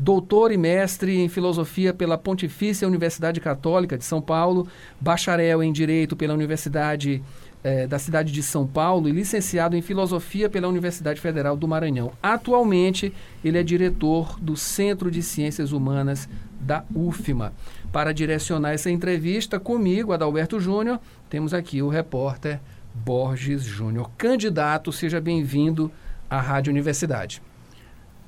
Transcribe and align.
doutor 0.00 0.50
e 0.50 0.56
mestre 0.56 1.20
em 1.20 1.28
filosofia 1.28 1.92
pela 1.92 2.16
Pontifícia 2.16 2.88
Universidade 2.88 3.38
Católica 3.38 3.98
de 3.98 4.04
São 4.04 4.20
Paulo, 4.20 4.66
bacharel 4.98 5.62
em 5.62 5.70
direito 5.70 6.16
pela 6.16 6.32
Universidade 6.32 7.22
eh, 7.62 7.86
da 7.86 7.98
cidade 7.98 8.32
de 8.32 8.42
São 8.42 8.66
Paulo 8.66 9.10
e 9.10 9.12
licenciado 9.12 9.76
em 9.76 9.82
filosofia 9.82 10.48
pela 10.48 10.68
Universidade 10.68 11.20
Federal 11.20 11.54
do 11.54 11.68
Maranhão. 11.68 12.12
Atualmente, 12.22 13.12
ele 13.44 13.58
é 13.58 13.62
diretor 13.62 14.40
do 14.40 14.56
Centro 14.56 15.10
de 15.10 15.22
Ciências 15.22 15.70
Humanas 15.70 16.26
da 16.58 16.82
UFMA. 16.94 17.52
Para 17.92 18.14
direcionar 18.14 18.72
essa 18.72 18.90
entrevista 18.90 19.60
comigo, 19.60 20.14
Adalberto 20.14 20.58
Júnior, 20.58 20.98
temos 21.28 21.52
aqui 21.52 21.82
o 21.82 21.90
repórter 21.90 22.58
Borges 22.94 23.62
Júnior. 23.62 24.10
Candidato, 24.16 24.90
seja 24.92 25.20
bem-vindo 25.20 25.92
à 26.30 26.40
Rádio 26.40 26.70
Universidade. 26.70 27.42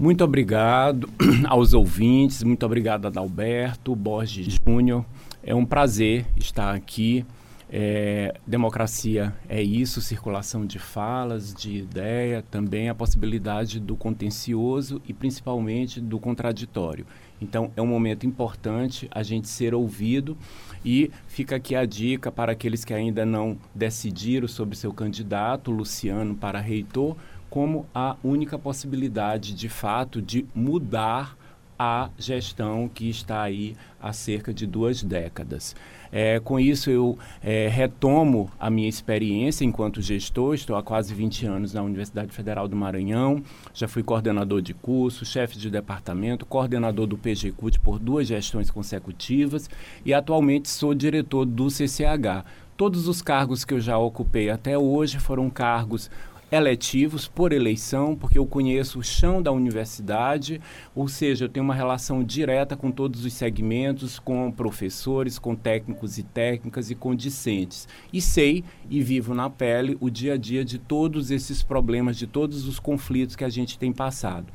Muito 0.02 0.24
obrigado 0.24 1.08
aos 1.46 1.74
ouvintes, 1.74 2.42
muito 2.42 2.66
obrigado 2.66 3.06
Adalberto, 3.06 3.94
Borges 3.94 4.58
Júnior. 4.66 5.04
É 5.44 5.54
um 5.54 5.64
prazer 5.64 6.26
estar 6.36 6.74
aqui. 6.74 7.24
É, 7.70 8.34
democracia 8.44 9.32
é 9.48 9.62
isso, 9.62 10.00
circulação 10.00 10.66
de 10.66 10.80
falas, 10.80 11.54
de 11.54 11.76
ideia, 11.76 12.44
também 12.50 12.88
a 12.88 12.94
possibilidade 12.96 13.78
do 13.78 13.94
contencioso 13.94 15.00
e 15.06 15.14
principalmente 15.14 16.00
do 16.00 16.18
contraditório. 16.18 17.06
Então 17.40 17.70
é 17.76 17.80
um 17.80 17.86
momento 17.86 18.26
importante 18.26 19.08
a 19.10 19.22
gente 19.22 19.48
ser 19.48 19.72
ouvido 19.72 20.36
e 20.84 21.12
fica 21.28 21.56
aqui 21.56 21.76
a 21.76 21.86
dica 21.86 22.30
para 22.32 22.50
aqueles 22.50 22.84
que 22.84 22.92
ainda 22.92 23.24
não 23.24 23.56
decidiram 23.72 24.48
sobre 24.48 24.76
seu 24.76 24.92
candidato, 24.92 25.70
Luciano, 25.70 26.34
para 26.34 26.60
reitor, 26.60 27.16
como 27.52 27.84
a 27.94 28.16
única 28.24 28.58
possibilidade, 28.58 29.52
de 29.52 29.68
fato, 29.68 30.22
de 30.22 30.46
mudar 30.54 31.36
a 31.78 32.08
gestão 32.18 32.88
que 32.88 33.10
está 33.10 33.42
aí 33.42 33.76
há 34.00 34.10
cerca 34.10 34.54
de 34.54 34.66
duas 34.66 35.02
décadas. 35.02 35.76
É, 36.10 36.40
com 36.40 36.58
isso, 36.58 36.90
eu 36.90 37.18
é, 37.42 37.68
retomo 37.68 38.50
a 38.58 38.70
minha 38.70 38.88
experiência 38.88 39.66
enquanto 39.66 40.00
gestor. 40.00 40.54
Estou 40.54 40.76
há 40.76 40.82
quase 40.82 41.12
20 41.12 41.44
anos 41.44 41.74
na 41.74 41.82
Universidade 41.82 42.32
Federal 42.32 42.66
do 42.66 42.74
Maranhão. 42.74 43.42
Já 43.74 43.86
fui 43.86 44.02
coordenador 44.02 44.62
de 44.62 44.72
curso, 44.72 45.26
chefe 45.26 45.58
de 45.58 45.68
departamento, 45.68 46.46
coordenador 46.46 47.06
do 47.06 47.18
PGCUT 47.18 47.80
por 47.80 47.98
duas 47.98 48.28
gestões 48.28 48.70
consecutivas 48.70 49.68
e 50.06 50.14
atualmente 50.14 50.70
sou 50.70 50.94
diretor 50.94 51.44
do 51.44 51.68
CCH. 51.68 52.46
Todos 52.78 53.06
os 53.06 53.20
cargos 53.20 53.62
que 53.62 53.74
eu 53.74 53.80
já 53.80 53.98
ocupei 53.98 54.48
até 54.48 54.78
hoje 54.78 55.18
foram 55.18 55.50
cargos 55.50 56.10
eletivos 56.52 57.26
por 57.26 57.50
eleição, 57.50 58.14
porque 58.14 58.38
eu 58.38 58.46
conheço 58.46 58.98
o 58.98 59.02
chão 59.02 59.40
da 59.40 59.50
universidade, 59.50 60.60
ou 60.94 61.08
seja, 61.08 61.46
eu 61.46 61.48
tenho 61.48 61.64
uma 61.64 61.74
relação 61.74 62.22
direta 62.22 62.76
com 62.76 62.90
todos 62.90 63.24
os 63.24 63.32
segmentos, 63.32 64.18
com 64.18 64.52
professores, 64.52 65.38
com 65.38 65.56
técnicos 65.56 66.18
e 66.18 66.22
técnicas 66.22 66.90
e 66.90 66.94
com 66.94 67.14
discentes. 67.14 67.88
E 68.12 68.20
sei 68.20 68.62
e 68.90 69.02
vivo 69.02 69.34
na 69.34 69.48
pele 69.48 69.96
o 69.98 70.10
dia 70.10 70.34
a 70.34 70.36
dia 70.36 70.62
de 70.62 70.78
todos 70.78 71.30
esses 71.30 71.62
problemas, 71.62 72.18
de 72.18 72.26
todos 72.26 72.68
os 72.68 72.78
conflitos 72.78 73.34
que 73.34 73.44
a 73.44 73.48
gente 73.48 73.78
tem 73.78 73.90
passado. 73.90 74.46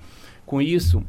Com 0.45 0.61
isso, 0.61 1.03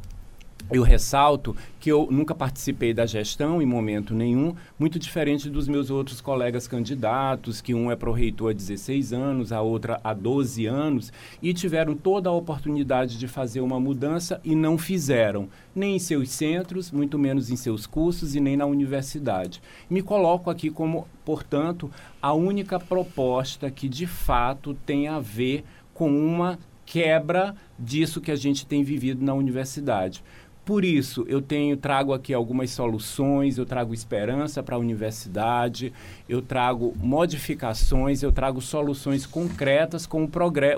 eu 0.71 0.83
ressalto 0.83 1.57
que 1.81 1.91
eu 1.91 2.09
nunca 2.11 2.35
participei 2.35 2.93
da 2.93 3.07
gestão 3.07 3.63
em 3.63 3.67
momento 3.67 4.15
nenhum, 4.15 4.55
muito 4.79 4.99
diferente 4.99 5.49
dos 5.49 5.67
meus 5.67 5.89
outros 5.91 6.21
colegas 6.21 6.69
candidatos, 6.69 7.61
que 7.61 7.75
um 7.75 7.91
é 7.91 7.97
pro-reitor 7.97 8.51
há 8.51 8.55
16 8.55 9.13
anos, 9.13 9.53
a 9.53 9.63
outra 9.63 9.99
há 10.05 10.13
12 10.13 10.67
anos, 10.67 11.13
e 11.41 11.55
tiveram 11.55 11.95
toda 11.95 12.29
a 12.29 12.33
oportunidade 12.33 13.19
de 13.19 13.27
fazer 13.27 13.61
uma 13.61 13.81
mudança 13.81 14.41
e 14.45 14.55
não 14.55 14.77
fizeram, 14.77 15.49
nem 15.75 15.97
em 15.97 15.99
seus 15.99 16.31
centros, 16.31 16.91
muito 16.91 17.19
menos 17.19 17.51
em 17.51 17.57
seus 17.57 17.87
cursos 17.87 18.35
e 18.35 18.41
nem 18.41 18.57
na 18.57 18.67
universidade. 18.67 19.63
Me 19.89 20.03
coloco 20.03 20.51
aqui 20.51 20.71
como, 20.71 21.09
portanto, 21.25 21.91
a 22.21 22.35
única 22.35 22.79
proposta 22.79 23.71
que 23.71 23.89
de 23.89 24.07
fato 24.07 24.75
tem 24.85 25.09
a 25.09 25.19
ver 25.19 25.65
com 25.95 26.11
uma 26.11 26.59
quebra 26.89 27.55
disso 27.79 28.21
que 28.21 28.31
a 28.31 28.37
gente 28.37 28.67
tem 28.67 28.83
vivido 28.83 29.23
na 29.23 29.35
universidade. 29.35 30.25
Por 30.69 30.85
isso, 30.85 31.25
eu 31.27 31.41
tenho 31.41 31.79
trago 31.79 32.13
aqui 32.13 32.35
algumas 32.35 32.71
soluções, 32.73 33.57
eu 33.57 33.65
trago 33.65 33.95
esperança 33.95 34.63
para 34.63 34.77
a 34.77 34.79
universidade, 34.79 35.95
eu 36.29 36.43
trago 36.43 36.93
modificações, 36.99 38.23
eu 38.23 38.31
trago 38.31 38.61
soluções 38.61 39.25
concretas 39.25 40.07
com 40.07 40.25
o, 40.25 40.31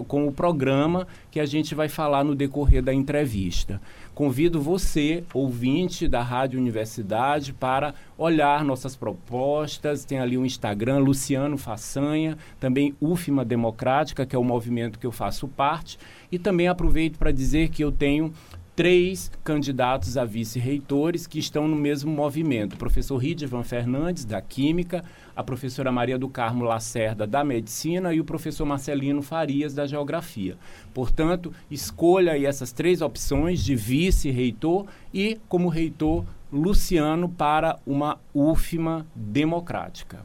com 0.06 0.28
o 0.28 0.32
programa 0.32 1.08
que 1.28 1.40
a 1.40 1.44
gente 1.44 1.74
vai 1.74 1.88
falar 1.88 2.22
no 2.22 2.36
decorrer 2.36 2.84
da 2.84 2.94
entrevista. 2.94 3.80
Convido 4.14 4.60
você, 4.60 5.24
ouvinte 5.32 6.06
da 6.06 6.22
Rádio 6.22 6.60
Universidade, 6.60 7.52
para 7.52 7.94
olhar 8.18 8.64
nossas 8.64 8.94
propostas. 8.94 10.04
Tem 10.04 10.18
ali 10.20 10.36
o 10.36 10.44
Instagram, 10.44 10.98
Luciano 10.98 11.56
Façanha, 11.56 12.36
também 12.60 12.94
UFMA 13.00 13.44
Democrática, 13.44 14.26
que 14.26 14.36
é 14.36 14.38
o 14.38 14.44
movimento 14.44 14.98
que 14.98 15.06
eu 15.06 15.12
faço 15.12 15.48
parte. 15.48 15.98
E 16.30 16.38
também 16.38 16.68
aproveito 16.68 17.18
para 17.18 17.32
dizer 17.32 17.70
que 17.70 17.82
eu 17.82 17.90
tenho 17.90 18.32
três 18.80 19.30
candidatos 19.44 20.16
a 20.16 20.24
vice-reitores 20.24 21.26
que 21.26 21.38
estão 21.38 21.68
no 21.68 21.76
mesmo 21.76 22.10
movimento. 22.10 22.72
O 22.72 22.78
professor 22.78 23.18
Ridvan 23.18 23.62
Fernandes, 23.62 24.24
da 24.24 24.40
Química, 24.40 25.04
a 25.36 25.44
professora 25.44 25.92
Maria 25.92 26.18
do 26.18 26.30
Carmo 26.30 26.64
Lacerda, 26.64 27.26
da 27.26 27.44
Medicina, 27.44 28.14
e 28.14 28.20
o 28.20 28.24
professor 28.24 28.64
Marcelino 28.64 29.20
Farias, 29.20 29.74
da 29.74 29.86
Geografia. 29.86 30.56
Portanto, 30.94 31.52
escolha 31.70 32.32
aí 32.32 32.46
essas 32.46 32.72
três 32.72 33.02
opções 33.02 33.62
de 33.62 33.76
vice-reitor 33.76 34.86
e, 35.12 35.38
como 35.46 35.68
reitor, 35.68 36.24
Luciano 36.50 37.28
para 37.28 37.78
uma 37.86 38.18
UFMA 38.32 39.06
democrática. 39.14 40.24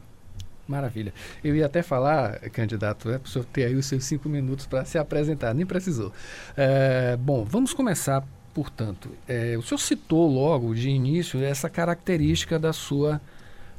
Maravilha. 0.66 1.12
Eu 1.44 1.54
ia 1.54 1.66
até 1.66 1.82
falar, 1.82 2.40
candidato, 2.50 3.10
é, 3.10 3.18
para 3.18 3.26
o 3.26 3.30
senhor 3.30 3.44
ter 3.44 3.66
aí 3.66 3.74
os 3.74 3.84
seus 3.84 4.04
cinco 4.04 4.30
minutos 4.30 4.66
para 4.66 4.82
se 4.86 4.96
apresentar, 4.96 5.54
nem 5.54 5.66
precisou. 5.66 6.10
É, 6.56 7.18
bom, 7.18 7.44
vamos 7.44 7.74
começar 7.74 8.24
Portanto, 8.56 9.10
é, 9.28 9.54
o 9.58 9.60
senhor 9.60 9.76
citou 9.76 10.26
logo 10.26 10.74
de 10.74 10.88
início 10.88 11.44
essa 11.44 11.68
característica 11.68 12.58
da 12.58 12.72
sua 12.72 13.20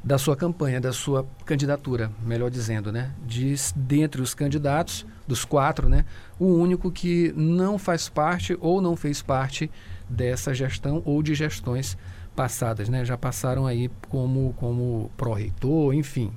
da 0.04 0.16
sua 0.16 0.36
campanha, 0.36 0.80
da 0.80 0.92
sua 0.92 1.26
candidatura, 1.44 2.12
melhor 2.24 2.48
dizendo, 2.48 2.92
né? 2.92 3.10
De 3.26 3.56
dentre 3.74 4.22
os 4.22 4.34
candidatos, 4.34 5.04
dos 5.26 5.44
quatro, 5.44 5.88
né? 5.88 6.04
O 6.38 6.46
único 6.46 6.92
que 6.92 7.34
não 7.36 7.76
faz 7.76 8.08
parte 8.08 8.56
ou 8.60 8.80
não 8.80 8.94
fez 8.94 9.20
parte 9.20 9.68
dessa 10.08 10.54
gestão 10.54 11.02
ou 11.04 11.24
de 11.24 11.34
gestões 11.34 11.98
passadas, 12.36 12.88
né? 12.88 13.04
Já 13.04 13.18
passaram 13.18 13.66
aí 13.66 13.90
como 14.08 14.54
como 14.58 15.10
pró-reitor, 15.16 15.92
enfim. 15.92 16.30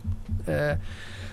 É, 0.47 0.79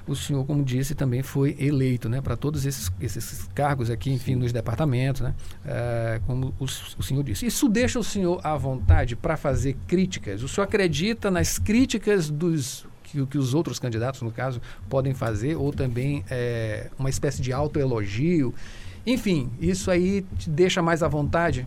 o 0.08 0.16
senhor, 0.16 0.44
como 0.44 0.64
disse, 0.64 0.94
também 0.94 1.22
foi 1.22 1.54
eleito 1.58 2.08
né, 2.08 2.20
para 2.20 2.36
todos 2.36 2.64
esses, 2.64 2.90
esses 3.00 3.48
cargos 3.54 3.90
aqui, 3.90 4.10
enfim, 4.10 4.32
Sim. 4.32 4.40
nos 4.40 4.52
departamentos, 4.52 5.20
né, 5.20 5.34
é, 5.64 6.20
como 6.26 6.54
o, 6.58 6.64
o, 6.64 7.02
senhor 7.02 7.22
disse. 7.22 7.46
Isso 7.46 7.68
deixa 7.68 7.98
o 7.98 8.04
senhor 8.04 8.40
à 8.42 8.56
vontade 8.56 9.14
para 9.14 9.36
fazer 9.36 9.76
críticas? 9.86 10.42
O 10.42 10.48
senhor 10.48 10.64
acredita 10.64 11.30
nas 11.30 11.58
críticas 11.58 12.30
dos 12.30 12.86
que, 13.02 13.24
que 13.26 13.38
os 13.38 13.54
outros 13.54 13.78
candidatos, 13.78 14.22
no 14.22 14.30
caso, 14.30 14.60
podem 14.88 15.14
fazer, 15.14 15.56
ou 15.56 15.72
também 15.72 16.24
é, 16.30 16.90
uma 16.98 17.10
espécie 17.10 17.40
de 17.40 17.52
autoelogio. 17.52 18.54
Enfim, 19.06 19.50
isso 19.60 19.90
aí 19.90 20.24
te 20.38 20.50
deixa 20.50 20.82
mais 20.82 21.02
à 21.02 21.08
vontade? 21.08 21.66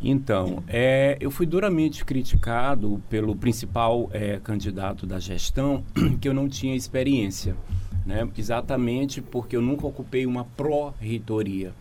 Então, 0.00 0.62
é, 0.68 1.16
eu 1.20 1.30
fui 1.30 1.44
duramente 1.44 2.04
criticado 2.04 3.02
pelo 3.10 3.34
principal 3.34 4.08
é, 4.12 4.38
candidato 4.42 5.06
da 5.06 5.18
gestão, 5.18 5.82
que 6.20 6.28
eu 6.28 6.34
não 6.34 6.48
tinha 6.48 6.76
experiência, 6.76 7.56
né? 8.06 8.28
exatamente 8.36 9.20
porque 9.20 9.56
eu 9.56 9.62
nunca 9.62 9.86
ocupei 9.86 10.24
uma 10.24 10.44
pró-reitoria. 10.44 11.72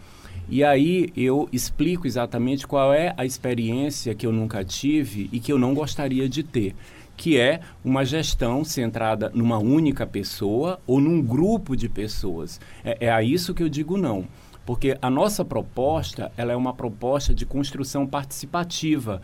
E 0.50 0.64
aí 0.64 1.10
eu 1.16 1.48
explico 1.52 2.08
exatamente 2.08 2.66
qual 2.66 2.94
é 2.94 3.14
a 3.18 3.26
experiência 3.26 4.16
que 4.16 4.26
eu 4.26 4.32
nunca 4.32 4.64
tive 4.64 5.30
e 5.32 5.40
que 5.40 5.52
eu 5.52 5.60
não 5.60 5.74
gostaria 5.76 6.28
de 6.28 6.42
ter, 6.42 6.74
que 7.16 7.38
é 7.38 7.60
uma 7.84 8.06
gestão 8.06 8.64
centrada 8.64 9.30
numa 9.34 9.58
única 9.58 10.08
pessoa 10.08 10.80
ou 10.88 11.00
num 11.00 11.22
grupo 11.22 11.76
de 11.76 11.90
pessoas. 11.90 12.60
É, 12.84 13.06
é 13.08 13.12
a 13.12 13.22
isso 13.22 13.54
que 13.54 13.62
eu 13.62 13.70
digo 13.70 13.96
não 13.96 14.26
porque 14.68 14.98
a 15.02 15.10
nossa 15.10 15.46
proposta 15.46 16.30
ela 16.36 16.52
é 16.52 16.56
uma 16.56 16.74
proposta 16.74 17.34
de 17.34 17.46
construção 17.46 18.06
participativa 18.06 19.22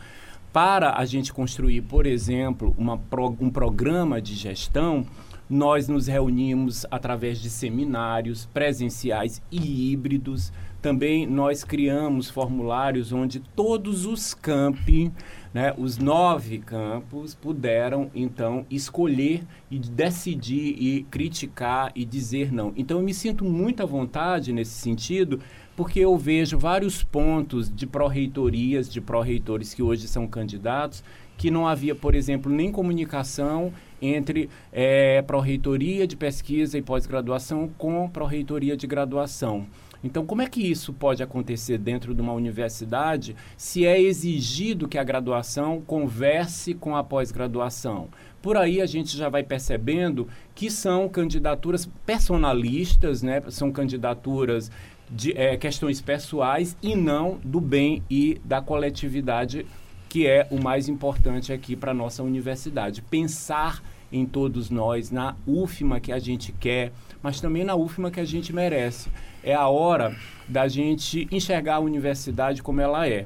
para 0.53 0.97
a 0.97 1.03
gente 1.03 1.33
construir, 1.33 1.81
por 1.81 2.05
exemplo, 2.05 2.73
uma 2.77 2.97
um 3.41 3.49
programa 3.49 4.21
de 4.21 4.35
gestão, 4.35 5.05
nós 5.49 5.89
nos 5.89 6.07
reunimos 6.07 6.85
através 6.89 7.41
de 7.41 7.49
seminários 7.49 8.45
presenciais 8.53 9.41
e 9.51 9.91
híbridos. 9.91 10.53
Também 10.81 11.27
nós 11.27 11.65
criamos 11.65 12.29
formulários 12.29 13.11
onde 13.11 13.41
todos 13.41 14.05
os 14.05 14.33
campi 14.33 15.11
né, 15.53 15.73
os 15.77 15.97
nove 15.97 16.57
campos 16.57 17.35
puderam 17.35 18.09
então 18.15 18.65
escolher 18.69 19.43
e 19.69 19.77
decidir 19.77 20.75
e 20.79 21.03
criticar 21.03 21.91
e 21.95 22.03
dizer 22.03 22.51
não. 22.51 22.73
Então 22.75 22.97
eu 22.97 23.03
me 23.03 23.13
sinto 23.13 23.45
muito 23.45 23.83
à 23.83 23.85
vontade 23.85 24.51
nesse 24.51 24.71
sentido, 24.71 25.39
porque 25.75 25.99
eu 25.99 26.17
vejo 26.17 26.57
vários 26.57 27.03
pontos 27.03 27.73
de 27.73 27.85
pró-reitorias, 27.85 28.91
de 28.91 28.99
pró-reitores 28.99 29.73
que 29.73 29.83
hoje 29.83 30.07
são 30.07 30.27
candidatos, 30.27 31.03
que 31.37 31.51
não 31.51 31.67
havia, 31.67 31.95
por 31.95 32.15
exemplo, 32.15 32.51
nem 32.51 32.71
comunicação 32.71 33.73
entre 34.01 34.49
é, 34.71 35.21
pró-reitoria 35.21 36.05
de 36.05 36.15
pesquisa 36.15 36.77
e 36.77 36.81
pós-graduação 36.81 37.69
com 37.77 38.09
pró-reitoria 38.09 38.75
de 38.75 38.85
graduação. 38.85 39.65
Então, 40.03 40.25
como 40.25 40.41
é 40.41 40.47
que 40.47 40.61
isso 40.61 40.91
pode 40.91 41.23
acontecer 41.23 41.77
dentro 41.77 42.13
de 42.13 42.21
uma 42.21 42.33
universidade 42.33 43.35
se 43.55 43.85
é 43.85 44.01
exigido 44.01 44.87
que 44.87 44.97
a 44.97 45.03
graduação 45.03 45.81
converse 45.81 46.73
com 46.73 46.95
a 46.95 47.03
pós-graduação? 47.03 48.09
Por 48.41 48.57
aí 48.57 48.81
a 48.81 48.85
gente 48.85 49.15
já 49.15 49.29
vai 49.29 49.41
percebendo 49.41 50.27
que 50.53 50.69
são 50.69 51.07
candidaturas 51.07 51.89
personalistas, 52.05 53.23
né? 53.23 53.41
são 53.47 53.71
candidaturas 53.71 54.69
de 55.09 55.31
é, 55.37 55.55
questões 55.55 56.01
pessoais 56.01 56.75
e 56.81 56.95
não 56.95 57.39
do 57.43 57.61
bem 57.61 58.03
e 58.09 58.41
da 58.43 58.61
coletividade, 58.61 59.65
que 60.09 60.27
é 60.27 60.45
o 60.51 60.61
mais 60.61 60.89
importante 60.89 61.53
aqui 61.53 61.75
para 61.75 61.91
a 61.91 61.93
nossa 61.93 62.21
universidade. 62.21 63.01
Pensar 63.01 63.81
em 64.13 64.25
todos 64.25 64.69
nós, 64.69 65.09
na 65.09 65.35
UFMA 65.47 65.99
que 65.99 66.11
a 66.11 66.19
gente 66.19 66.51
quer, 66.51 66.93
mas 67.21 67.41
também 67.41 67.63
na 67.63 67.75
UFMA 67.75 68.11
que 68.11 68.19
a 68.19 68.25
gente 68.25 68.53
merece 68.53 69.09
é 69.43 69.53
a 69.53 69.67
hora 69.67 70.15
da 70.47 70.67
gente 70.67 71.27
enxergar 71.31 71.75
a 71.75 71.79
universidade 71.79 72.61
como 72.61 72.79
ela 72.79 73.07
é. 73.07 73.25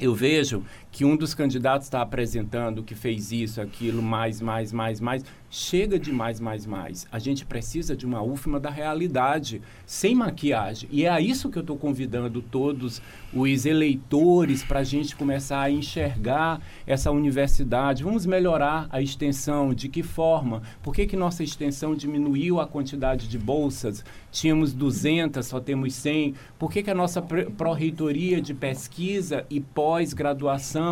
Eu 0.00 0.14
vejo 0.14 0.64
que 0.90 1.04
um 1.04 1.16
dos 1.16 1.34
candidatos 1.34 1.86
está 1.86 2.00
apresentando 2.00 2.82
que 2.82 2.94
fez 2.94 3.30
isso, 3.30 3.60
aquilo, 3.60 4.02
mais, 4.02 4.40
mais, 4.40 4.72
mais, 4.72 5.00
mais. 5.00 5.24
Chega 5.50 5.98
de 5.98 6.12
mais, 6.12 6.40
mais, 6.40 6.66
mais. 6.66 7.06
A 7.10 7.18
gente 7.18 7.46
precisa 7.46 7.96
de 7.96 8.04
uma 8.04 8.22
UFMA 8.22 8.60
da 8.60 8.68
realidade, 8.68 9.62
sem 9.86 10.14
maquiagem. 10.14 10.88
E 10.92 11.04
é 11.04 11.08
a 11.08 11.20
isso 11.20 11.48
que 11.48 11.56
eu 11.56 11.62
estou 11.62 11.76
convidando 11.76 12.42
todos 12.42 13.00
os 13.32 13.66
eleitores 13.66 14.62
para 14.62 14.80
a 14.80 14.84
gente 14.84 15.16
começar 15.16 15.62
a 15.62 15.70
enxergar 15.70 16.60
essa 16.86 17.10
universidade. 17.10 18.04
Vamos 18.04 18.26
melhorar 18.26 18.88
a 18.90 19.00
extensão. 19.00 19.72
De 19.72 19.88
que 19.88 20.02
forma? 20.02 20.62
Por 20.82 20.94
que, 20.94 21.06
que 21.06 21.16
nossa 21.16 21.42
extensão 21.42 21.94
diminuiu 21.94 22.60
a 22.60 22.66
quantidade 22.66 23.26
de 23.26 23.38
bolsas? 23.38 24.04
Tínhamos 24.30 24.74
200, 24.74 25.46
só 25.46 25.60
temos 25.60 25.94
100. 25.94 26.34
Por 26.58 26.70
que, 26.70 26.82
que 26.82 26.90
a 26.90 26.94
nossa 26.94 27.22
pró-reitoria 27.22 28.42
de 28.42 28.52
pesquisa 28.52 29.46
e 29.48 29.60
pós-graduação 29.60 30.87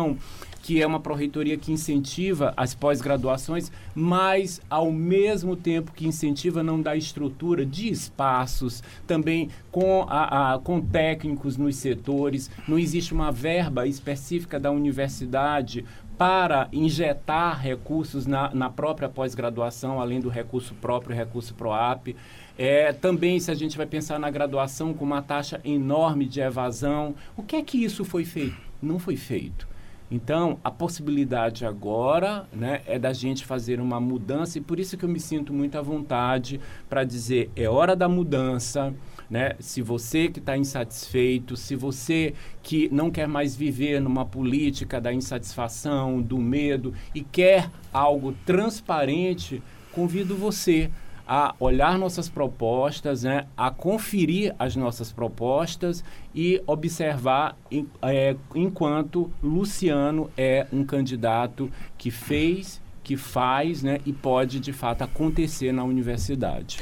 que 0.67 0.81
é 0.81 0.85
uma 0.85 0.99
pró-reitoria 0.99 1.57
que 1.57 1.71
incentiva 1.71 2.53
as 2.57 2.75
pós-graduações, 2.75 3.71
mas 3.95 4.59
ao 4.69 4.91
mesmo 4.91 5.55
tempo 5.55 5.93
que 5.93 6.05
incentiva, 6.05 6.61
não 6.61 6.81
dá 6.81 6.93
estrutura 6.93 7.65
de 7.65 7.87
espaços, 7.87 8.83
também 9.07 9.49
com, 9.71 10.05
a, 10.09 10.55
a, 10.55 10.59
com 10.59 10.81
técnicos 10.81 11.55
nos 11.55 11.77
setores, 11.77 12.51
não 12.67 12.77
existe 12.77 13.13
uma 13.13 13.31
verba 13.31 13.87
específica 13.87 14.59
da 14.59 14.69
universidade 14.69 15.85
para 16.17 16.67
injetar 16.73 17.61
recursos 17.61 18.25
na, 18.25 18.53
na 18.53 18.69
própria 18.69 19.07
pós-graduação, 19.07 20.01
além 20.01 20.19
do 20.19 20.27
recurso 20.27 20.73
próprio, 20.75 21.15
recurso 21.15 21.53
PROAP. 21.53 22.13
É, 22.57 22.91
também, 22.91 23.39
se 23.39 23.51
a 23.51 23.53
gente 23.53 23.77
vai 23.77 23.85
pensar 23.85 24.19
na 24.19 24.29
graduação 24.29 24.93
com 24.93 25.05
uma 25.05 25.21
taxa 25.21 25.61
enorme 25.63 26.25
de 26.25 26.41
evasão, 26.41 27.15
o 27.37 27.43
que 27.43 27.55
é 27.55 27.61
que 27.61 27.81
isso 27.81 28.03
foi 28.03 28.25
feito? 28.25 28.57
Não 28.81 28.99
foi 28.99 29.15
feito. 29.15 29.76
Então, 30.09 30.57
a 30.63 30.71
possibilidade 30.71 31.65
agora 31.65 32.47
né, 32.53 32.81
é 32.85 32.97
da 32.97 33.11
gente 33.11 33.45
fazer 33.45 33.81
uma 33.81 33.99
mudança 33.99 34.57
e 34.57 34.61
por 34.61 34.79
isso 34.79 34.97
que 34.97 35.03
eu 35.03 35.09
me 35.09 35.19
sinto 35.19 35.51
muito 35.51 35.77
à 35.77 35.81
vontade 35.81 36.61
para 36.87 37.03
dizer 37.03 37.51
é 37.55 37.67
hora 37.67 37.95
da 37.95 38.07
mudança. 38.07 38.93
Né? 39.29 39.55
Se 39.59 39.81
você 39.81 40.29
que 40.29 40.39
está 40.39 40.57
insatisfeito, 40.57 41.57
se 41.57 41.75
você 41.75 42.33
que 42.63 42.87
não 42.89 43.11
quer 43.11 43.27
mais 43.27 43.53
viver 43.53 43.99
numa 43.99 44.25
política 44.25 45.01
da 45.01 45.11
insatisfação, 45.11 46.21
do 46.21 46.37
medo 46.37 46.93
e 47.13 47.21
quer 47.21 47.69
algo 47.91 48.33
transparente, 48.45 49.61
convido 49.91 50.37
você 50.37 50.89
a 51.27 51.53
olhar 51.59 51.97
nossas 51.97 52.29
propostas, 52.29 53.23
né, 53.23 53.45
a 53.57 53.69
conferir 53.69 54.55
as 54.57 54.75
nossas 54.75 55.11
propostas 55.11 56.03
e 56.33 56.61
observar 56.65 57.57
é, 58.01 58.35
enquanto 58.55 59.29
Luciano 59.43 60.29
é 60.37 60.65
um 60.71 60.85
candidato 60.85 61.69
que 61.97 62.09
fez, 62.09 62.81
que 63.03 63.17
faz 63.17 63.83
né, 63.83 63.99
e 64.05 64.13
pode 64.13 64.59
de 64.59 64.71
fato 64.71 65.01
acontecer 65.01 65.73
na 65.73 65.83
universidade. 65.83 66.79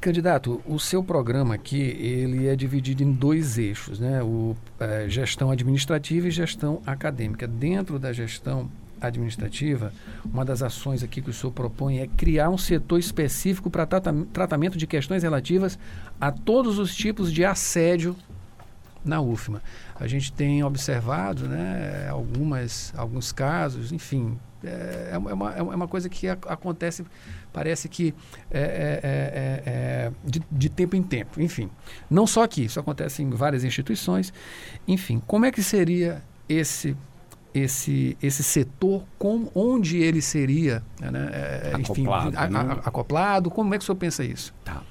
Candidato, 0.00 0.60
o 0.66 0.78
seu 0.78 1.02
programa 1.02 1.54
aqui 1.54 1.80
ele 1.80 2.46
é 2.46 2.54
dividido 2.54 3.02
em 3.02 3.10
dois 3.10 3.56
eixos, 3.56 3.98
né? 3.98 4.22
O 4.22 4.54
é, 4.78 5.08
gestão 5.08 5.50
administrativa 5.50 6.28
e 6.28 6.30
gestão 6.30 6.82
acadêmica. 6.84 7.46
Dentro 7.46 7.98
da 7.98 8.12
gestão 8.12 8.70
administrativa, 9.06 9.92
uma 10.24 10.44
das 10.44 10.62
ações 10.62 11.02
aqui 11.02 11.20
que 11.20 11.30
o 11.30 11.32
senhor 11.32 11.52
propõe 11.52 11.98
é 11.98 12.06
criar 12.06 12.50
um 12.50 12.58
setor 12.58 12.98
específico 12.98 13.70
para 13.70 13.86
tratamento 13.86 14.76
de 14.76 14.86
questões 14.86 15.22
relativas 15.22 15.78
a 16.20 16.30
todos 16.30 16.78
os 16.78 16.94
tipos 16.94 17.32
de 17.32 17.44
assédio 17.44 18.16
na 19.04 19.20
UFMA. 19.20 19.62
A 19.94 20.06
gente 20.06 20.32
tem 20.32 20.64
observado 20.64 21.46
né, 21.46 22.08
algumas, 22.08 22.92
alguns 22.96 23.30
casos, 23.30 23.92
enfim, 23.92 24.38
é, 24.64 25.10
é, 25.12 25.18
uma, 25.18 25.54
é 25.54 25.62
uma 25.62 25.86
coisa 25.86 26.08
que 26.08 26.26
acontece, 26.26 27.04
parece 27.52 27.88
que 27.88 28.14
é, 28.50 28.60
é, 28.60 29.00
é, 29.02 29.62
é, 29.66 30.12
de, 30.24 30.42
de, 30.50 30.68
tempo 30.68 30.96
em 30.96 31.02
tempo. 31.02 31.40
Enfim, 31.40 31.70
não 32.10 32.26
só 32.26 32.42
aqui, 32.42 32.64
isso 32.64 32.80
acontece 32.80 33.22
em 33.22 33.30
várias 33.30 33.62
instituições. 33.62 34.32
Enfim, 34.88 35.22
como 35.26 35.44
é 35.44 35.52
que 35.52 35.62
seria 35.62 36.22
esse 36.48 36.96
esse, 37.54 38.18
esse 38.20 38.42
setor, 38.42 39.04
com, 39.18 39.48
onde 39.54 39.98
ele 39.98 40.20
seria 40.20 40.82
né, 41.00 41.30
é, 41.32 41.70
é, 41.70 41.74
acoplado, 41.76 42.28
enfim, 42.28 42.36
a, 42.36 42.60
a, 42.60 42.62
a, 42.62 42.72
acoplado? 42.72 43.50
Como 43.50 43.74
é 43.74 43.78
que 43.78 43.84
o 43.84 43.86
senhor 43.86 43.96
pensa 43.96 44.24
isso? 44.24 44.52
Tá. 44.64 44.82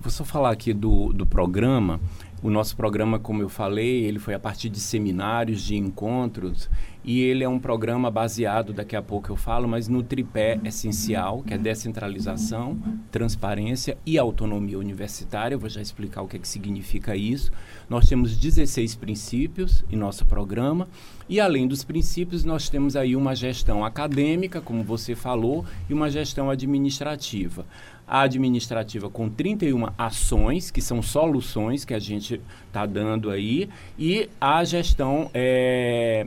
Vou 0.00 0.10
só 0.10 0.24
falar 0.24 0.50
aqui 0.50 0.72
do, 0.72 1.12
do 1.12 1.24
programa. 1.24 2.00
O 2.42 2.48
nosso 2.48 2.74
programa, 2.74 3.18
como 3.18 3.42
eu 3.42 3.50
falei, 3.50 4.02
ele 4.04 4.18
foi 4.18 4.32
a 4.32 4.38
partir 4.38 4.70
de 4.70 4.80
seminários, 4.80 5.60
de 5.60 5.76
encontros, 5.76 6.70
e 7.04 7.20
ele 7.20 7.44
é 7.44 7.48
um 7.48 7.58
programa 7.58 8.10
baseado, 8.10 8.72
daqui 8.72 8.96
a 8.96 9.02
pouco 9.02 9.30
eu 9.30 9.36
falo, 9.36 9.68
mas 9.68 9.88
no 9.88 10.02
tripé 10.02 10.58
essencial, 10.64 11.42
que 11.42 11.52
é 11.52 11.58
descentralização, 11.58 12.78
transparência 13.10 13.98
e 14.06 14.18
autonomia 14.18 14.78
universitária. 14.78 15.54
Eu 15.54 15.58
vou 15.58 15.68
já 15.68 15.82
explicar 15.82 16.22
o 16.22 16.28
que, 16.28 16.36
é 16.36 16.38
que 16.38 16.48
significa 16.48 17.14
isso. 17.14 17.52
Nós 17.90 18.06
temos 18.06 18.36
16 18.36 18.94
princípios 18.94 19.84
em 19.90 19.96
nosso 19.96 20.24
programa, 20.24 20.88
e 21.28 21.40
além 21.40 21.68
dos 21.68 21.84
princípios, 21.84 22.42
nós 22.42 22.70
temos 22.70 22.96
aí 22.96 23.14
uma 23.14 23.34
gestão 23.34 23.84
acadêmica, 23.84 24.62
como 24.62 24.82
você 24.82 25.14
falou, 25.14 25.64
e 25.90 25.94
uma 25.94 26.08
gestão 26.08 26.48
administrativa 26.48 27.66
a 28.10 28.22
administrativa 28.22 29.08
com 29.08 29.28
31 29.28 29.86
ações, 29.96 30.68
que 30.68 30.82
são 30.82 31.00
soluções 31.00 31.84
que 31.84 31.94
a 31.94 31.98
gente 32.00 32.40
está 32.66 32.84
dando 32.84 33.30
aí, 33.30 33.68
e 33.96 34.28
a 34.40 34.64
gestão 34.64 35.30
é, 35.32 36.26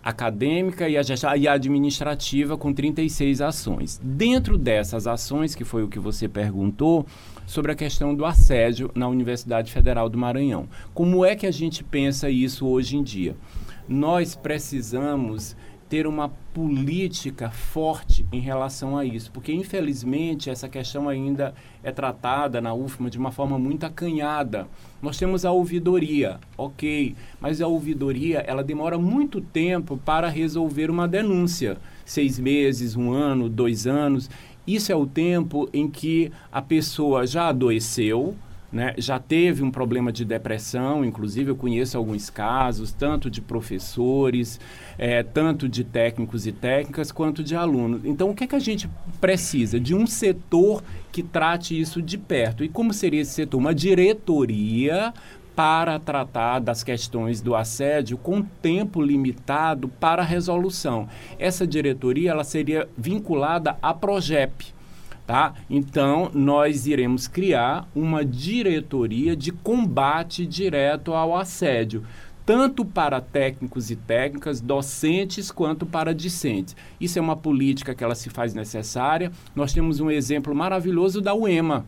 acadêmica 0.00 0.88
e 0.88 0.96
a, 0.96 1.02
gestão, 1.02 1.34
e 1.34 1.48
a 1.48 1.54
administrativa 1.54 2.56
com 2.56 2.72
36 2.72 3.40
ações. 3.40 4.00
Dentro 4.00 4.56
dessas 4.56 5.08
ações, 5.08 5.56
que 5.56 5.64
foi 5.64 5.82
o 5.82 5.88
que 5.88 5.98
você 5.98 6.28
perguntou, 6.28 7.04
sobre 7.44 7.72
a 7.72 7.74
questão 7.74 8.14
do 8.14 8.24
assédio 8.24 8.88
na 8.94 9.08
Universidade 9.08 9.72
Federal 9.72 10.08
do 10.08 10.16
Maranhão. 10.16 10.68
Como 10.94 11.24
é 11.24 11.34
que 11.34 11.48
a 11.48 11.50
gente 11.50 11.82
pensa 11.82 12.30
isso 12.30 12.64
hoje 12.64 12.96
em 12.96 13.02
dia? 13.02 13.34
Nós 13.88 14.36
precisamos 14.36 15.56
ter 15.88 16.06
uma 16.06 16.28
política 16.52 17.50
forte 17.50 18.26
em 18.32 18.40
relação 18.40 18.96
a 18.96 19.04
isso, 19.04 19.30
porque 19.32 19.52
infelizmente 19.52 20.50
essa 20.50 20.68
questão 20.68 21.08
ainda 21.08 21.54
é 21.82 21.90
tratada 21.90 22.60
na 22.60 22.74
UFMA 22.74 23.08
de 23.08 23.18
uma 23.18 23.32
forma 23.32 23.58
muito 23.58 23.84
acanhada. 23.84 24.66
Nós 25.00 25.16
temos 25.16 25.44
a 25.44 25.52
ouvidoria, 25.52 26.38
ok, 26.56 27.14
mas 27.40 27.60
a 27.60 27.66
ouvidoria 27.66 28.40
ela 28.40 28.62
demora 28.62 28.98
muito 28.98 29.40
tempo 29.40 29.96
para 29.96 30.28
resolver 30.28 30.90
uma 30.90 31.08
denúncia, 31.08 31.78
seis 32.04 32.38
meses, 32.38 32.96
um 32.96 33.12
ano, 33.12 33.48
dois 33.48 33.86
anos. 33.86 34.28
Isso 34.66 34.92
é 34.92 34.96
o 34.96 35.06
tempo 35.06 35.68
em 35.72 35.88
que 35.88 36.30
a 36.52 36.60
pessoa 36.60 37.26
já 37.26 37.48
adoeceu, 37.48 38.34
né, 38.70 38.94
já 38.98 39.18
teve 39.18 39.62
um 39.62 39.70
problema 39.70 40.12
de 40.12 40.24
depressão, 40.24 41.04
inclusive 41.04 41.50
eu 41.50 41.56
conheço 41.56 41.96
alguns 41.96 42.28
casos, 42.28 42.92
tanto 42.92 43.30
de 43.30 43.40
professores, 43.40 44.60
é, 44.98 45.22
tanto 45.22 45.68
de 45.68 45.82
técnicos 45.84 46.46
e 46.46 46.52
técnicas, 46.52 47.10
quanto 47.10 47.42
de 47.42 47.56
alunos. 47.56 48.04
Então, 48.04 48.30
o 48.30 48.34
que, 48.34 48.44
é 48.44 48.46
que 48.46 48.56
a 48.56 48.60
gente 48.60 48.88
precisa? 49.20 49.80
De 49.80 49.94
um 49.94 50.06
setor 50.06 50.82
que 51.10 51.22
trate 51.22 51.78
isso 51.78 52.02
de 52.02 52.18
perto. 52.18 52.62
E 52.62 52.68
como 52.68 52.92
seria 52.92 53.22
esse 53.22 53.32
setor? 53.32 53.58
Uma 53.58 53.74
diretoria 53.74 55.14
para 55.56 55.98
tratar 55.98 56.60
das 56.60 56.84
questões 56.84 57.40
do 57.40 57.56
assédio 57.56 58.16
com 58.16 58.42
tempo 58.42 59.02
limitado 59.02 59.88
para 59.88 60.22
resolução. 60.22 61.08
Essa 61.36 61.66
diretoria 61.66 62.30
ela 62.30 62.44
seria 62.44 62.88
vinculada 62.96 63.76
à 63.82 63.92
Progep. 63.92 64.77
Tá? 65.28 65.52
Então, 65.68 66.30
nós 66.32 66.86
iremos 66.86 67.28
criar 67.28 67.86
uma 67.94 68.24
diretoria 68.24 69.36
de 69.36 69.52
combate 69.52 70.46
direto 70.46 71.12
ao 71.12 71.36
assédio, 71.36 72.02
tanto 72.46 72.82
para 72.82 73.20
técnicos 73.20 73.90
e 73.90 73.96
técnicas, 73.96 74.58
docentes, 74.58 75.50
quanto 75.50 75.84
para 75.84 76.14
discentes. 76.14 76.74
Isso 76.98 77.18
é 77.18 77.20
uma 77.20 77.36
política 77.36 77.94
que 77.94 78.02
ela 78.02 78.14
se 78.14 78.30
faz 78.30 78.54
necessária. 78.54 79.30
Nós 79.54 79.74
temos 79.74 80.00
um 80.00 80.10
exemplo 80.10 80.54
maravilhoso 80.54 81.20
da 81.20 81.34
UEMA, 81.34 81.84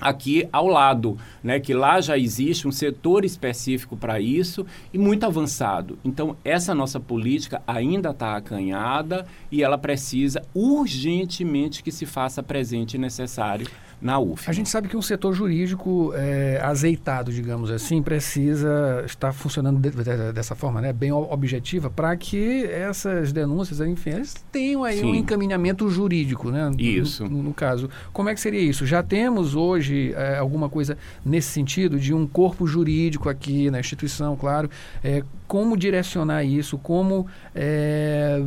aqui 0.00 0.48
ao 0.52 0.66
lado, 0.66 1.18
né, 1.42 1.58
que 1.58 1.74
lá 1.74 2.00
já 2.00 2.16
existe 2.16 2.68
um 2.68 2.72
setor 2.72 3.24
específico 3.24 3.96
para 3.96 4.20
isso 4.20 4.64
e 4.92 4.98
muito 4.98 5.24
avançado. 5.24 5.98
Então, 6.04 6.36
essa 6.44 6.74
nossa 6.74 7.00
política 7.00 7.62
ainda 7.66 8.10
está 8.10 8.36
acanhada 8.36 9.26
e 9.50 9.62
ela 9.62 9.78
precisa 9.78 10.42
urgentemente 10.54 11.82
que 11.82 11.90
se 11.90 12.06
faça 12.06 12.42
presente 12.42 12.94
e 12.94 12.98
necessário 12.98 13.66
na 14.00 14.18
UF. 14.18 14.48
A 14.48 14.52
gente 14.52 14.68
sabe 14.68 14.88
que 14.88 14.96
um 14.96 15.02
setor 15.02 15.34
jurídico 15.34 16.12
é, 16.14 16.60
azeitado, 16.62 17.32
digamos 17.32 17.70
assim, 17.70 18.02
precisa 18.02 19.02
estar 19.04 19.32
funcionando 19.32 19.78
de, 19.78 19.90
de, 19.90 20.32
dessa 20.32 20.54
forma, 20.54 20.80
né, 20.80 20.92
bem 20.92 21.12
objetiva, 21.12 21.90
para 21.90 22.16
que 22.16 22.64
essas 22.64 23.32
denúncias, 23.32 23.80
enfim, 23.80 24.10
elas 24.10 24.34
tenham 24.52 24.84
aí 24.84 25.00
Sim. 25.00 25.06
um 25.06 25.14
encaminhamento 25.14 25.88
jurídico, 25.90 26.50
né? 26.50 26.70
Isso. 26.78 27.24
No, 27.28 27.42
no, 27.42 27.54
caso, 27.54 27.90
como 28.12 28.28
é 28.28 28.34
que 28.34 28.40
seria 28.40 28.60
isso? 28.60 28.86
Já 28.86 29.02
temos 29.02 29.54
hoje 29.54 30.12
é, 30.16 30.38
alguma 30.38 30.68
coisa 30.68 30.96
nesse 31.24 31.48
sentido 31.48 31.98
de 31.98 32.14
um 32.14 32.26
corpo 32.26 32.66
jurídico 32.66 33.28
aqui 33.28 33.70
na 33.70 33.80
instituição, 33.80 34.36
claro, 34.36 34.70
é, 35.02 35.22
como 35.48 35.78
direcionar 35.78 36.44
isso, 36.44 36.76
como 36.76 37.26
é, 37.54 38.38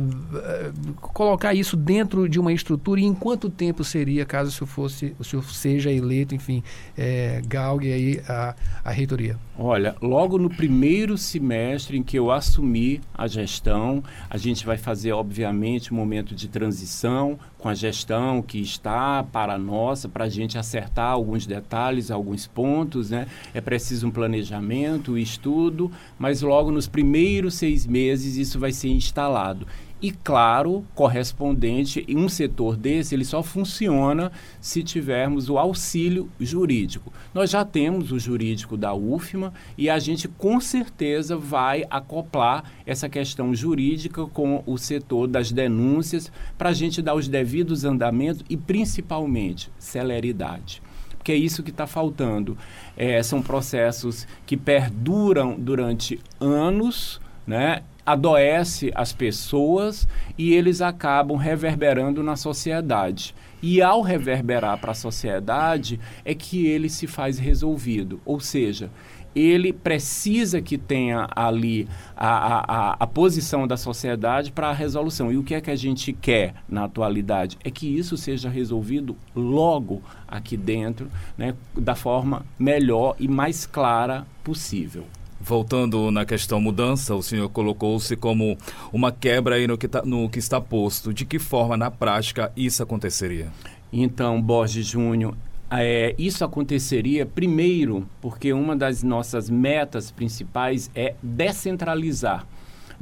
colocar 1.00 1.52
isso 1.52 1.76
dentro 1.76 2.28
de 2.28 2.38
uma 2.38 2.52
estrutura 2.52 3.00
e 3.00 3.04
em 3.04 3.12
quanto 3.12 3.50
tempo 3.50 3.82
seria 3.82 4.24
caso 4.24 4.50
o 4.50 4.52
senhor 4.52 4.68
fosse, 4.68 5.16
o 5.18 5.24
senhor 5.24 5.42
seja 5.44 5.90
eleito, 5.90 6.32
enfim, 6.32 6.62
é, 6.96 7.42
galgue 7.44 7.92
aí 7.92 8.22
a, 8.28 8.54
a 8.84 8.90
reitoria? 8.92 9.36
Olha, 9.64 9.94
logo 10.02 10.38
no 10.38 10.50
primeiro 10.50 11.16
semestre 11.16 11.96
em 11.96 12.02
que 12.02 12.18
eu 12.18 12.32
assumi 12.32 13.00
a 13.14 13.28
gestão, 13.28 14.02
a 14.28 14.36
gente 14.36 14.66
vai 14.66 14.76
fazer, 14.76 15.12
obviamente, 15.12 15.94
um 15.94 15.96
momento 15.96 16.34
de 16.34 16.48
transição 16.48 17.38
com 17.58 17.68
a 17.68 17.74
gestão 17.74 18.42
que 18.42 18.58
está 18.58 19.22
para 19.22 19.54
a 19.54 19.58
nossa, 19.58 20.08
para 20.08 20.24
a 20.24 20.28
gente 20.28 20.58
acertar 20.58 21.12
alguns 21.12 21.46
detalhes, 21.46 22.10
alguns 22.10 22.44
pontos, 22.44 23.10
né? 23.10 23.28
É 23.54 23.60
preciso 23.60 24.08
um 24.08 24.10
planejamento, 24.10 25.16
estudo, 25.16 25.92
mas 26.18 26.42
logo 26.42 26.72
nos 26.72 26.88
primeiros 26.88 27.54
seis 27.54 27.86
meses 27.86 28.36
isso 28.36 28.58
vai 28.58 28.72
ser 28.72 28.88
instalado 28.88 29.64
e, 30.02 30.10
claro, 30.10 30.84
correspondente 30.96 32.04
em 32.08 32.16
um 32.16 32.28
setor 32.28 32.76
desse, 32.76 33.14
ele 33.14 33.24
só 33.24 33.40
funciona 33.40 34.32
se 34.60 34.82
tivermos 34.82 35.48
o 35.48 35.56
auxílio 35.56 36.28
jurídico. 36.40 37.12
Nós 37.32 37.50
já 37.50 37.64
temos 37.64 38.10
o 38.10 38.18
jurídico 38.18 38.76
da 38.76 38.92
UFMA 38.92 39.54
e 39.78 39.88
a 39.88 40.00
gente 40.00 40.26
com 40.26 40.60
certeza 40.60 41.36
vai 41.36 41.84
acoplar 41.88 42.64
essa 42.84 43.08
questão 43.08 43.54
jurídica 43.54 44.26
com 44.26 44.64
o 44.66 44.76
setor 44.76 45.28
das 45.28 45.52
denúncias 45.52 46.32
para 46.58 46.70
a 46.70 46.74
gente 46.74 47.00
dar 47.00 47.14
os 47.14 47.28
devidos 47.28 47.84
andamentos 47.84 48.44
e, 48.50 48.56
principalmente, 48.56 49.70
celeridade 49.78 50.82
porque 51.22 51.30
é 51.30 51.36
isso 51.36 51.62
que 51.62 51.70
está 51.70 51.86
faltando. 51.86 52.58
É, 52.96 53.22
são 53.22 53.40
processos 53.40 54.26
que 54.44 54.56
perduram 54.56 55.54
durante 55.56 56.18
anos, 56.40 57.20
né? 57.46 57.84
Adoece 58.04 58.90
as 58.94 59.12
pessoas 59.12 60.08
e 60.36 60.52
eles 60.52 60.80
acabam 60.80 61.36
reverberando 61.36 62.22
na 62.22 62.36
sociedade. 62.36 63.34
E 63.62 63.80
ao 63.80 64.02
reverberar 64.02 64.78
para 64.78 64.90
a 64.90 64.94
sociedade 64.94 66.00
é 66.24 66.34
que 66.34 66.66
ele 66.66 66.88
se 66.88 67.06
faz 67.06 67.38
resolvido. 67.38 68.20
Ou 68.24 68.40
seja, 68.40 68.90
ele 69.34 69.72
precisa 69.72 70.60
que 70.60 70.76
tenha 70.76 71.28
ali 71.34 71.88
a, 72.16 72.90
a, 72.90 72.96
a 72.98 73.06
posição 73.06 73.66
da 73.66 73.76
sociedade 73.76 74.52
para 74.52 74.68
a 74.68 74.72
resolução. 74.72 75.32
E 75.32 75.38
o 75.38 75.42
que 75.42 75.54
é 75.54 75.60
que 75.60 75.70
a 75.70 75.76
gente 75.76 76.12
quer 76.12 76.54
na 76.68 76.84
atualidade? 76.84 77.56
É 77.64 77.70
que 77.70 77.86
isso 77.86 78.16
seja 78.16 78.48
resolvido 78.48 79.16
logo 79.34 80.02
aqui 80.26 80.56
dentro, 80.56 81.08
né, 81.36 81.54
da 81.76 81.94
forma 81.94 82.44
melhor 82.58 83.14
e 83.18 83.28
mais 83.28 83.64
clara 83.64 84.26
possível. 84.44 85.06
Voltando 85.44 86.10
na 86.12 86.24
questão 86.24 86.60
mudança, 86.60 87.16
o 87.16 87.22
senhor 87.22 87.48
colocou-se 87.48 88.14
como 88.16 88.56
uma 88.92 89.10
quebra 89.10 89.56
aí 89.56 89.66
no 89.66 89.76
que, 89.76 89.88
tá, 89.88 90.02
no 90.02 90.28
que 90.28 90.38
está 90.38 90.60
posto. 90.60 91.12
De 91.12 91.24
que 91.24 91.40
forma, 91.40 91.76
na 91.76 91.90
prática, 91.90 92.52
isso 92.56 92.80
aconteceria? 92.80 93.48
Então, 93.92 94.40
Borges 94.40 94.86
Júnior, 94.86 95.34
é, 95.68 96.14
isso 96.16 96.44
aconteceria 96.44 97.26
primeiro 97.26 98.06
porque 98.20 98.52
uma 98.52 98.76
das 98.76 99.02
nossas 99.02 99.50
metas 99.50 100.12
principais 100.12 100.88
é 100.94 101.14
descentralizar. 101.20 102.46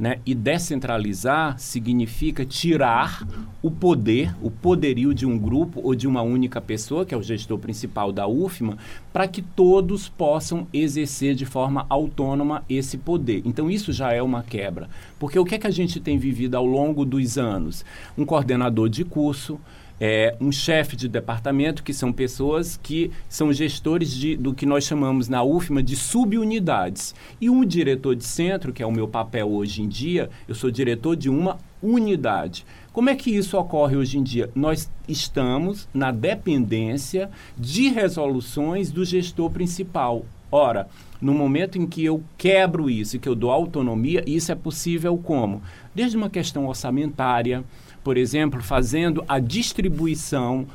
Né? 0.01 0.19
E 0.25 0.33
descentralizar 0.33 1.59
significa 1.59 2.43
tirar 2.43 3.23
o 3.61 3.69
poder, 3.69 4.35
o 4.41 4.49
poderio 4.49 5.13
de 5.13 5.27
um 5.27 5.37
grupo 5.37 5.79
ou 5.83 5.93
de 5.93 6.07
uma 6.07 6.23
única 6.23 6.59
pessoa, 6.59 7.05
que 7.05 7.13
é 7.13 7.17
o 7.17 7.21
gestor 7.21 7.59
principal 7.59 8.11
da 8.11 8.27
UFMA, 8.27 8.79
para 9.13 9.27
que 9.27 9.43
todos 9.43 10.09
possam 10.09 10.67
exercer 10.73 11.35
de 11.35 11.45
forma 11.45 11.85
autônoma 11.87 12.65
esse 12.67 12.97
poder. 12.97 13.43
Então, 13.45 13.69
isso 13.69 13.93
já 13.93 14.11
é 14.11 14.23
uma 14.23 14.41
quebra. 14.41 14.89
Porque 15.19 15.37
o 15.37 15.45
que 15.45 15.53
é 15.53 15.59
que 15.59 15.67
a 15.67 15.71
gente 15.71 15.99
tem 15.99 16.17
vivido 16.17 16.55
ao 16.55 16.65
longo 16.65 17.05
dos 17.05 17.37
anos? 17.37 17.85
Um 18.17 18.25
coordenador 18.25 18.89
de 18.89 19.05
curso, 19.05 19.59
é, 20.03 20.35
um 20.41 20.51
chefe 20.51 20.95
de 20.95 21.07
departamento, 21.07 21.83
que 21.83 21.93
são 21.93 22.11
pessoas 22.11 22.75
que 22.75 23.11
são 23.29 23.53
gestores 23.53 24.11
de, 24.11 24.35
do 24.35 24.51
que 24.51 24.65
nós 24.65 24.83
chamamos 24.83 25.29
na 25.29 25.43
UFMA 25.43 25.83
de 25.83 25.95
subunidades. 25.95 27.13
E 27.39 27.51
um 27.51 27.63
diretor 27.63 28.15
de 28.15 28.25
centro, 28.25 28.73
que 28.73 28.81
é 28.81 28.85
o 28.85 28.91
meu 28.91 29.07
papel 29.07 29.47
hoje 29.51 29.83
em 29.83 29.87
dia, 29.87 30.31
eu 30.47 30.55
sou 30.55 30.71
diretor 30.71 31.15
de 31.15 31.29
uma 31.29 31.59
unidade. 31.83 32.65
Como 32.91 33.11
é 33.11 33.15
que 33.15 33.29
isso 33.29 33.55
ocorre 33.55 33.95
hoje 33.95 34.17
em 34.17 34.23
dia? 34.23 34.49
Nós 34.55 34.89
estamos 35.07 35.87
na 35.93 36.11
dependência 36.11 37.29
de 37.55 37.89
resoluções 37.89 38.91
do 38.91 39.05
gestor 39.05 39.51
principal. 39.51 40.25
Ora, 40.51 40.87
no 41.21 41.33
momento 41.33 41.77
em 41.77 41.85
que 41.85 42.03
eu 42.03 42.23
quebro 42.37 42.89
isso 42.89 43.15
e 43.15 43.19
que 43.19 43.29
eu 43.29 43.35
dou 43.35 43.51
autonomia, 43.51 44.23
isso 44.25 44.51
é 44.51 44.55
possível 44.55 45.15
como? 45.15 45.61
Desde 45.93 46.17
uma 46.17 46.29
questão 46.29 46.65
orçamentária, 46.65 47.63
por 48.03 48.17
exemplo, 48.17 48.61
fazendo 48.61 49.23
a 49.27 49.39
distribuição 49.39 50.65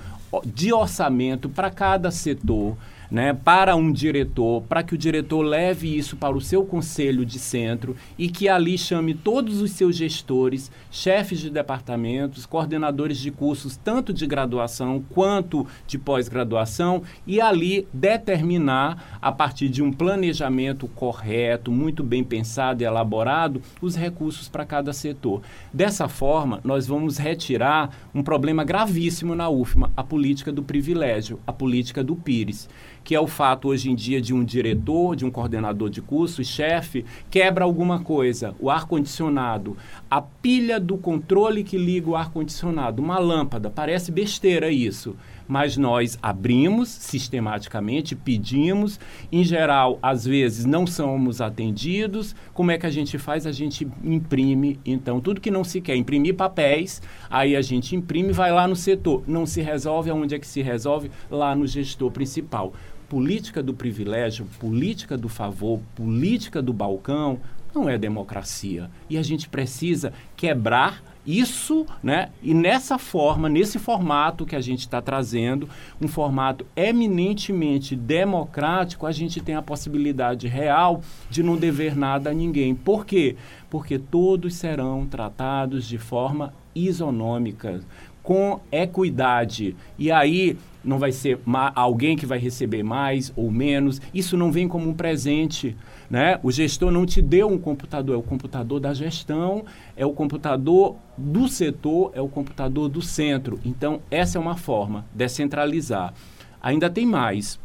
de 0.45 0.73
orçamento 0.73 1.49
para 1.49 1.71
cada 1.71 2.11
setor. 2.11 2.77
Né, 3.11 3.33
para 3.33 3.77
um 3.77 3.93
diretor, 3.93 4.63
para 4.63 4.83
que 4.83 4.95
o 4.95 4.99
diretor 4.99 5.43
leve 5.43 5.97
isso 5.97 6.17
para 6.17 6.37
o 6.37 6.41
seu 6.41 6.65
conselho 6.65 7.25
de 7.25 7.39
centro 7.39 7.97
e 8.19 8.29
que 8.29 8.49
ali 8.49 8.77
chame 8.77 9.15
todos 9.15 9.61
os 9.61 9.73
seus 9.73 9.97
gestores, 9.97 10.71
chefes 10.91 11.41
de 11.41 11.51
departamentos, 11.51 12.47
coordenadores 12.47 13.19
de 13.19 13.31
cursos, 13.31 13.77
tanto 13.77 14.13
de 14.13 14.27
graduação 14.27 15.03
quanto 15.11 15.67
de 15.87 15.99
pós-graduação, 15.99 17.03
e 17.27 17.41
ali 17.41 17.87
determinar, 17.93 19.19
a 19.21 19.33
partir 19.33 19.69
de 19.69 19.83
um 19.83 19.93
planejamento 19.93 20.89
correto, 20.89 21.71
muito 21.71 22.03
bem 22.03 22.23
pensado 22.23 22.83
e 22.83 22.87
elaborado, 22.87 23.63
os 23.81 23.97
recursos 23.97 24.49
para 24.49 24.65
cada 24.65 24.93
setor. 24.93 25.43
Dessa 25.73 26.09
forma, 26.09 26.61
nós 26.65 26.87
vamos 26.87 27.19
retirar 27.19 27.91
um 28.15 28.23
problema 28.23 28.65
gravíssimo 28.65 29.35
na 29.35 29.49
UFMA, 29.49 29.91
a 29.97 30.03
política 30.03 30.53
do 30.53 30.63
privilégio, 30.63 31.41
a 31.47 31.53
política 31.53 32.03
do 32.03 32.17
Pires 32.17 32.69
que 33.07 33.15
é 33.15 33.21
o 33.21 33.29
fato 33.29 33.69
hoje 33.69 33.89
em 33.89 33.95
dia 33.95 34.21
de 34.21 34.35
um 34.35 34.43
diretor, 34.43 35.15
de 35.15 35.25
um 35.25 35.31
coordenador 35.31 35.89
de 35.89 36.03
curso, 36.03 36.43
chefe, 36.43 37.05
quebra 37.31 37.65
alguma 37.65 38.01
coisa, 38.01 38.53
o 38.59 38.69
ar-condicionado, 38.69 39.77
a 40.11 40.21
pilha 40.21 40.81
do 40.81 40.99
controle 40.99 41.63
que 41.63 41.79
liga 41.79 42.11
o 42.11 42.17
ar-condicionado, 42.17 43.01
uma 43.01 43.21
lâmpada, 43.21 43.71
parece 43.71 44.11
besteira 44.11 44.73
isso 44.73 45.17
mas 45.49 45.77
nós 45.77 46.19
abrimos 46.23 46.89
sistematicamente, 46.89 48.17
pedimos, 48.17 48.99
em 49.31 49.45
geral, 49.45 49.99
às 50.03 50.25
vezes 50.25 50.65
não 50.65 50.87
somos 50.87 51.41
atendidos. 51.41 52.35
Como 52.53 52.71
é 52.71 52.79
que 52.79 52.87
a 52.87 52.91
gente 52.91 53.19
faz? 53.19 53.47
A 53.47 53.53
gente 53.53 53.87
imprime, 54.03 54.81
então, 54.85 55.21
tudo 55.21 55.41
que 55.41 55.51
não 55.51 55.65
se 55.65 55.81
quer, 55.81 55.97
imprimir 55.97 56.35
papéis, 56.35 57.01
aí 57.31 57.55
a 57.55 57.63
gente 57.63 57.95
imprime, 57.95 58.33
vai 58.33 58.53
lá 58.53 58.67
no 58.67 58.77
setor. 58.77 59.23
Não 59.27 59.47
se 59.47 59.61
resolve, 59.61 60.11
aonde 60.11 60.35
é 60.35 60.39
que 60.39 60.47
se 60.47 60.63
resolve? 60.63 61.11
Lá 61.31 61.55
no 61.55 61.67
gestor 61.67 62.11
principal 62.11 62.73
política 63.09 63.63
do 63.63 63.75
privilégio, 63.75 64.47
política 64.59 65.17
do 65.17 65.29
favor, 65.29 65.81
política 65.95 66.61
do 66.61 66.73
balcão, 66.73 67.39
não 67.75 67.89
é 67.89 67.99
democracia. 67.99 68.91
E 69.09 69.19
a 69.19 69.23
gente 69.23 69.49
precisa 69.49 70.13
quebrar 70.37 71.03
isso, 71.27 71.85
né? 72.03 72.31
E 72.43 72.55
nessa 72.55 72.99
forma, 72.99 73.49
nesse 73.49 73.79
formato 73.79 74.47
que 74.47 74.55
a 74.55 74.61
gente 74.61 74.81
está 74.81 75.03
trazendo, 75.03 75.69
um 76.01 76.07
formato 76.07 76.65
eminentemente 76.77 77.97
democrático, 77.97 79.07
a 79.07 79.13
gente 79.13 79.41
tem 79.41 79.57
a 79.57 79.63
possibilidade 79.63 80.47
real 80.47 81.03
de 81.29 81.43
não 81.43 81.57
dever 81.57 81.97
nada 81.97 82.31
a 82.31 82.35
ninguém. 82.35 82.75
Por 82.75 83.05
quê? 83.05 83.37
Porque 83.69 83.99
todos 83.99 84.55
serão 84.55 85.05
tratados 85.05 85.85
de 85.85 85.99
forma 85.99 86.55
isonômica, 86.75 87.81
com 88.27 88.59
equidade. 88.73 89.77
E 89.97 90.11
aí 90.11 90.59
não 90.83 90.99
vai 90.99 91.13
ser 91.13 91.39
alguém 91.77 92.17
que 92.17 92.27
vai 92.27 92.41
receber 92.41 92.83
mais 92.83 93.33
ou 93.37 93.53
menos. 93.53 94.01
Isso 94.13 94.37
não 94.37 94.51
vem 94.51 94.67
como 94.67 94.91
um 94.91 94.93
presente. 94.93 95.77
Né? 96.11 96.37
O 96.43 96.51
gestor 96.51 96.91
não 96.91 97.07
te 97.07 97.23
deu 97.23 97.47
um 97.47 97.57
computador, 97.57 98.17
é 98.17 98.19
o 98.19 98.23
computador 98.23 98.81
da 98.81 98.93
gestão, 98.93 99.65
é 99.97 100.05
o 100.05 100.13
computador 100.13 100.97
do 101.17 101.47
setor, 101.47 102.11
é 102.15 102.21
o 102.21 102.29
computador 102.29 102.89
do 102.89 103.01
centro. 103.01 103.61
Então, 103.65 104.01
essa 104.11 104.39
é 104.39 104.41
uma 104.41 104.57
forma, 104.57 105.07
descentralizar. 105.15 106.13
Ainda 106.61 106.91
tem 106.91 107.07
mais. 107.07 107.61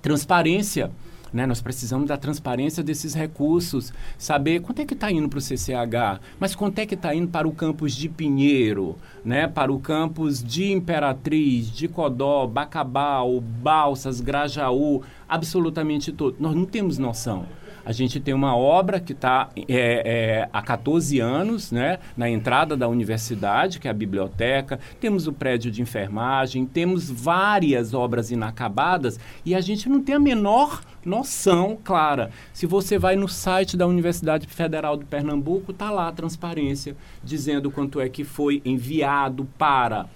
Transparência. 0.00 0.90
Né? 1.34 1.46
Nós 1.46 1.60
precisamos 1.60 2.06
da 2.06 2.16
transparência 2.16 2.80
desses 2.80 3.12
recursos, 3.12 3.92
saber 4.16 4.60
quanto 4.60 4.78
é 4.78 4.84
que 4.86 4.94
está 4.94 5.10
indo 5.10 5.28
para 5.28 5.38
o 5.38 5.42
CCH, 5.42 6.20
mas 6.38 6.54
quanto 6.54 6.78
é 6.78 6.86
que 6.86 6.94
está 6.94 7.12
indo 7.12 7.26
para 7.26 7.48
o 7.48 7.52
campus 7.52 7.92
de 7.92 8.08
Pinheiro, 8.08 8.96
né? 9.24 9.48
para 9.48 9.72
o 9.72 9.80
campus 9.80 10.42
de 10.42 10.70
Imperatriz, 10.70 11.68
de 11.68 11.88
Codó, 11.88 12.46
Bacabal, 12.46 13.40
Balsas, 13.40 14.20
Grajaú, 14.20 15.02
absolutamente 15.28 16.12
todo. 16.12 16.36
Nós 16.38 16.54
não 16.54 16.64
temos 16.64 16.98
noção. 16.98 17.46
A 17.84 17.92
gente 17.92 18.18
tem 18.18 18.32
uma 18.32 18.56
obra 18.56 18.98
que 18.98 19.12
está 19.12 19.50
é, 19.56 19.66
é, 19.68 20.48
há 20.52 20.62
14 20.62 21.20
anos, 21.20 21.70
né, 21.70 21.98
na 22.16 22.28
entrada 22.28 22.76
da 22.76 22.88
universidade, 22.88 23.78
que 23.78 23.86
é 23.86 23.90
a 23.90 23.94
biblioteca, 23.94 24.80
temos 25.00 25.26
o 25.26 25.32
prédio 25.32 25.70
de 25.70 25.82
enfermagem, 25.82 26.64
temos 26.64 27.10
várias 27.10 27.92
obras 27.92 28.30
inacabadas 28.30 29.18
e 29.44 29.54
a 29.54 29.60
gente 29.60 29.88
não 29.88 30.02
tem 30.02 30.14
a 30.14 30.20
menor 30.20 30.82
noção 31.04 31.76
clara. 31.82 32.30
Se 32.52 32.66
você 32.66 32.98
vai 32.98 33.16
no 33.16 33.28
site 33.28 33.76
da 33.76 33.86
Universidade 33.86 34.46
Federal 34.46 34.96
de 34.96 35.04
Pernambuco, 35.04 35.72
está 35.72 35.90
lá 35.90 36.08
a 36.08 36.12
transparência, 36.12 36.96
dizendo 37.22 37.70
quanto 37.70 38.00
é 38.00 38.08
que 38.08 38.24
foi 38.24 38.62
enviado 38.64 39.46
para 39.58 40.06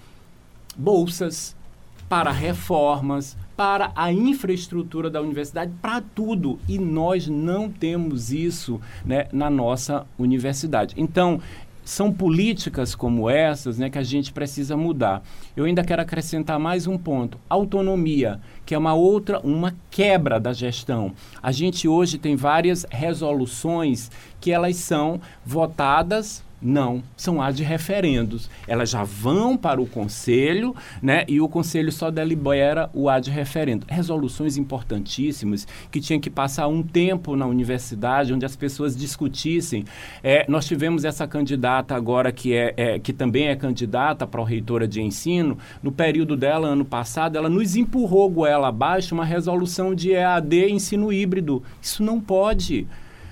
bolsas, 0.75 1.55
para 2.07 2.31
reformas, 2.31 3.37
para 3.59 3.91
a 3.93 4.09
infraestrutura 4.09 5.09
da 5.09 5.21
universidade, 5.21 5.73
para 5.81 5.99
tudo. 5.99 6.57
E 6.65 6.79
nós 6.79 7.27
não 7.27 7.69
temos 7.69 8.31
isso 8.31 8.79
né, 9.03 9.27
na 9.33 9.49
nossa 9.49 10.07
universidade. 10.17 10.95
Então, 10.97 11.41
são 11.83 12.09
políticas 12.09 12.95
como 12.95 13.29
essas 13.29 13.77
né, 13.77 13.89
que 13.89 13.97
a 13.97 14.03
gente 14.03 14.31
precisa 14.31 14.77
mudar. 14.77 15.21
Eu 15.57 15.65
ainda 15.65 15.83
quero 15.83 16.01
acrescentar 16.01 16.57
mais 16.57 16.87
um 16.87 16.97
ponto: 16.97 17.37
autonomia, 17.49 18.39
que 18.65 18.73
é 18.73 18.77
uma 18.77 18.93
outra, 18.93 19.41
uma 19.41 19.75
quebra 19.91 20.39
da 20.39 20.53
gestão. 20.53 21.11
A 21.43 21.51
gente 21.51 21.85
hoje 21.85 22.17
tem 22.17 22.37
várias 22.37 22.85
resoluções 22.89 24.09
que 24.39 24.53
elas 24.53 24.77
são 24.77 25.19
votadas 25.45 26.47
não, 26.61 27.01
são 27.15 27.41
ad 27.41 27.61
referendos. 27.63 28.49
Elas 28.67 28.89
já 28.89 29.03
vão 29.03 29.55
para 29.55 29.81
o 29.81 29.87
conselho, 29.87 30.75
né? 31.01 31.23
E 31.27 31.39
o 31.39 31.47
conselho 31.47 31.91
só 31.91 32.11
delibera 32.11 32.89
o 32.93 33.07
ad 33.09 33.29
referendo. 33.29 33.85
Resoluções 33.87 34.57
importantíssimas 34.57 35.65
que 35.89 36.01
tinham 36.01 36.19
que 36.19 36.29
passar 36.29 36.67
um 36.67 36.83
tempo 36.83 37.35
na 37.35 37.45
universidade, 37.45 38.33
onde 38.33 38.45
as 38.45 38.55
pessoas 38.55 38.95
discutissem. 38.95 39.85
É, 40.23 40.45
nós 40.49 40.65
tivemos 40.65 41.05
essa 41.05 41.27
candidata 41.27 41.95
agora 41.95 42.31
que 42.31 42.53
é, 42.53 42.73
é 42.75 42.99
que 42.99 43.13
também 43.13 43.47
é 43.47 43.55
candidata 43.55 44.27
para 44.27 44.39
reitora 44.49 44.87
de 44.87 45.01
ensino. 45.01 45.57
No 45.81 45.91
período 45.91 46.35
dela, 46.35 46.67
ano 46.67 46.83
passado, 46.83 47.37
ela 47.37 47.49
nos 47.49 47.75
empurrou 47.75 48.29
goela 48.29 48.67
abaixo 48.67 49.13
uma 49.13 49.25
resolução 49.25 49.93
de 49.93 50.11
EAD 50.11 50.69
ensino 50.71 51.13
híbrido. 51.13 51.63
Isso 51.81 52.03
não 52.03 52.19
pode. 52.19 52.87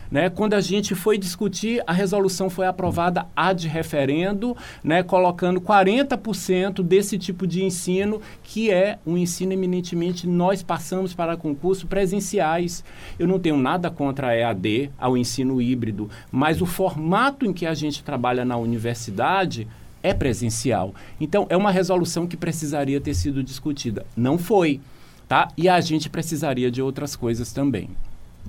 Né? 0.09 0.29
Quando 0.29 0.53
a 0.53 0.61
gente 0.61 0.95
foi 0.95 1.17
discutir, 1.17 1.83
a 1.85 1.93
resolução 1.93 2.49
foi 2.49 2.67
aprovada 2.67 3.27
ad 3.35 3.67
referendo, 3.67 4.55
né? 4.83 5.03
colocando 5.03 5.59
40% 5.59 6.81
desse 6.83 7.17
tipo 7.17 7.45
de 7.45 7.63
ensino, 7.63 8.21
que 8.43 8.71
é 8.71 8.99
um 9.05 9.17
ensino 9.17 9.53
eminentemente 9.53 10.27
nós 10.27 10.63
passamos 10.63 11.13
para 11.13 11.37
concursos 11.37 11.83
presenciais. 11.83 12.83
Eu 13.17 13.27
não 13.27 13.39
tenho 13.39 13.57
nada 13.57 13.89
contra 13.89 14.27
a 14.27 14.35
EAD, 14.35 14.91
ao 14.97 15.17
ensino 15.17 15.61
híbrido, 15.61 16.09
mas 16.31 16.61
o 16.61 16.65
formato 16.65 17.45
em 17.45 17.53
que 17.53 17.65
a 17.65 17.73
gente 17.73 18.03
trabalha 18.03 18.45
na 18.45 18.57
universidade 18.57 19.67
é 20.01 20.13
presencial. 20.13 20.93
Então, 21.19 21.45
é 21.49 21.57
uma 21.57 21.71
resolução 21.71 22.27
que 22.27 22.37
precisaria 22.37 23.01
ter 23.01 23.13
sido 23.13 23.43
discutida. 23.43 24.05
Não 24.15 24.37
foi. 24.37 24.79
Tá? 25.27 25.49
E 25.57 25.67
a 25.67 25.81
gente 25.81 26.09
precisaria 26.09 26.71
de 26.71 26.81
outras 26.81 27.15
coisas 27.15 27.51
também. 27.51 27.89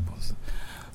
Nossa. 0.09 0.37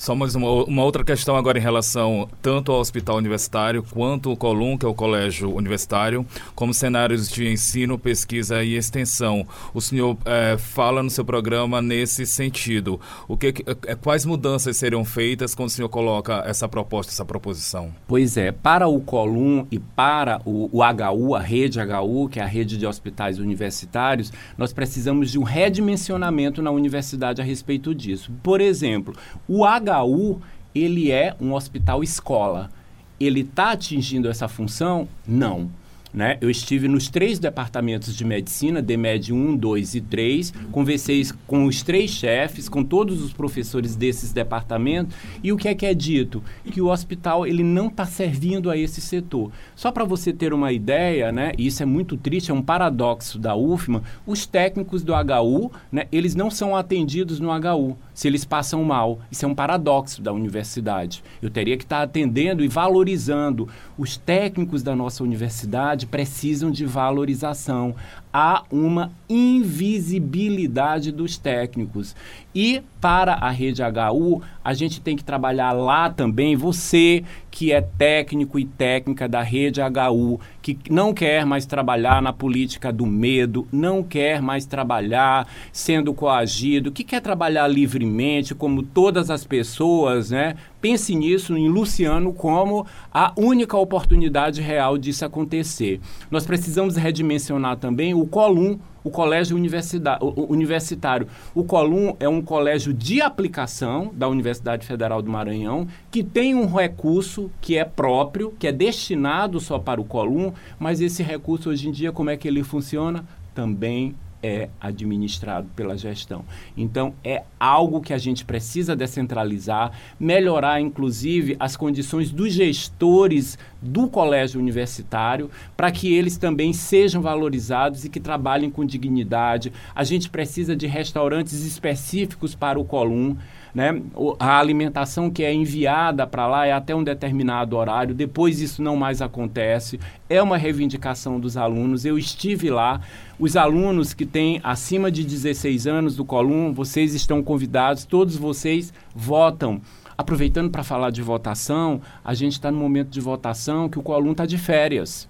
Só 0.03 0.13
mais 0.13 0.35
uma, 0.35 0.65
uma, 0.65 0.83
outra 0.83 1.01
questão 1.01 1.37
agora 1.37 1.57
em 1.57 1.61
relação 1.61 2.27
tanto 2.41 2.73
ao 2.73 2.81
hospital 2.81 3.15
universitário 3.15 3.81
quanto 3.81 4.31
ao 4.31 4.35
Colum, 4.35 4.77
que 4.77 4.85
é 4.85 4.89
o 4.89 4.93
colégio 4.93 5.55
universitário, 5.55 6.25
como 6.53 6.73
cenários 6.73 7.29
de 7.29 7.47
ensino, 7.47 7.97
pesquisa 7.97 8.61
e 8.65 8.75
extensão. 8.75 9.47
O 9.73 9.79
senhor 9.79 10.17
é, 10.25 10.57
fala 10.57 11.01
no 11.01 11.09
seu 11.09 11.23
programa 11.23 11.81
nesse 11.81 12.25
sentido. 12.25 12.99
O 13.29 13.37
que, 13.37 13.53
é, 13.87 13.95
quais 13.95 14.25
mudanças 14.25 14.75
seriam 14.75 15.05
feitas 15.05 15.55
quando 15.55 15.69
o 15.69 15.71
senhor 15.71 15.87
coloca 15.87 16.43
essa 16.45 16.67
proposta, 16.67 17.13
essa 17.13 17.23
proposição? 17.23 17.95
Pois 18.05 18.35
é, 18.35 18.51
para 18.51 18.89
o 18.89 18.99
Colum 18.99 19.65
e 19.71 19.79
para 19.79 20.41
o, 20.43 20.69
o 20.69 20.81
HU, 20.83 21.33
a 21.33 21.39
rede 21.39 21.79
HU, 21.79 22.27
que 22.27 22.41
é 22.41 22.43
a 22.43 22.45
rede 22.45 22.77
de 22.77 22.85
hospitais 22.85 23.39
universitários, 23.39 24.33
nós 24.57 24.73
precisamos 24.73 25.31
de 25.31 25.39
um 25.39 25.43
redimensionamento 25.43 26.61
na 26.61 26.71
universidade 26.71 27.41
a 27.41 27.45
respeito 27.45 27.95
disso. 27.95 28.33
Por 28.43 28.59
exemplo, 28.59 29.15
o 29.47 29.63
HU 29.63 29.92
HU, 30.01 30.41
ele 30.73 31.11
é 31.11 31.35
um 31.39 31.53
hospital 31.53 32.03
escola. 32.03 32.71
Ele 33.19 33.41
está 33.41 33.71
atingindo 33.71 34.29
essa 34.29 34.47
função? 34.47 35.07
Não. 35.27 35.69
Né? 36.13 36.37
Eu 36.39 36.49
estive 36.49 36.87
nos 36.87 37.09
três 37.09 37.39
departamentos 37.39 38.15
de 38.15 38.23
medicina, 38.23 38.81
DEMED 38.81 39.33
1, 39.33 39.55
2 39.57 39.95
e 39.95 40.01
3, 40.01 40.53
conversei 40.71 41.25
com 41.47 41.65
os 41.65 41.81
três 41.81 42.11
chefes, 42.11 42.69
com 42.69 42.83
todos 42.83 43.21
os 43.21 43.33
professores 43.33 43.95
desses 43.95 44.31
departamentos, 44.31 45.15
e 45.41 45.51
o 45.51 45.57
que 45.57 45.67
é 45.67 45.73
que 45.73 45.85
é 45.85 45.93
dito? 45.93 46.43
Que 46.71 46.81
o 46.81 46.91
hospital 46.91 47.47
ele 47.47 47.63
não 47.63 47.87
está 47.87 48.05
servindo 48.05 48.69
a 48.69 48.77
esse 48.77 49.01
setor. 49.01 49.51
Só 49.75 49.91
para 49.91 50.03
você 50.03 50.31
ter 50.31 50.53
uma 50.53 50.71
ideia, 50.71 51.31
né, 51.31 51.53
e 51.57 51.65
isso 51.65 51.81
é 51.81 51.85
muito 51.85 52.15
triste, 52.15 52.51
é 52.51 52.53
um 52.53 52.61
paradoxo 52.61 53.39
da 53.39 53.55
UFMA, 53.55 54.03
os 54.25 54.45
técnicos 54.45 55.03
do 55.03 55.13
HU, 55.13 55.71
né, 55.91 56.05
eles 56.11 56.35
não 56.35 56.51
são 56.51 56.75
atendidos 56.75 57.39
no 57.39 57.49
HU 57.49 57.97
se 58.13 58.27
eles 58.27 58.45
passam 58.45 58.83
mal. 58.83 59.19
Isso 59.31 59.45
é 59.45 59.47
um 59.47 59.55
paradoxo 59.55 60.21
da 60.21 60.31
universidade. 60.31 61.23
Eu 61.41 61.49
teria 61.49 61.77
que 61.77 61.83
estar 61.83 61.97
tá 61.97 62.03
atendendo 62.03 62.63
e 62.63 62.67
valorizando 62.67 63.67
os 63.97 64.17
técnicos 64.17 64.83
da 64.83 64.95
nossa 64.95 65.23
universidade 65.23 66.02
precisam 66.05 66.71
de 66.71 66.85
valorização. 66.85 67.95
Há 68.33 68.63
uma 68.71 69.11
invisibilidade 69.29 71.11
dos 71.11 71.37
técnicos. 71.37 72.15
E 72.55 72.81
para 72.99 73.33
a 73.33 73.49
rede 73.49 73.81
HU, 73.81 74.41
a 74.63 74.73
gente 74.73 75.01
tem 75.01 75.15
que 75.15 75.23
trabalhar 75.23 75.71
lá 75.71 76.09
também. 76.09 76.55
Você 76.55 77.23
que 77.51 77.71
é 77.71 77.81
técnico 77.81 78.57
e 78.57 78.65
técnica 78.65 79.27
da 79.27 79.43
rede 79.43 79.79
HU, 79.79 80.39
que 80.61 80.77
não 80.89 81.13
quer 81.13 81.45
mais 81.45 81.67
trabalhar 81.67 82.21
na 82.21 82.33
política 82.33 82.91
do 82.91 83.05
medo, 83.05 83.67
não 83.71 84.01
quer 84.01 84.41
mais 84.41 84.65
trabalhar 84.65 85.47
sendo 85.71 86.13
coagido, 86.15 86.91
que 86.91 87.03
quer 87.03 87.21
trabalhar 87.21 87.67
livremente, 87.67 88.55
como 88.55 88.81
todas 88.81 89.29
as 89.29 89.45
pessoas, 89.45 90.31
né? 90.31 90.55
Pense 90.81 91.15
nisso, 91.15 91.55
em 91.55 91.69
Luciano, 91.69 92.33
como 92.33 92.85
a 93.13 93.31
única 93.37 93.77
oportunidade 93.77 94.61
real 94.61 94.97
disso 94.97 95.23
acontecer. 95.23 96.01
Nós 96.31 96.45
precisamos 96.45 96.95
redimensionar 96.95 97.77
também 97.77 98.13
o 98.23 98.27
Colum, 98.27 98.79
o 99.03 99.09
colégio 99.09 99.57
universitário. 99.57 101.27
O 101.53 101.63
Colum 101.65 102.15
é 102.21 102.29
um 102.29 102.41
colégio 102.41 102.93
de 102.93 103.21
aplicação 103.21 104.11
da 104.13 104.29
Universidade 104.29 104.87
Federal 104.87 105.21
do 105.21 105.29
Maranhão, 105.29 105.85
que 106.09 106.23
tem 106.23 106.55
um 106.55 106.65
recurso 106.65 107.51
que 107.59 107.77
é 107.77 107.83
próprio, 107.83 108.53
que 108.57 108.65
é 108.65 108.71
destinado 108.71 109.59
só 109.59 109.77
para 109.77 109.99
o 109.99 110.05
Colum, 110.05 110.53
mas 110.79 111.01
esse 111.01 111.21
recurso 111.21 111.69
hoje 111.69 111.89
em 111.89 111.91
dia, 111.91 112.13
como 112.13 112.29
é 112.29 112.37
que 112.37 112.47
ele 112.47 112.63
funciona? 112.63 113.25
Também 113.53 114.15
é 114.43 114.69
administrado 114.79 115.69
pela 115.73 115.97
gestão. 115.97 116.43
Então, 116.75 117.13
é 117.23 117.43
algo 117.57 118.01
que 118.01 118.13
a 118.13 118.17
gente 118.17 118.43
precisa 118.43 118.95
descentralizar, 118.95 119.93
melhorar, 120.19 120.81
inclusive, 120.81 121.55
as 121.57 121.77
condições 121.77 122.29
dos 122.29 122.51
gestores 122.53 123.57
do 123.81 124.09
colégio 124.09 124.59
universitário, 124.59 125.49
para 125.77 125.91
que 125.91 126.13
eles 126.13 126.37
também 126.37 126.73
sejam 126.73 127.21
valorizados 127.21 128.03
e 128.03 128.09
que 128.09 128.19
trabalhem 128.19 128.69
com 128.69 128.85
dignidade. 128.85 129.71
A 129.95 130.03
gente 130.03 130.29
precisa 130.29 130.75
de 130.75 130.87
restaurantes 130.87 131.63
específicos 131.65 132.53
para 132.53 132.79
o 132.79 132.85
Colum. 132.85 133.37
Né? 133.73 134.03
A 134.39 134.59
alimentação 134.59 135.31
que 135.31 135.43
é 135.43 135.51
enviada 135.51 136.27
para 136.27 136.45
lá 136.45 136.67
é 136.67 136.71
até 136.71 136.95
um 136.95 137.03
determinado 137.03 137.75
horário, 137.75 138.13
depois 138.13 138.61
isso 138.61 138.83
não 138.83 138.95
mais 138.95 139.19
acontece. 139.19 139.99
É 140.29 140.41
uma 140.41 140.57
reivindicação 140.57 141.39
dos 141.39 141.57
alunos. 141.57 142.05
Eu 142.05 142.17
estive 142.17 142.69
lá. 142.69 143.01
Os 143.39 143.57
alunos 143.57 144.13
que 144.13 144.25
têm 144.25 144.61
acima 144.63 145.11
de 145.11 145.23
16 145.23 145.87
anos 145.87 146.15
do 146.15 146.23
Colum, 146.23 146.71
vocês 146.71 147.15
estão 147.15 147.41
convidados, 147.41 148.05
todos 148.05 148.35
vocês 148.35 148.93
votam. 149.15 149.81
Aproveitando 150.15 150.69
para 150.69 150.83
falar 150.83 151.09
de 151.09 151.23
votação, 151.23 151.99
a 152.23 152.35
gente 152.35 152.53
está 152.53 152.71
no 152.71 152.77
momento 152.77 153.09
de 153.09 153.19
votação 153.19 153.89
que 153.89 153.97
o 153.97 154.03
Colum 154.03 154.33
está 154.33 154.45
de 154.45 154.59
férias. 154.59 155.27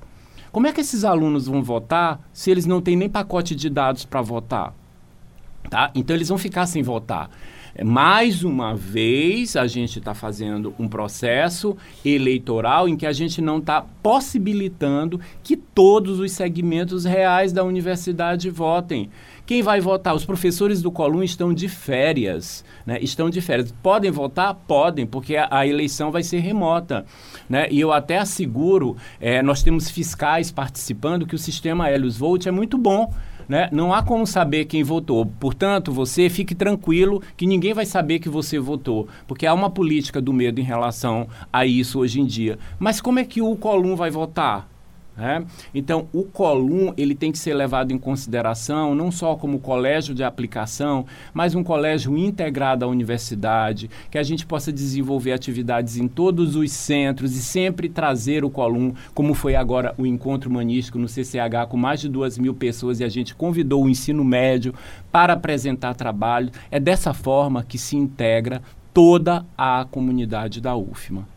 Como 0.51 0.67
é 0.67 0.73
que 0.73 0.81
esses 0.81 1.05
alunos 1.05 1.47
vão 1.47 1.63
votar 1.63 2.19
se 2.33 2.51
eles 2.51 2.65
não 2.65 2.81
têm 2.81 2.97
nem 2.97 3.09
pacote 3.09 3.55
de 3.55 3.69
dados 3.69 4.03
para 4.03 4.21
votar? 4.21 4.73
Tá? 5.69 5.89
Então 5.95 6.15
eles 6.15 6.27
vão 6.27 6.37
ficar 6.37 6.65
sem 6.65 6.83
votar. 6.83 7.29
Mais 7.81 8.43
uma 8.43 8.75
vez, 8.75 9.55
a 9.55 9.65
gente 9.65 9.97
está 9.97 10.13
fazendo 10.13 10.75
um 10.77 10.87
processo 10.87 11.75
eleitoral 12.05 12.87
em 12.87 12.95
que 12.95 13.05
a 13.05 13.11
gente 13.11 13.41
não 13.41 13.57
está 13.57 13.81
possibilitando 13.81 15.19
que 15.41 15.57
todos 15.57 16.19
os 16.19 16.31
segmentos 16.33 17.03
reais 17.03 17.51
da 17.51 17.63
universidade 17.63 18.47
votem. 18.51 19.09
Quem 19.45 19.63
vai 19.63 19.81
votar? 19.81 20.15
Os 20.15 20.23
professores 20.23 20.83
do 20.83 20.91
Colum 20.91 21.23
estão 21.23 21.51
de 21.51 21.67
férias, 21.67 22.63
né? 22.85 22.99
Estão 23.01 23.29
de 23.29 23.41
férias. 23.41 23.73
Podem 23.83 24.11
votar? 24.11 24.53
Podem, 24.53 25.05
porque 25.05 25.35
a, 25.35 25.47
a 25.49 25.67
eleição 25.67 26.11
vai 26.11 26.21
ser 26.21 26.39
remota, 26.39 27.05
né? 27.49 27.67
E 27.71 27.79
eu 27.79 27.91
até 27.91 28.19
asseguro, 28.19 28.95
é, 29.19 29.41
nós 29.41 29.63
temos 29.63 29.89
fiscais 29.89 30.51
participando 30.51 31.25
que 31.25 31.35
o 31.35 31.39
sistema 31.39 31.89
Helios 31.89 32.17
Volt 32.17 32.45
é 32.45 32.51
muito 32.51 32.77
bom. 32.77 33.11
Né? 33.47 33.69
Não 33.71 33.93
há 33.93 34.01
como 34.01 34.25
saber 34.25 34.65
quem 34.65 34.83
votou. 34.83 35.25
Portanto, 35.25 35.91
você 35.91 36.29
fique 36.29 36.55
tranquilo 36.55 37.21
que 37.35 37.45
ninguém 37.45 37.73
vai 37.73 37.85
saber 37.85 38.19
que 38.19 38.29
você 38.29 38.59
votou, 38.59 39.07
porque 39.27 39.45
há 39.45 39.53
uma 39.53 39.69
política 39.69 40.21
do 40.21 40.33
medo 40.33 40.59
em 40.59 40.63
relação 40.63 41.27
a 41.51 41.65
isso 41.65 41.99
hoje 41.99 42.19
em 42.19 42.25
dia. 42.25 42.57
Mas 42.79 43.01
como 43.01 43.19
é 43.19 43.23
que 43.23 43.41
o 43.41 43.55
Colum 43.55 43.95
vai 43.95 44.09
votar? 44.09 44.72
É? 45.15 45.43
Então, 45.75 46.07
o 46.11 46.23
Colum 46.23 46.91
ele 46.97 47.13
tem 47.13 47.31
que 47.31 47.37
ser 47.37 47.53
levado 47.53 47.93
em 47.93 47.99
consideração 47.99 48.95
não 48.95 49.11
só 49.11 49.35
como 49.35 49.59
colégio 49.59 50.15
de 50.15 50.23
aplicação, 50.23 51.05
mas 51.31 51.53
um 51.53 51.63
colégio 51.63 52.17
integrado 52.17 52.83
à 52.83 52.87
universidade, 52.87 53.91
que 54.09 54.17
a 54.17 54.23
gente 54.23 54.43
possa 54.43 54.73
desenvolver 54.73 55.31
atividades 55.31 55.97
em 55.97 56.07
todos 56.07 56.55
os 56.55 56.71
centros 56.71 57.35
e 57.35 57.43
sempre 57.43 57.89
trazer 57.89 58.43
o 58.43 58.49
Colum, 58.49 58.91
como 59.13 59.35
foi 59.35 59.55
agora 59.55 59.93
o 59.99 60.05
encontro 60.07 60.49
humanístico 60.49 60.97
no 60.97 61.07
CCH 61.07 61.67
com 61.69 61.77
mais 61.77 62.01
de 62.01 62.09
duas 62.09 62.39
mil 62.39 62.55
pessoas 62.55 62.99
e 62.99 63.03
a 63.03 63.09
gente 63.09 63.35
convidou 63.35 63.83
o 63.83 63.89
ensino 63.89 64.23
médio 64.23 64.73
para 65.11 65.33
apresentar 65.33 65.93
trabalho. 65.93 66.49
É 66.71 66.79
dessa 66.79 67.13
forma 67.13 67.63
que 67.63 67.77
se 67.77 67.95
integra 67.95 68.63
toda 68.91 69.45
a 69.55 69.85
comunidade 69.91 70.59
da 70.59 70.75
UFMA. 70.75 71.32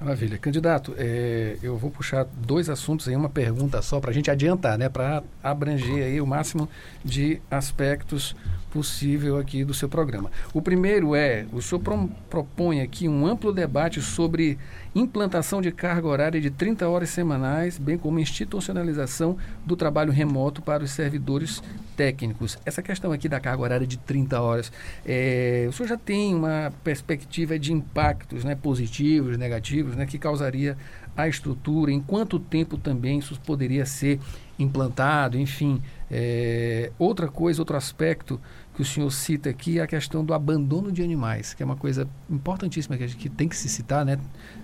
Maravilha. 0.00 0.38
Candidato, 0.38 0.94
é, 0.96 1.56
eu 1.62 1.76
vou 1.76 1.90
puxar 1.90 2.24
dois 2.24 2.70
assuntos 2.70 3.08
em 3.08 3.16
uma 3.16 3.28
pergunta 3.28 3.82
só 3.82 3.98
para 3.98 4.10
a 4.10 4.14
gente 4.14 4.30
adiantar, 4.30 4.78
né? 4.78 4.88
Para 4.88 5.22
abranger 5.42 6.04
aí 6.04 6.20
o 6.20 6.26
máximo 6.26 6.68
de 7.04 7.40
aspectos 7.50 8.36
possível 8.70 9.38
aqui 9.38 9.64
do 9.64 9.74
seu 9.74 9.88
programa. 9.88 10.30
O 10.52 10.62
primeiro 10.62 11.14
é, 11.14 11.46
o 11.52 11.60
senhor 11.60 11.80
pro, 11.80 12.08
propõe 12.28 12.80
aqui 12.80 13.08
um 13.08 13.26
amplo 13.26 13.52
debate 13.52 14.00
sobre 14.00 14.58
implantação 14.94 15.60
de 15.60 15.70
carga 15.70 16.06
horária 16.06 16.40
de 16.40 16.50
30 16.50 16.88
horas 16.88 17.10
semanais, 17.10 17.78
bem 17.78 17.96
como 17.96 18.18
institucionalização 18.18 19.36
do 19.64 19.76
trabalho 19.76 20.12
remoto 20.12 20.62
para 20.62 20.82
os 20.82 20.90
servidores 20.90 21.62
técnicos. 21.96 22.58
Essa 22.64 22.82
questão 22.82 23.12
aqui 23.12 23.28
da 23.28 23.40
carga 23.40 23.62
horária 23.62 23.86
de 23.86 23.96
30 23.98 24.40
horas, 24.40 24.72
é, 25.04 25.66
o 25.68 25.72
senhor 25.72 25.88
já 25.88 25.96
tem 25.96 26.34
uma 26.34 26.72
perspectiva 26.84 27.58
de 27.58 27.72
impactos 27.72 28.44
né, 28.44 28.54
positivos, 28.54 29.36
negativos, 29.36 29.96
né, 29.96 30.06
que 30.06 30.18
causaria 30.18 30.76
a 31.16 31.26
estrutura, 31.26 31.90
em 31.90 32.00
quanto 32.00 32.38
tempo 32.38 32.78
também 32.78 33.18
isso 33.18 33.38
poderia 33.40 33.84
ser 33.84 34.20
implantado, 34.58 35.38
enfim. 35.38 35.80
É, 36.10 36.90
outra 36.98 37.28
coisa, 37.28 37.60
outro 37.60 37.76
aspecto 37.76 38.40
que 38.74 38.82
o 38.82 38.84
senhor 38.84 39.10
cita 39.10 39.50
aqui 39.50 39.78
é 39.78 39.82
a 39.82 39.86
questão 39.86 40.24
do 40.24 40.32
abandono 40.32 40.90
de 40.92 41.02
animais, 41.02 41.52
que 41.52 41.62
é 41.62 41.66
uma 41.66 41.76
coisa 41.76 42.08
importantíssima 42.30 42.96
que 42.96 43.04
a 43.04 43.06
gente 43.06 43.28
tem 43.30 43.48
que 43.48 43.56
se 43.56 43.68
citar, 43.68 44.04
né? 44.04 44.18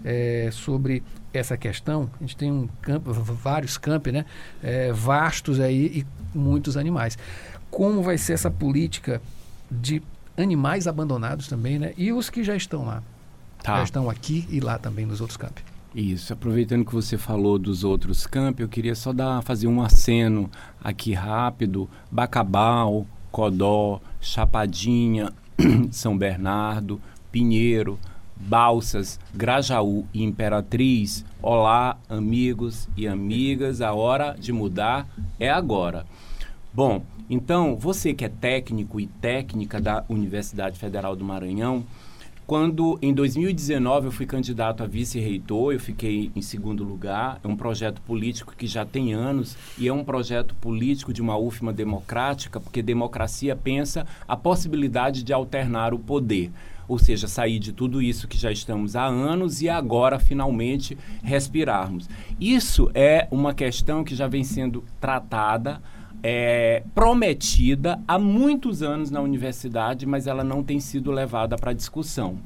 É, 0.04 0.48
sobre 0.52 1.02
essa 1.32 1.56
questão. 1.56 2.08
A 2.18 2.22
gente 2.22 2.36
tem 2.36 2.50
um 2.50 2.68
campo, 2.80 3.12
vários 3.12 3.76
campos, 3.76 4.12
né? 4.12 4.24
É, 4.62 4.92
vastos 4.92 5.60
aí 5.60 5.86
e 5.86 6.06
muitos 6.36 6.76
animais. 6.76 7.18
Como 7.70 8.02
vai 8.02 8.16
ser 8.16 8.34
essa 8.34 8.50
política 8.50 9.20
de 9.70 10.02
animais 10.36 10.86
abandonados 10.86 11.48
também, 11.48 11.78
né? 11.78 11.92
E 11.96 12.12
os 12.12 12.30
que 12.30 12.44
já 12.44 12.56
estão 12.56 12.84
lá. 12.84 13.02
Tá. 13.62 13.78
Já 13.78 13.84
estão 13.84 14.10
aqui 14.10 14.46
e 14.50 14.60
lá 14.60 14.78
também 14.78 15.06
nos 15.06 15.20
outros 15.20 15.36
campos. 15.36 15.73
Isso, 15.94 16.32
aproveitando 16.32 16.84
que 16.84 16.92
você 16.92 17.16
falou 17.16 17.56
dos 17.56 17.84
outros 17.84 18.26
campos, 18.26 18.60
eu 18.60 18.68
queria 18.68 18.96
só 18.96 19.12
dar, 19.12 19.40
fazer 19.42 19.68
um 19.68 19.80
aceno 19.80 20.50
aqui 20.82 21.12
rápido. 21.12 21.88
Bacabal, 22.10 23.06
Codó, 23.30 24.00
Chapadinha, 24.20 25.32
São 25.92 26.18
Bernardo, 26.18 27.00
Pinheiro, 27.30 27.96
Balsas, 28.34 29.20
Grajaú 29.32 30.04
e 30.12 30.24
Imperatriz. 30.24 31.24
Olá, 31.40 31.96
amigos 32.08 32.88
e 32.96 33.06
amigas, 33.06 33.80
a 33.80 33.94
hora 33.94 34.34
de 34.36 34.52
mudar 34.52 35.08
é 35.38 35.48
agora. 35.48 36.04
Bom, 36.72 37.04
então, 37.30 37.76
você 37.76 38.12
que 38.12 38.24
é 38.24 38.28
técnico 38.28 38.98
e 38.98 39.06
técnica 39.06 39.80
da 39.80 40.04
Universidade 40.08 40.76
Federal 40.76 41.14
do 41.14 41.24
Maranhão, 41.24 41.84
quando 42.46 42.98
em 43.00 43.14
2019 43.14 44.06
eu 44.06 44.12
fui 44.12 44.26
candidato 44.26 44.82
a 44.82 44.86
vice-reitor, 44.86 45.72
eu 45.72 45.80
fiquei 45.80 46.30
em 46.36 46.42
segundo 46.42 46.84
lugar. 46.84 47.40
É 47.42 47.48
um 47.48 47.56
projeto 47.56 48.02
político 48.02 48.54
que 48.56 48.66
já 48.66 48.84
tem 48.84 49.14
anos 49.14 49.56
e 49.78 49.88
é 49.88 49.92
um 49.92 50.04
projeto 50.04 50.54
político 50.56 51.12
de 51.12 51.22
uma 51.22 51.38
UFMA 51.38 51.72
democrática, 51.72 52.60
porque 52.60 52.82
democracia 52.82 53.56
pensa 53.56 54.06
a 54.28 54.36
possibilidade 54.36 55.22
de 55.22 55.32
alternar 55.32 55.94
o 55.94 55.98
poder 55.98 56.50
ou 56.86 56.98
seja, 56.98 57.26
sair 57.26 57.58
de 57.58 57.72
tudo 57.72 58.02
isso 58.02 58.28
que 58.28 58.36
já 58.36 58.52
estamos 58.52 58.94
há 58.94 59.06
anos 59.06 59.62
e 59.62 59.70
agora 59.70 60.18
finalmente 60.18 60.98
respirarmos. 61.22 62.10
Isso 62.38 62.90
é 62.92 63.26
uma 63.30 63.54
questão 63.54 64.04
que 64.04 64.14
já 64.14 64.28
vem 64.28 64.44
sendo 64.44 64.84
tratada 65.00 65.80
é, 66.26 66.82
prometida 66.94 68.00
há 68.08 68.18
muitos 68.18 68.82
anos 68.82 69.10
na 69.10 69.20
universidade, 69.20 70.06
mas 70.06 70.26
ela 70.26 70.42
não 70.42 70.64
tem 70.64 70.80
sido 70.80 71.10
levada 71.10 71.54
para 71.54 71.74
discussão. 71.74 72.38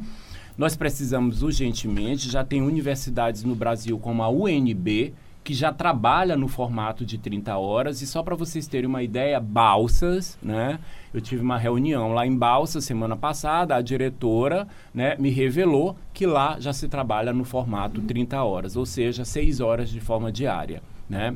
Nós 0.57 0.75
precisamos 0.75 1.45
urgentemente, 1.45 2.29
já 2.29 2.43
tem 2.43 2.61
universidades 2.61 3.45
no 3.45 3.55
Brasil 3.55 3.97
como 3.97 4.25
a 4.25 4.29
UNB, 4.29 5.15
que 5.45 5.55
já 5.55 5.73
trabalha 5.73 6.37
no 6.37 6.49
formato 6.49 7.07
de 7.07 7.19
30 7.19 7.57
horas. 7.57 8.03
E 8.03 8.07
só 8.09 8.21
para 8.21 8.35
vocês 8.35 8.67
terem 8.67 8.89
uma 8.89 9.05
ideia, 9.05 9.39
Balsas, 9.39 10.37
né? 10.43 10.81
Eu 11.15 11.21
tive 11.21 11.41
uma 11.41 11.57
reunião 11.57 12.13
lá 12.13 12.27
em 12.27 12.37
Balsas 12.37 12.85
semana 12.85 13.17
passada, 13.17 13.77
a 13.77 13.81
diretora 13.81 14.67
né, 14.93 15.15
me 15.21 15.31
revelou 15.31 15.97
que 16.13 16.27
lá 16.27 16.59
já 16.59 16.73
se 16.73 16.89
trabalha 16.89 17.33
no 17.33 17.45
formato 17.45 18.03
30 18.03 18.43
horas, 18.43 18.77
ou 18.77 18.85
seja, 18.85 19.25
6 19.25 19.61
horas 19.61 19.89
de 19.89 20.01
forma 20.01 20.33
diária. 20.33 20.83
Né? 21.09 21.35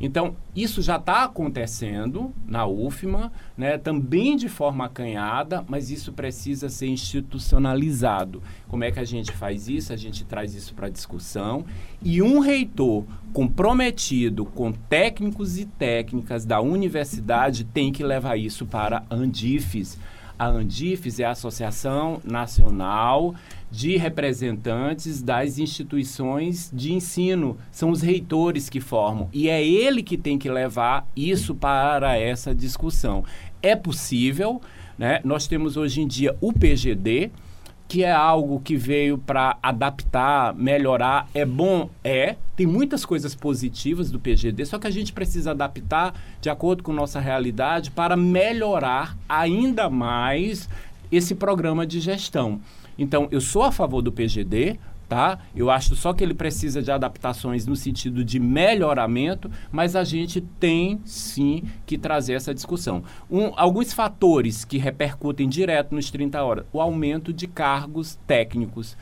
Então, 0.00 0.36
isso 0.54 0.80
já 0.80 0.96
está 0.96 1.24
acontecendo 1.24 2.32
na 2.46 2.66
UFMA, 2.66 3.32
né, 3.56 3.76
também 3.76 4.36
de 4.36 4.48
forma 4.48 4.84
acanhada, 4.84 5.64
mas 5.68 5.90
isso 5.90 6.12
precisa 6.12 6.68
ser 6.68 6.86
institucionalizado. 6.86 8.42
Como 8.68 8.84
é 8.84 8.90
que 8.90 9.00
a 9.00 9.04
gente 9.04 9.32
faz 9.32 9.68
isso? 9.68 9.92
A 9.92 9.96
gente 9.96 10.24
traz 10.24 10.54
isso 10.54 10.74
para 10.74 10.88
discussão 10.88 11.64
e 12.02 12.22
um 12.22 12.38
reitor 12.38 13.04
comprometido 13.32 14.44
com 14.44 14.72
técnicos 14.72 15.58
e 15.58 15.64
técnicas 15.64 16.44
da 16.44 16.60
universidade 16.60 17.64
tem 17.64 17.92
que 17.92 18.04
levar 18.04 18.36
isso 18.36 18.66
para 18.66 19.04
a 19.08 19.14
Andifes. 19.14 19.98
A 20.38 20.46
Andifes 20.46 21.20
é 21.20 21.24
a 21.24 21.30
Associação 21.30 22.20
Nacional 22.24 23.34
de 23.72 23.96
representantes 23.96 25.22
das 25.22 25.58
instituições 25.58 26.70
de 26.74 26.92
ensino. 26.92 27.56
São 27.70 27.90
os 27.90 28.02
reitores 28.02 28.68
que 28.68 28.80
formam. 28.80 29.30
E 29.32 29.48
é 29.48 29.66
ele 29.66 30.02
que 30.02 30.18
tem 30.18 30.38
que 30.38 30.50
levar 30.50 31.08
isso 31.16 31.54
para 31.54 32.18
essa 32.18 32.54
discussão. 32.54 33.24
É 33.62 33.74
possível, 33.74 34.60
né? 34.98 35.22
Nós 35.24 35.46
temos 35.48 35.78
hoje 35.78 36.02
em 36.02 36.06
dia 36.06 36.36
o 36.38 36.52
PGD, 36.52 37.30
que 37.88 38.04
é 38.04 38.12
algo 38.12 38.60
que 38.60 38.76
veio 38.76 39.16
para 39.16 39.56
adaptar, 39.62 40.54
melhorar. 40.54 41.26
É 41.32 41.46
bom? 41.46 41.88
É. 42.04 42.36
Tem 42.54 42.66
muitas 42.66 43.06
coisas 43.06 43.34
positivas 43.34 44.10
do 44.10 44.20
PGD, 44.20 44.66
só 44.66 44.78
que 44.78 44.86
a 44.86 44.90
gente 44.90 45.14
precisa 45.14 45.52
adaptar 45.52 46.14
de 46.42 46.50
acordo 46.50 46.82
com 46.82 46.92
nossa 46.92 47.18
realidade 47.20 47.90
para 47.90 48.18
melhorar 48.18 49.16
ainda 49.26 49.88
mais 49.88 50.68
esse 51.10 51.34
programa 51.34 51.86
de 51.86 52.00
gestão. 52.00 52.60
Então, 52.98 53.28
eu 53.30 53.40
sou 53.40 53.62
a 53.62 53.72
favor 53.72 54.02
do 54.02 54.12
PGD, 54.12 54.78
tá? 55.12 55.40
Eu 55.54 55.70
acho 55.70 55.94
só 55.94 56.14
que 56.14 56.24
ele 56.24 56.32
precisa 56.32 56.80
de 56.80 56.90
adaptações 56.90 57.66
no 57.66 57.76
sentido 57.76 58.24
de 58.24 58.40
melhoramento, 58.40 59.50
mas 59.70 59.94
a 59.94 60.04
gente 60.04 60.40
tem 60.40 61.00
sim 61.04 61.64
que 61.84 61.98
trazer 61.98 62.32
essa 62.32 62.54
discussão. 62.54 63.04
Um, 63.30 63.52
alguns 63.54 63.92
fatores 63.92 64.64
que 64.64 64.78
repercutem 64.78 65.50
direto 65.50 65.94
nos 65.94 66.10
30 66.10 66.42
horas: 66.42 66.64
o 66.72 66.80
aumento 66.80 67.30
de 67.30 67.46
cargos 67.46 68.18
técnicos. 68.26 68.96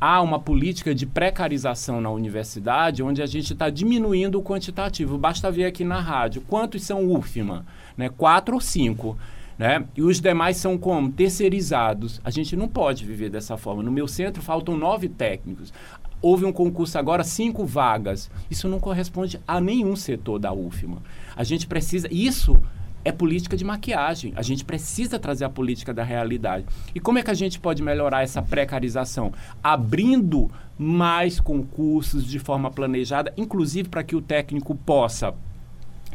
Há 0.00 0.22
uma 0.22 0.38
política 0.38 0.94
de 0.94 1.04
precarização 1.04 2.00
na 2.00 2.10
universidade 2.10 3.02
onde 3.02 3.20
a 3.20 3.26
gente 3.26 3.52
está 3.52 3.68
diminuindo 3.68 4.38
o 4.38 4.42
quantitativo. 4.42 5.18
Basta 5.18 5.50
ver 5.50 5.64
aqui 5.64 5.82
na 5.84 5.98
rádio 5.98 6.42
quantos 6.42 6.84
são 6.84 7.10
UFMA, 7.10 7.66
né? 7.96 8.08
Quatro 8.08 8.54
ou 8.54 8.60
cinco. 8.60 9.18
Né? 9.58 9.84
E 9.96 10.02
os 10.02 10.20
demais 10.20 10.58
são 10.58 10.76
como? 10.76 11.10
Terceirizados. 11.10 12.20
A 12.22 12.30
gente 12.30 12.54
não 12.54 12.68
pode 12.68 13.06
viver 13.06 13.30
dessa 13.30 13.56
forma. 13.56 13.82
No 13.82 13.90
meu 13.90 14.06
centro 14.06 14.42
faltam 14.42 14.76
nove 14.76 15.08
técnicos. 15.08 15.72
Houve 16.20 16.44
um 16.44 16.52
concurso 16.52 16.98
agora, 16.98 17.24
cinco 17.24 17.64
vagas. 17.64 18.30
Isso 18.50 18.68
não 18.68 18.80
corresponde 18.80 19.40
a 19.46 19.60
nenhum 19.60 19.96
setor 19.96 20.38
da 20.38 20.52
UFMA. 20.52 21.02
A 21.34 21.44
gente 21.44 21.66
precisa. 21.66 22.08
Isso 22.10 22.56
é 23.04 23.12
política 23.12 23.56
de 23.56 23.64
maquiagem. 23.64 24.32
A 24.34 24.42
gente 24.42 24.64
precisa 24.64 25.18
trazer 25.18 25.44
a 25.44 25.48
política 25.48 25.94
da 25.94 26.02
realidade. 26.02 26.66
E 26.94 26.98
como 26.98 27.18
é 27.18 27.22
que 27.22 27.30
a 27.30 27.34
gente 27.34 27.60
pode 27.60 27.82
melhorar 27.82 28.22
essa 28.22 28.42
precarização? 28.42 29.32
Abrindo 29.62 30.50
mais 30.76 31.38
concursos 31.38 32.26
de 32.26 32.38
forma 32.38 32.70
planejada, 32.70 33.32
inclusive 33.36 33.88
para 33.88 34.02
que 34.02 34.16
o 34.16 34.20
técnico 34.20 34.74
possa 34.74 35.32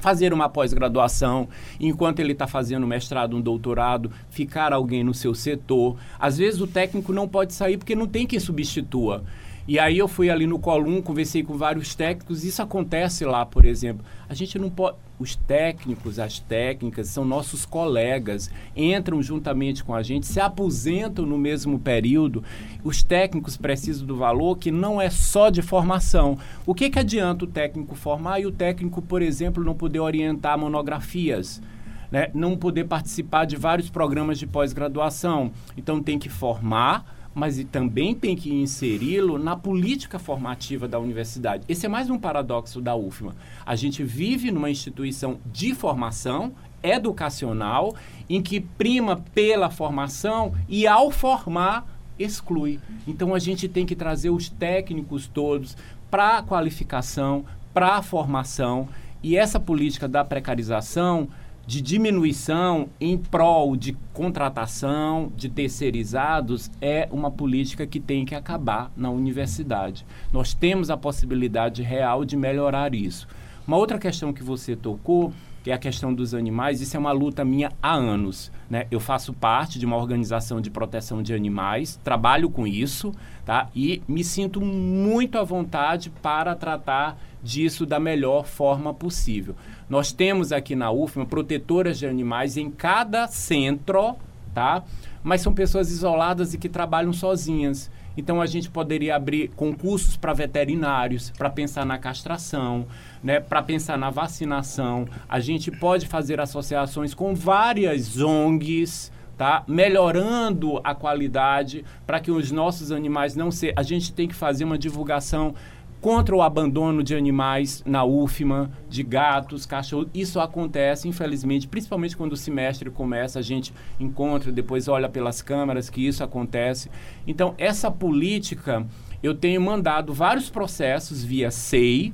fazer 0.02 0.34
uma 0.34 0.50
pós-graduação, 0.50 1.48
enquanto 1.80 2.20
ele 2.20 2.34
está 2.34 2.48
fazendo 2.48 2.86
mestrado, 2.86 3.38
um 3.38 3.42
doutorado, 3.42 4.12
ficar 4.30 4.74
alguém 4.74 5.04
no 5.04 5.14
seu 5.14 5.34
setor. 5.34 5.96
Às 6.20 6.38
vezes 6.38 6.60
o 6.60 6.68
técnico 6.68 7.14
não 7.14 7.28
pode 7.28 7.54
sair 7.54 7.78
porque 7.78 7.96
não 7.96 8.08
tem 8.08 8.28
quem 8.28 8.40
substitua. 8.40 9.24
E 9.68 9.78
aí 9.78 9.98
eu 10.00 10.08
fui 10.08 10.30
ali 10.30 10.48
no 10.48 10.60
Colum, 10.60 11.02
conversei 11.02 11.44
com 11.44 11.56
vários 11.56 11.94
técnicos, 11.94 12.44
isso 12.44 12.62
acontece 12.62 13.24
lá, 13.24 13.46
por 13.46 13.64
exemplo. 13.64 14.04
A 14.28 14.34
gente 14.34 14.58
não 14.58 14.70
pode 14.70 14.98
os 15.22 15.36
técnicos, 15.36 16.18
as 16.18 16.40
técnicas, 16.40 17.08
são 17.08 17.24
nossos 17.24 17.64
colegas, 17.64 18.50
entram 18.76 19.22
juntamente 19.22 19.84
com 19.84 19.94
a 19.94 20.02
gente, 20.02 20.26
se 20.26 20.40
aposentam 20.40 21.28
no 21.28 21.38
mesmo 21.38 21.78
período. 21.78 22.44
Os 22.84 23.04
técnicos 23.04 23.56
precisam 23.56 24.08
do 24.08 24.16
valor 24.16 24.58
que 24.58 24.72
não 24.72 25.00
é 25.00 25.12
só 25.12 25.52
de 25.52 25.62
formação. 25.62 26.40
O 26.66 26.74
que, 26.74 26.90
que 26.90 26.98
adianta 26.98 27.46
o 27.46 27.48
técnico 27.48 27.94
formar 27.94 28.40
e 28.40 28.48
o 28.48 28.52
técnico, 28.52 29.00
por 29.00 29.22
exemplo, 29.22 29.64
não 29.64 29.76
poder 29.76 30.00
orientar 30.00 30.58
monografias? 30.58 31.62
Né? 32.10 32.32
Não 32.34 32.58
poder 32.58 32.86
participar 32.86 33.46
de 33.46 33.56
vários 33.56 33.92
programas 33.92 34.40
de 34.40 34.48
pós-graduação. 34.48 35.52
Então 35.78 36.02
tem 36.02 36.18
que 36.18 36.30
formar 36.30 37.21
mas 37.34 37.64
também 37.72 38.14
tem 38.14 38.36
que 38.36 38.54
inseri-lo 38.54 39.38
na 39.38 39.56
política 39.56 40.20
formativa 40.20 40.88
da 40.88 41.00
universidade. 41.00 41.64
Esse 41.68 41.86
é 41.86 41.90
mais 41.90 42.10
um 42.10 42.18
paradoxo 42.18 42.82
da 42.82 42.96
UFMA. 42.96 43.36
A 43.66 43.76
gente 43.76 44.04
vive 44.04 44.52
numa 44.52 44.70
instituição 44.70 45.40
de 45.46 45.74
formação 45.74 46.54
educacional 46.84 47.96
em 48.30 48.42
que 48.42 48.60
prima 48.60 49.18
pela 49.34 49.70
formação 49.70 50.54
e 50.68 50.88
ao 50.88 51.12
formar 51.12 51.86
exclui. 52.18 52.80
Então 53.08 53.34
a 53.34 53.40
gente 53.40 53.68
tem 53.68 53.86
que 53.86 53.96
trazer 53.96 54.30
os 54.30 54.50
técnicos 54.50 55.28
todos 55.28 55.78
para 56.10 56.38
a 56.38 56.44
qualificação, 56.44 57.46
para 57.74 57.96
a 57.96 58.02
formação 58.02 58.90
e 59.24 59.38
essa 59.38 59.60
política 59.60 60.08
da 60.08 60.26
precarização 60.26 61.30
de 61.66 61.82
diminuição 61.82 62.90
em 63.00 63.18
prol 63.18 63.76
de 63.76 63.96
contratação 64.14 65.32
de 65.36 65.48
terceirizados 65.48 66.70
é 66.82 67.08
uma 67.12 67.32
política 67.32 67.86
que 67.86 68.00
tem 68.00 68.26
que 68.26 68.36
acabar 68.36 68.92
na 68.96 69.10
universidade. 69.10 70.06
Nós 70.34 70.54
temos 70.54 70.90
a 70.90 70.98
possibilidade 70.98 71.82
real 71.82 72.26
de 72.26 72.36
melhorar 72.36 72.94
isso. 72.94 73.28
Uma 73.68 73.78
outra 73.78 74.00
questão 74.00 74.34
que 74.34 74.44
você 74.44 74.76
tocou 74.76 75.32
que 75.64 75.70
é 75.72 75.74
a 75.74 75.78
questão 75.78 76.14
dos 76.14 76.34
animais, 76.34 76.82
isso 76.82 76.98
é 76.98 77.00
uma 77.00 77.12
luta 77.12 77.46
minha 77.46 77.72
há 77.82 77.94
anos. 77.94 78.52
Né? 78.70 78.88
Eu 78.90 79.00
faço 79.00 79.34
parte 79.34 79.78
de 79.78 79.86
uma 79.86 79.96
organização 79.96 80.60
de 80.60 80.70
proteção 80.70 81.22
de 81.22 81.34
animais, 81.34 82.00
trabalho 82.04 82.50
com 82.50 82.66
isso, 82.66 83.14
tá? 83.46 83.70
E 83.76 84.02
me 84.08 84.24
sinto 84.24 84.60
muito 84.60 85.38
à 85.38 85.44
vontade 85.44 86.10
para 86.22 86.56
tratar 86.56 87.18
disso 87.44 87.86
da 87.86 88.00
melhor 88.00 88.46
forma 88.46 88.94
possível. 88.94 89.56
Nós 89.90 90.12
temos 90.12 90.52
aqui 90.52 90.76
na 90.76 90.92
UFMA 90.92 91.26
protetoras 91.26 92.00
de 92.00 92.08
animais 92.08 92.58
em 92.58 92.72
cada 92.72 93.28
centro, 93.28 94.16
tá? 94.54 94.84
Mas 95.24 95.42
são 95.42 95.54
pessoas 95.54 95.92
isoladas 95.92 96.54
e 96.54 96.58
que 96.58 96.70
trabalham 96.70 97.14
sozinhas. 97.14 97.92
Então 98.16 98.42
a 98.42 98.46
gente 98.46 98.70
poderia 98.70 99.16
abrir 99.16 99.50
concursos 99.50 100.18
para 100.18 100.34
veterinários, 100.34 101.32
para 101.32 101.50
pensar 101.50 101.86
na 101.86 101.98
castração, 101.98 102.86
né, 103.24 103.40
para 103.40 103.62
pensar 103.62 103.98
na 103.98 104.10
vacinação. 104.10 105.08
A 105.28 105.40
gente 105.40 105.72
pode 105.72 106.08
fazer 106.08 106.40
associações 106.40 107.14
com 107.14 107.34
várias 107.36 108.20
ONGs, 108.20 109.12
tá? 109.38 109.64
Melhorando 109.68 110.80
a 110.84 110.94
qualidade 110.94 111.84
para 112.06 112.20
que 112.20 112.32
os 112.32 112.52
nossos 112.52 112.92
animais 112.92 113.36
não 113.36 113.52
se 113.52 113.74
a 113.76 113.84
gente 113.84 114.14
tem 114.14 114.28
que 114.28 114.36
fazer 114.36 114.64
uma 114.64 114.78
divulgação 114.78 115.56
contra 116.02 116.36
o 116.36 116.42
abandono 116.42 117.04
de 117.04 117.16
animais 117.16 117.84
na 117.86 118.04
UFMA, 118.04 118.72
de 118.90 119.04
gatos, 119.04 119.68
cachorros. 119.68 120.10
Isso 120.14 120.40
acontece, 120.40 121.08
infelizmente, 121.08 121.68
principalmente 121.68 122.18
quando 122.18 122.34
o 122.34 122.38
semestre 122.38 122.90
começa, 122.90 123.38
a 123.38 123.42
gente 123.42 123.72
encontra, 124.00 124.52
depois 124.52 124.88
olha 124.88 125.08
pelas 125.08 125.44
câmeras 125.44 125.92
que 125.92 126.06
isso 126.06 126.24
acontece. 126.24 126.90
Então, 127.28 127.54
essa 127.58 127.92
política, 127.92 128.86
eu 129.22 129.36
tenho 129.36 129.62
mandado 129.62 130.12
vários 130.12 130.50
processos 130.50 131.24
via 131.24 131.52
SEI, 131.52 132.12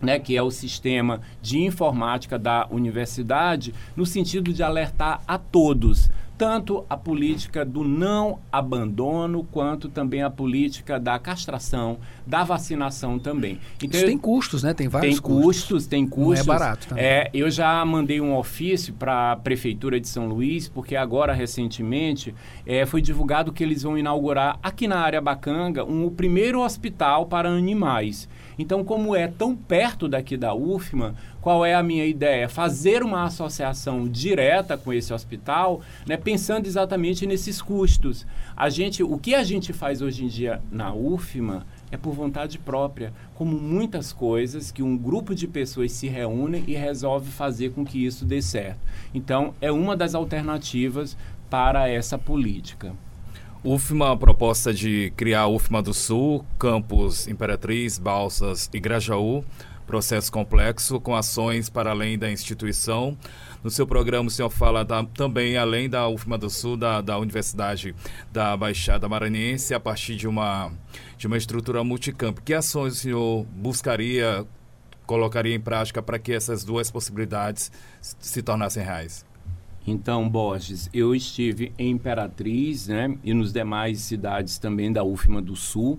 né, 0.00 0.18
que 0.18 0.36
é 0.36 0.42
o 0.42 0.50
sistema 0.50 1.20
de 1.42 1.58
informática 1.58 2.38
da 2.38 2.66
universidade, 2.70 3.74
no 3.96 4.06
sentido 4.06 4.52
de 4.52 4.62
alertar 4.62 5.20
a 5.26 5.38
todos 5.38 6.10
tanto 6.40 6.86
a 6.88 6.96
política 6.96 7.66
do 7.66 7.84
não 7.84 8.38
abandono, 8.50 9.44
quanto 9.52 9.90
também 9.90 10.22
a 10.22 10.30
política 10.30 10.98
da 10.98 11.18
castração, 11.18 11.98
da 12.26 12.42
vacinação 12.42 13.18
também. 13.18 13.60
Então, 13.76 13.98
Isso 13.98 14.06
tem 14.06 14.16
custos, 14.16 14.62
né? 14.62 14.72
Tem 14.72 14.88
vários 14.88 15.16
tem 15.16 15.22
custos. 15.22 15.44
custos. 15.44 15.86
Tem 15.86 16.06
custos, 16.06 16.46
Não 16.46 16.54
é 16.54 16.58
barato 16.58 16.88
também. 16.88 17.04
É, 17.04 17.30
eu 17.34 17.50
já 17.50 17.84
mandei 17.84 18.22
um 18.22 18.34
ofício 18.34 18.94
para 18.94 19.32
a 19.32 19.36
Prefeitura 19.36 20.00
de 20.00 20.08
São 20.08 20.28
Luís, 20.28 20.66
porque 20.66 20.96
agora, 20.96 21.34
recentemente, 21.34 22.34
é, 22.64 22.86
foi 22.86 23.02
divulgado 23.02 23.52
que 23.52 23.62
eles 23.62 23.82
vão 23.82 23.98
inaugurar 23.98 24.58
aqui 24.62 24.88
na 24.88 24.98
área 24.98 25.20
Bacanga 25.20 25.84
um, 25.84 26.06
o 26.06 26.10
primeiro 26.10 26.62
hospital 26.62 27.26
para 27.26 27.50
animais. 27.50 28.26
Então, 28.58 28.84
como 28.84 29.14
é 29.14 29.28
tão 29.28 29.56
perto 29.56 30.08
daqui 30.08 30.36
da 30.36 30.54
UFMA, 30.54 31.14
qual 31.40 31.64
é 31.64 31.74
a 31.74 31.82
minha 31.82 32.04
ideia? 32.04 32.48
Fazer 32.48 33.02
uma 33.02 33.24
associação 33.24 34.06
direta 34.06 34.76
com 34.76 34.92
esse 34.92 35.12
hospital, 35.12 35.80
né, 36.06 36.16
pensando 36.16 36.66
exatamente 36.66 37.26
nesses 37.26 37.62
custos. 37.62 38.26
A 38.56 38.68
gente, 38.68 39.02
o 39.02 39.18
que 39.18 39.34
a 39.34 39.42
gente 39.42 39.72
faz 39.72 40.02
hoje 40.02 40.24
em 40.24 40.28
dia 40.28 40.60
na 40.70 40.92
UFMA 40.92 41.66
é 41.90 41.96
por 41.96 42.12
vontade 42.12 42.58
própria, 42.58 43.12
como 43.34 43.58
muitas 43.58 44.12
coisas 44.12 44.70
que 44.70 44.82
um 44.82 44.96
grupo 44.96 45.34
de 45.34 45.48
pessoas 45.48 45.92
se 45.92 46.08
reúnem 46.08 46.62
e 46.66 46.74
resolve 46.74 47.30
fazer 47.30 47.70
com 47.72 47.84
que 47.84 48.04
isso 48.04 48.24
dê 48.24 48.42
certo. 48.42 48.80
Então, 49.14 49.54
é 49.60 49.72
uma 49.72 49.96
das 49.96 50.14
alternativas 50.14 51.16
para 51.48 51.88
essa 51.88 52.16
política. 52.16 52.94
UFMA, 53.62 54.12
a 54.12 54.16
proposta 54.16 54.72
de 54.72 55.12
criar 55.14 55.42
a 55.42 55.46
UFMA 55.46 55.82
do 55.82 55.92
Sul, 55.92 56.46
Campos 56.58 57.28
Imperatriz, 57.28 57.98
Balsas 57.98 58.70
e 58.72 58.80
Grajaú, 58.80 59.44
processo 59.86 60.32
complexo 60.32 60.98
com 60.98 61.14
ações 61.14 61.68
para 61.68 61.90
além 61.90 62.18
da 62.18 62.30
instituição. 62.30 63.18
No 63.62 63.70
seu 63.70 63.86
programa, 63.86 64.28
o 64.28 64.30
senhor 64.30 64.48
fala 64.48 64.82
da, 64.82 65.04
também, 65.04 65.58
além 65.58 65.90
da 65.90 66.08
UFMA 66.08 66.38
do 66.38 66.48
Sul, 66.48 66.74
da, 66.74 67.02
da 67.02 67.18
Universidade 67.18 67.94
da 68.32 68.56
Baixada 68.56 69.06
Maranhense, 69.10 69.74
a 69.74 69.80
partir 69.80 70.16
de 70.16 70.26
uma, 70.26 70.72
de 71.18 71.26
uma 71.26 71.36
estrutura 71.36 71.84
multicampo. 71.84 72.40
Que 72.40 72.54
ações 72.54 72.94
o 72.94 72.96
senhor 72.96 73.44
buscaria, 73.44 74.46
colocaria 75.04 75.54
em 75.54 75.60
prática 75.60 76.02
para 76.02 76.18
que 76.18 76.32
essas 76.32 76.64
duas 76.64 76.90
possibilidades 76.90 77.70
se 78.00 78.42
tornassem 78.42 78.82
reais? 78.82 79.28
Então, 79.86 80.28
Borges, 80.28 80.90
eu 80.92 81.14
estive 81.14 81.72
em 81.78 81.90
Imperatriz 81.90 82.88
né, 82.88 83.16
e 83.24 83.32
nos 83.32 83.52
demais 83.52 84.00
cidades 84.00 84.58
também 84.58 84.92
da 84.92 85.02
UFMA 85.02 85.40
do 85.40 85.56
Sul. 85.56 85.98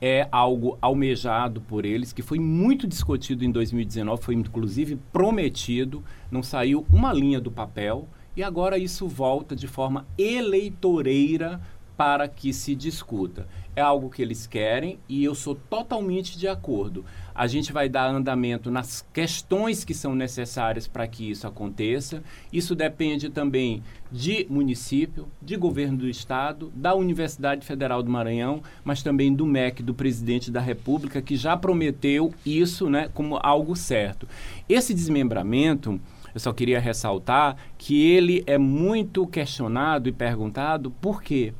É 0.00 0.28
algo 0.30 0.76
almejado 0.82 1.60
por 1.60 1.84
eles, 1.84 2.12
que 2.12 2.20
foi 2.20 2.38
muito 2.38 2.86
discutido 2.86 3.44
em 3.44 3.50
2019, 3.50 4.22
foi 4.22 4.34
inclusive 4.34 4.98
prometido, 5.12 6.02
não 6.30 6.42
saiu 6.42 6.84
uma 6.90 7.12
linha 7.12 7.40
do 7.40 7.50
papel, 7.50 8.08
e 8.36 8.42
agora 8.42 8.76
isso 8.76 9.06
volta 9.06 9.54
de 9.54 9.68
forma 9.68 10.06
eleitoreira 10.18 11.60
para 11.96 12.28
que 12.28 12.52
se 12.52 12.74
discuta. 12.74 13.46
É 13.76 13.80
algo 13.80 14.08
que 14.08 14.22
eles 14.22 14.46
querem 14.46 14.98
e 15.08 15.24
eu 15.24 15.34
sou 15.34 15.54
totalmente 15.54 16.38
de 16.38 16.46
acordo. 16.46 17.04
A 17.34 17.48
gente 17.48 17.72
vai 17.72 17.88
dar 17.88 18.06
andamento 18.06 18.70
nas 18.70 19.04
questões 19.12 19.84
que 19.84 19.92
são 19.92 20.14
necessárias 20.14 20.86
para 20.86 21.08
que 21.08 21.28
isso 21.28 21.46
aconteça. 21.46 22.22
Isso 22.52 22.76
depende 22.76 23.28
também 23.28 23.82
de 24.12 24.46
município, 24.48 25.26
de 25.42 25.56
governo 25.56 25.98
do 25.98 26.08
estado, 26.08 26.72
da 26.74 26.94
Universidade 26.94 27.66
Federal 27.66 28.00
do 28.00 28.10
Maranhão, 28.10 28.62
mas 28.84 29.02
também 29.02 29.34
do 29.34 29.44
MEC, 29.44 29.82
do 29.82 29.92
presidente 29.92 30.52
da 30.52 30.60
República, 30.60 31.20
que 31.20 31.34
já 31.34 31.56
prometeu 31.56 32.32
isso 32.46 32.88
né, 32.88 33.10
como 33.12 33.40
algo 33.42 33.74
certo. 33.74 34.28
Esse 34.68 34.94
desmembramento 34.94 36.00
eu 36.34 36.40
só 36.40 36.52
queria 36.52 36.80
ressaltar 36.80 37.56
que 37.78 38.10
ele 38.10 38.42
é 38.46 38.58
muito 38.58 39.24
questionado 39.26 40.08
e 40.08 40.12
perguntado 40.12 40.90
por 40.90 41.22
quê? 41.22 41.54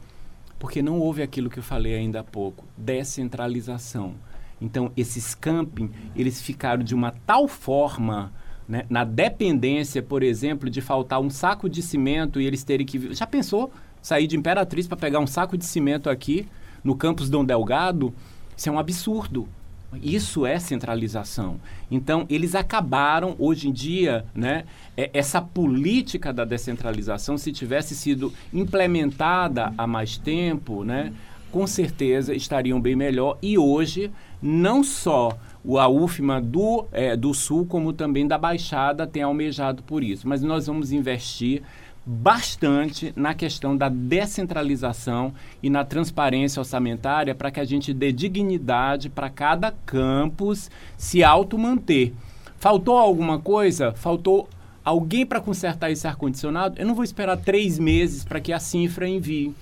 Porque 0.64 0.80
não 0.80 0.98
houve 0.98 1.20
aquilo 1.20 1.50
que 1.50 1.58
eu 1.58 1.62
falei 1.62 1.94
ainda 1.94 2.20
há 2.20 2.24
pouco, 2.24 2.64
descentralização. 2.74 4.14
Então, 4.58 4.90
esses 4.96 5.34
camping, 5.34 5.90
eles 6.16 6.40
ficaram 6.40 6.82
de 6.82 6.94
uma 6.94 7.12
tal 7.26 7.46
forma 7.46 8.32
né, 8.66 8.86
na 8.88 9.04
dependência, 9.04 10.02
por 10.02 10.22
exemplo, 10.22 10.70
de 10.70 10.80
faltar 10.80 11.20
um 11.20 11.28
saco 11.28 11.68
de 11.68 11.82
cimento 11.82 12.40
e 12.40 12.46
eles 12.46 12.64
terem 12.64 12.86
que... 12.86 13.12
Já 13.14 13.26
pensou 13.26 13.70
sair 14.00 14.26
de 14.26 14.38
Imperatriz 14.38 14.86
para 14.86 14.96
pegar 14.96 15.18
um 15.18 15.26
saco 15.26 15.58
de 15.58 15.66
cimento 15.66 16.08
aqui 16.08 16.48
no 16.82 16.96
campus 16.96 17.28
Dom 17.28 17.44
Delgado? 17.44 18.14
Isso 18.56 18.70
é 18.70 18.72
um 18.72 18.78
absurdo. 18.78 19.46
Isso 20.02 20.46
é 20.46 20.58
centralização. 20.58 21.60
Então, 21.90 22.26
eles 22.28 22.54
acabaram, 22.54 23.34
hoje 23.38 23.68
em 23.68 23.72
dia, 23.72 24.24
né, 24.34 24.64
é, 24.96 25.10
essa 25.12 25.40
política 25.40 26.32
da 26.32 26.44
descentralização, 26.44 27.36
se 27.38 27.52
tivesse 27.52 27.94
sido 27.94 28.32
implementada 28.52 29.72
há 29.76 29.86
mais 29.86 30.16
tempo, 30.16 30.84
né, 30.84 31.12
com 31.50 31.66
certeza 31.66 32.34
estariam 32.34 32.80
bem 32.80 32.96
melhor. 32.96 33.38
E 33.40 33.56
hoje, 33.56 34.10
não 34.42 34.82
só 34.82 35.38
a 35.78 35.88
UFMA 35.88 36.40
do, 36.40 36.84
é, 36.92 37.16
do 37.16 37.32
Sul, 37.32 37.64
como 37.64 37.92
também 37.92 38.26
da 38.26 38.36
Baixada 38.36 39.06
tem 39.06 39.22
almejado 39.22 39.82
por 39.82 40.02
isso. 40.02 40.28
Mas 40.28 40.42
nós 40.42 40.66
vamos 40.66 40.92
investir 40.92 41.62
bastante 42.06 43.12
na 43.16 43.32
questão 43.32 43.76
da 43.76 43.88
descentralização 43.88 45.32
e 45.62 45.70
na 45.70 45.84
transparência 45.84 46.60
orçamentária 46.60 47.34
para 47.34 47.50
que 47.50 47.60
a 47.60 47.64
gente 47.64 47.94
dê 47.94 48.12
dignidade 48.12 49.08
para 49.08 49.30
cada 49.30 49.72
campus 49.86 50.70
se 50.98 51.24
automanter. 51.24 52.12
Faltou 52.58 52.98
alguma 52.98 53.38
coisa? 53.38 53.92
Faltou 53.92 54.48
alguém 54.84 55.24
para 55.24 55.40
consertar 55.40 55.90
esse 55.90 56.06
ar-condicionado? 56.06 56.78
Eu 56.78 56.86
não 56.86 56.94
vou 56.94 57.04
esperar 57.04 57.38
três 57.38 57.78
meses 57.78 58.24
para 58.24 58.40
que 58.40 58.52
a 58.52 58.58
Cinfra 58.58 59.08
envie. 59.08 59.54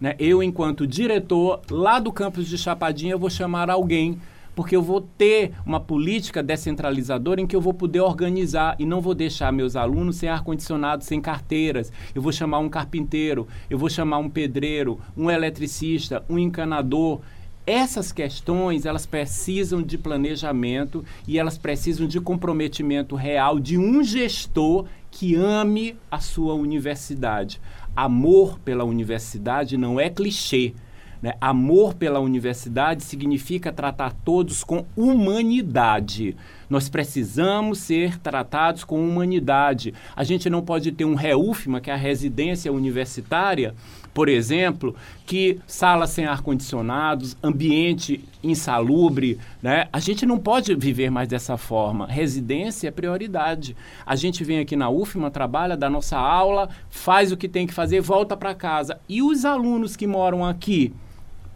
Né? 0.00 0.14
Eu, 0.18 0.42
enquanto 0.42 0.86
diretor 0.86 1.60
lá 1.68 1.98
do 1.98 2.12
campus 2.12 2.46
de 2.46 2.56
Chapadinha, 2.56 3.16
vou 3.16 3.30
chamar 3.30 3.68
alguém 3.68 4.20
porque 4.58 4.74
eu 4.74 4.82
vou 4.82 5.00
ter 5.00 5.52
uma 5.64 5.78
política 5.78 6.42
descentralizadora 6.42 7.40
em 7.40 7.46
que 7.46 7.54
eu 7.54 7.60
vou 7.60 7.72
poder 7.72 8.00
organizar 8.00 8.74
e 8.76 8.84
não 8.84 9.00
vou 9.00 9.14
deixar 9.14 9.52
meus 9.52 9.76
alunos 9.76 10.16
sem 10.16 10.28
ar-condicionado, 10.28 11.04
sem 11.04 11.20
carteiras. 11.20 11.92
Eu 12.12 12.20
vou 12.20 12.32
chamar 12.32 12.58
um 12.58 12.68
carpinteiro, 12.68 13.46
eu 13.70 13.78
vou 13.78 13.88
chamar 13.88 14.18
um 14.18 14.28
pedreiro, 14.28 14.98
um 15.16 15.30
eletricista, 15.30 16.24
um 16.28 16.40
encanador. 16.40 17.20
Essas 17.64 18.10
questões, 18.10 18.84
elas 18.84 19.06
precisam 19.06 19.80
de 19.80 19.96
planejamento 19.96 21.04
e 21.24 21.38
elas 21.38 21.56
precisam 21.56 22.08
de 22.08 22.20
comprometimento 22.20 23.14
real 23.14 23.60
de 23.60 23.78
um 23.78 24.02
gestor 24.02 24.86
que 25.08 25.36
ame 25.36 25.94
a 26.10 26.18
sua 26.18 26.54
universidade. 26.54 27.60
Amor 27.94 28.58
pela 28.58 28.82
universidade 28.82 29.76
não 29.76 30.00
é 30.00 30.10
clichê 30.10 30.74
né? 31.22 31.34
Amor 31.40 31.94
pela 31.94 32.20
universidade 32.20 33.02
significa 33.02 33.72
tratar 33.72 34.12
todos 34.24 34.62
com 34.62 34.84
humanidade. 34.96 36.36
Nós 36.68 36.88
precisamos 36.88 37.78
ser 37.78 38.18
tratados 38.18 38.84
com 38.84 39.02
humanidade. 39.02 39.94
A 40.14 40.22
gente 40.22 40.50
não 40.50 40.62
pode 40.62 40.92
ter 40.92 41.04
um 41.04 41.14
REUFMA, 41.14 41.80
que 41.80 41.90
é 41.90 41.94
a 41.94 41.96
residência 41.96 42.72
universitária, 42.72 43.74
por 44.12 44.28
exemplo, 44.28 44.94
que 45.24 45.60
salas 45.66 46.10
sem 46.10 46.26
ar-condicionados, 46.26 47.36
ambiente 47.42 48.24
insalubre, 48.42 49.38
né? 49.62 49.88
A 49.92 50.00
gente 50.00 50.26
não 50.26 50.38
pode 50.38 50.74
viver 50.74 51.10
mais 51.10 51.28
dessa 51.28 51.56
forma. 51.56 52.06
Residência 52.06 52.88
é 52.88 52.90
prioridade. 52.90 53.76
A 54.04 54.16
gente 54.16 54.44
vem 54.44 54.58
aqui 54.58 54.76
na 54.76 54.90
UFMA, 54.90 55.30
trabalha, 55.30 55.76
dá 55.76 55.88
nossa 55.88 56.18
aula, 56.18 56.68
faz 56.90 57.32
o 57.32 57.36
que 57.36 57.48
tem 57.48 57.66
que 57.66 57.74
fazer, 57.74 58.00
volta 58.00 58.36
para 58.36 58.54
casa. 58.54 59.00
E 59.08 59.22
os 59.22 59.44
alunos 59.44 59.96
que 59.96 60.06
moram 60.06 60.44
aqui? 60.44 60.92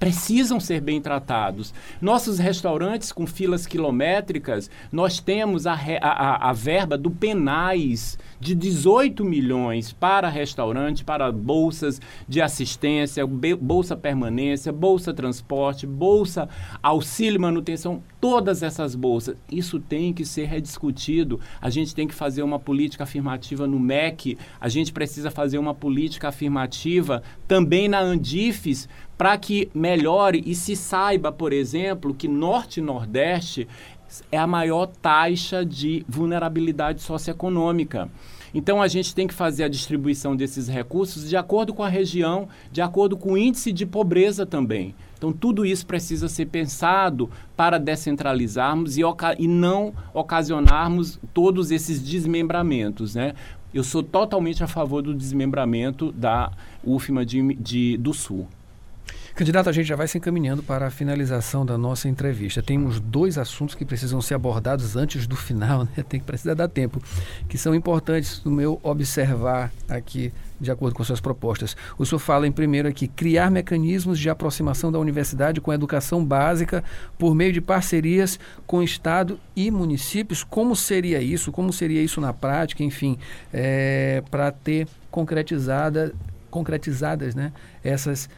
Precisam 0.02 0.58
ser 0.58 0.80
bem 0.80 1.00
tratados. 1.00 1.72
Nossos 2.00 2.40
restaurantes 2.40 3.12
com 3.12 3.24
filas 3.24 3.66
quilométricas, 3.66 4.68
nós 4.90 5.20
temos 5.20 5.64
a, 5.64 5.78
a, 6.00 6.50
a 6.50 6.52
verba 6.52 6.98
do 6.98 7.08
penais 7.08 8.18
de 8.42 8.56
18 8.56 9.24
milhões 9.24 9.92
para 9.92 10.28
restaurante, 10.28 11.04
para 11.04 11.30
bolsas 11.30 12.00
de 12.28 12.42
assistência, 12.42 13.24
bolsa 13.24 13.96
permanência, 13.96 14.72
bolsa 14.72 15.14
transporte, 15.14 15.86
bolsa 15.86 16.48
auxílio 16.82 17.40
manutenção, 17.40 18.02
todas 18.20 18.64
essas 18.64 18.96
bolsas. 18.96 19.36
Isso 19.48 19.78
tem 19.78 20.12
que 20.12 20.24
ser 20.24 20.46
rediscutido. 20.46 21.38
A 21.60 21.70
gente 21.70 21.94
tem 21.94 22.08
que 22.08 22.14
fazer 22.14 22.42
uma 22.42 22.58
política 22.58 23.04
afirmativa 23.04 23.64
no 23.64 23.78
MEC, 23.78 24.36
a 24.60 24.68
gente 24.68 24.92
precisa 24.92 25.30
fazer 25.30 25.58
uma 25.58 25.72
política 25.72 26.26
afirmativa 26.26 27.22
também 27.46 27.86
na 27.86 28.00
Andifes 28.00 28.88
para 29.22 29.38
que 29.38 29.70
melhore 29.72 30.42
e 30.44 30.52
se 30.52 30.74
saiba, 30.74 31.30
por 31.30 31.52
exemplo, 31.52 32.12
que 32.12 32.26
Norte 32.26 32.80
e 32.80 32.82
Nordeste 32.82 33.68
é 34.30 34.38
a 34.38 34.46
maior 34.46 34.86
taxa 34.86 35.64
de 35.64 36.04
vulnerabilidade 36.08 37.00
socioeconômica. 37.00 38.10
Então 38.54 38.82
a 38.82 38.88
gente 38.88 39.14
tem 39.14 39.26
que 39.26 39.32
fazer 39.32 39.64
a 39.64 39.68
distribuição 39.68 40.36
desses 40.36 40.68
recursos 40.68 41.28
de 41.28 41.36
acordo 41.36 41.72
com 41.72 41.82
a 41.82 41.88
região, 41.88 42.48
de 42.70 42.82
acordo 42.82 43.16
com 43.16 43.32
o 43.32 43.38
índice 43.38 43.72
de 43.72 43.86
pobreza 43.86 44.44
também. 44.44 44.94
Então 45.16 45.32
tudo 45.32 45.64
isso 45.64 45.86
precisa 45.86 46.28
ser 46.28 46.46
pensado 46.46 47.30
para 47.56 47.78
descentralizarmos 47.78 48.98
e, 48.98 49.02
e 49.38 49.48
não 49.48 49.94
ocasionarmos 50.12 51.18
todos 51.32 51.70
esses 51.70 52.02
desmembramentos, 52.02 53.14
né? 53.14 53.34
Eu 53.72 53.82
sou 53.82 54.02
totalmente 54.02 54.62
a 54.62 54.66
favor 54.66 55.00
do 55.00 55.14
desmembramento 55.14 56.12
da 56.12 56.52
UFMA 56.84 57.24
de, 57.24 57.54
de, 57.54 57.96
do 57.96 58.12
Sul. 58.12 58.46
Candidato, 59.34 59.70
a 59.70 59.72
gente 59.72 59.86
já 59.86 59.96
vai 59.96 60.06
se 60.06 60.18
encaminhando 60.18 60.62
para 60.62 60.86
a 60.86 60.90
finalização 60.90 61.64
da 61.64 61.78
nossa 61.78 62.06
entrevista. 62.06 62.62
Temos 62.62 63.00
dois 63.00 63.38
assuntos 63.38 63.74
que 63.74 63.82
precisam 63.82 64.20
ser 64.20 64.34
abordados 64.34 64.94
antes 64.94 65.26
do 65.26 65.36
final, 65.36 65.84
né? 65.96 66.04
Tem 66.06 66.20
que 66.20 66.26
precisar 66.26 66.52
dar 66.52 66.68
tempo, 66.68 67.02
que 67.48 67.56
são 67.56 67.74
importantes 67.74 68.42
no 68.44 68.50
meu 68.50 68.78
observar 68.82 69.72
aqui 69.88 70.30
de 70.60 70.70
acordo 70.70 70.94
com 70.94 71.02
suas 71.02 71.20
propostas. 71.20 71.74
O 71.98 72.04
senhor 72.04 72.18
fala 72.18 72.46
em 72.46 72.52
primeiro 72.52 72.86
aqui, 72.86 73.08
criar 73.08 73.50
mecanismos 73.50 74.18
de 74.18 74.28
aproximação 74.28 74.92
da 74.92 74.98
universidade 74.98 75.60
com 75.60 75.70
a 75.70 75.74
educação 75.74 76.24
básica 76.24 76.84
por 77.18 77.34
meio 77.34 77.52
de 77.54 77.60
parcerias 77.60 78.38
com 78.66 78.82
Estado 78.82 79.40
e 79.56 79.70
municípios. 79.70 80.44
Como 80.44 80.76
seria 80.76 81.20
isso? 81.22 81.50
Como 81.50 81.72
seria 81.72 82.02
isso 82.02 82.20
na 82.20 82.34
prática? 82.34 82.84
Enfim, 82.84 83.18
é, 83.52 84.22
para 84.30 84.52
ter 84.52 84.86
concretizada, 85.10 86.14
concretizadas 86.50 87.34
né, 87.34 87.50
essas 87.82 88.28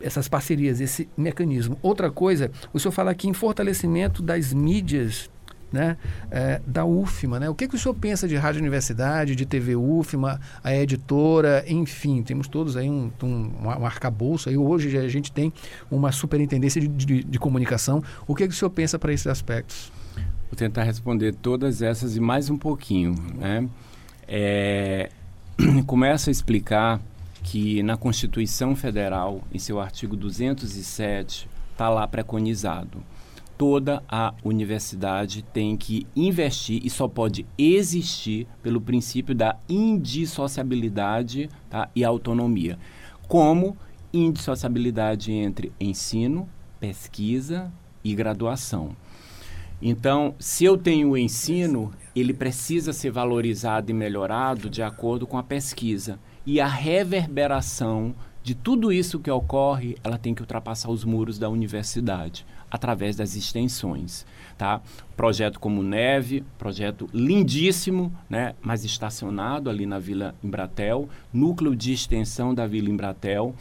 essas 0.00 0.28
parcerias, 0.28 0.80
esse 0.80 1.08
mecanismo. 1.16 1.78
Outra 1.82 2.10
coisa, 2.10 2.50
o 2.72 2.78
senhor 2.78 2.92
fala 2.92 3.10
aqui 3.10 3.28
em 3.28 3.32
fortalecimento 3.32 4.22
das 4.22 4.52
mídias 4.52 5.30
né, 5.72 5.96
é, 6.30 6.60
da 6.66 6.84
UFMA. 6.84 7.40
Né? 7.40 7.48
O 7.48 7.54
que, 7.54 7.68
que 7.68 7.74
o 7.74 7.78
senhor 7.78 7.94
pensa 7.94 8.28
de 8.28 8.36
Rádio 8.36 8.60
Universidade, 8.60 9.34
de 9.34 9.44
TV 9.44 9.76
UFMA, 9.76 10.40
a 10.62 10.74
editora, 10.74 11.64
enfim, 11.66 12.22
temos 12.22 12.48
todos 12.48 12.76
aí 12.76 12.88
um, 12.88 13.10
um, 13.22 13.50
um 13.64 13.86
arcabouço. 13.86 14.48
Aí 14.48 14.56
hoje 14.56 14.96
a 14.96 15.08
gente 15.08 15.32
tem 15.32 15.52
uma 15.90 16.12
superintendência 16.12 16.80
de, 16.80 16.88
de, 16.88 17.24
de 17.24 17.38
comunicação. 17.38 18.02
O 18.26 18.34
que, 18.34 18.46
que 18.46 18.54
o 18.54 18.56
senhor 18.56 18.70
pensa 18.70 18.98
para 18.98 19.12
esses 19.12 19.26
aspectos? 19.26 19.92
Vou 20.50 20.56
tentar 20.56 20.84
responder 20.84 21.34
todas 21.34 21.82
essas 21.82 22.16
e 22.16 22.20
mais 22.20 22.48
um 22.48 22.56
pouquinho. 22.56 23.14
Né? 23.34 23.68
É, 24.28 25.10
começo 25.86 26.30
a 26.30 26.32
explicar 26.32 27.00
que 27.46 27.80
na 27.80 27.96
Constituição 27.96 28.74
Federal, 28.74 29.40
em 29.52 29.58
seu 29.58 29.80
artigo 29.80 30.16
207, 30.16 31.48
está 31.70 31.88
lá 31.88 32.06
preconizado. 32.06 33.00
Toda 33.56 34.02
a 34.08 34.34
universidade 34.44 35.42
tem 35.42 35.76
que 35.76 36.06
investir 36.14 36.84
e 36.84 36.90
só 36.90 37.06
pode 37.06 37.46
existir 37.56 38.48
pelo 38.64 38.80
princípio 38.80 39.32
da 39.32 39.56
indissociabilidade 39.68 41.48
tá, 41.70 41.88
e 41.94 42.04
autonomia. 42.04 42.80
Como 43.28 43.76
indissociabilidade 44.12 45.32
entre 45.32 45.72
ensino, 45.78 46.48
pesquisa 46.80 47.72
e 48.02 48.12
graduação. 48.12 48.96
Então, 49.80 50.34
se 50.38 50.64
eu 50.64 50.76
tenho 50.76 51.10
o 51.10 51.18
ensino, 51.18 51.92
ele 52.14 52.34
precisa 52.34 52.92
ser 52.92 53.12
valorizado 53.12 53.90
e 53.90 53.94
melhorado 53.94 54.68
de 54.68 54.82
acordo 54.82 55.26
com 55.26 55.38
a 55.38 55.42
pesquisa. 55.44 56.18
E 56.46 56.60
a 56.60 56.68
reverberação 56.68 58.14
de 58.46 58.54
tudo 58.54 58.92
isso 58.92 59.18
que 59.18 59.28
ocorre, 59.28 59.96
ela 60.04 60.16
tem 60.16 60.32
que 60.32 60.40
ultrapassar 60.40 60.88
os 60.88 61.04
muros 61.04 61.36
da 61.36 61.48
universidade 61.48 62.46
através 62.70 63.16
das 63.16 63.34
extensões, 63.34 64.24
tá? 64.56 64.80
Projeto 65.16 65.58
como 65.58 65.82
Neve, 65.82 66.44
projeto 66.56 67.08
lindíssimo, 67.12 68.12
né? 68.30 68.54
Mas 68.62 68.84
estacionado 68.84 69.68
ali 69.68 69.84
na 69.84 69.98
Vila 69.98 70.32
Embratel, 70.44 71.08
núcleo 71.32 71.74
de 71.74 71.92
extensão 71.92 72.54
da 72.54 72.68
Vila 72.68 72.88
Embratel. 72.88 73.52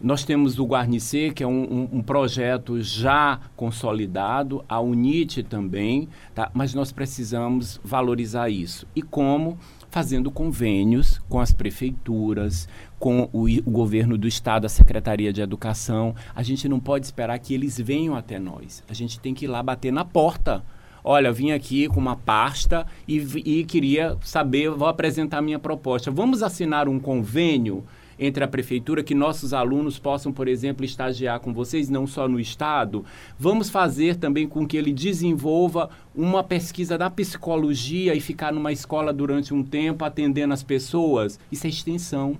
Nós 0.00 0.24
temos 0.24 0.58
o 0.58 0.64
Guarnicê, 0.64 1.30
que 1.30 1.42
é 1.42 1.46
um, 1.46 1.62
um, 1.62 1.88
um, 1.98 2.02
projeto 2.02 2.82
já 2.82 3.40
consolidado, 3.54 4.64
a 4.68 4.80
UNIT 4.80 5.42
também, 5.42 6.08
tá? 6.34 6.50
mas 6.52 6.74
nós 6.74 6.92
precisamos 6.92 7.80
valorizar 7.82 8.48
isso. 8.48 8.86
E 8.94 9.02
como? 9.02 9.58
Fazendo 9.94 10.28
convênios 10.28 11.20
com 11.28 11.38
as 11.38 11.52
prefeituras, 11.52 12.68
com 12.98 13.28
o, 13.32 13.44
o 13.44 13.70
governo 13.70 14.18
do 14.18 14.26
estado, 14.26 14.64
a 14.64 14.68
Secretaria 14.68 15.32
de 15.32 15.40
Educação. 15.40 16.16
A 16.34 16.42
gente 16.42 16.68
não 16.68 16.80
pode 16.80 17.06
esperar 17.06 17.38
que 17.38 17.54
eles 17.54 17.78
venham 17.78 18.16
até 18.16 18.36
nós. 18.40 18.82
A 18.88 18.92
gente 18.92 19.20
tem 19.20 19.32
que 19.32 19.44
ir 19.44 19.48
lá 19.48 19.62
bater 19.62 19.92
na 19.92 20.04
porta 20.04 20.64
olha, 21.04 21.30
vim 21.30 21.52
aqui 21.52 21.86
com 21.86 22.00
uma 22.00 22.16
pasta 22.16 22.84
e, 23.06 23.18
e, 23.44 23.64
queria 23.64 24.16
saber, 24.22 24.70
vou 24.70 24.88
apresentar 24.88 25.40
minha 25.42 25.60
proposta. 25.60 26.10
Vamos 26.10 26.42
assinar 26.42 26.88
um 26.88 26.98
convênio 26.98 27.84
entre 28.18 28.44
a 28.44 28.48
prefeitura, 28.48 29.02
que 29.02 29.14
nossos 29.14 29.52
alunos 29.52 29.98
possam, 29.98 30.32
por 30.32 30.48
exemplo, 30.48 30.84
estagiar 30.84 31.40
com 31.40 31.52
vocês, 31.52 31.88
não 31.88 32.06
só 32.06 32.28
no 32.28 32.40
estado. 32.40 33.04
Vamos 33.38 33.70
fazer 33.70 34.16
também 34.16 34.46
com 34.46 34.66
que 34.66 34.76
ele 34.76 34.92
desenvolva 34.92 35.90
uma 36.14 36.42
pesquisa 36.42 36.96
da 36.96 37.10
psicologia 37.10 38.14
e 38.14 38.20
ficar 38.20 38.52
numa 38.52 38.72
escola 38.72 39.12
durante 39.12 39.52
um 39.52 39.62
tempo 39.62 40.04
atendendo 40.04 40.54
as 40.54 40.62
pessoas. 40.62 41.38
Isso 41.50 41.66
é 41.66 41.70
extensão. 41.70 42.36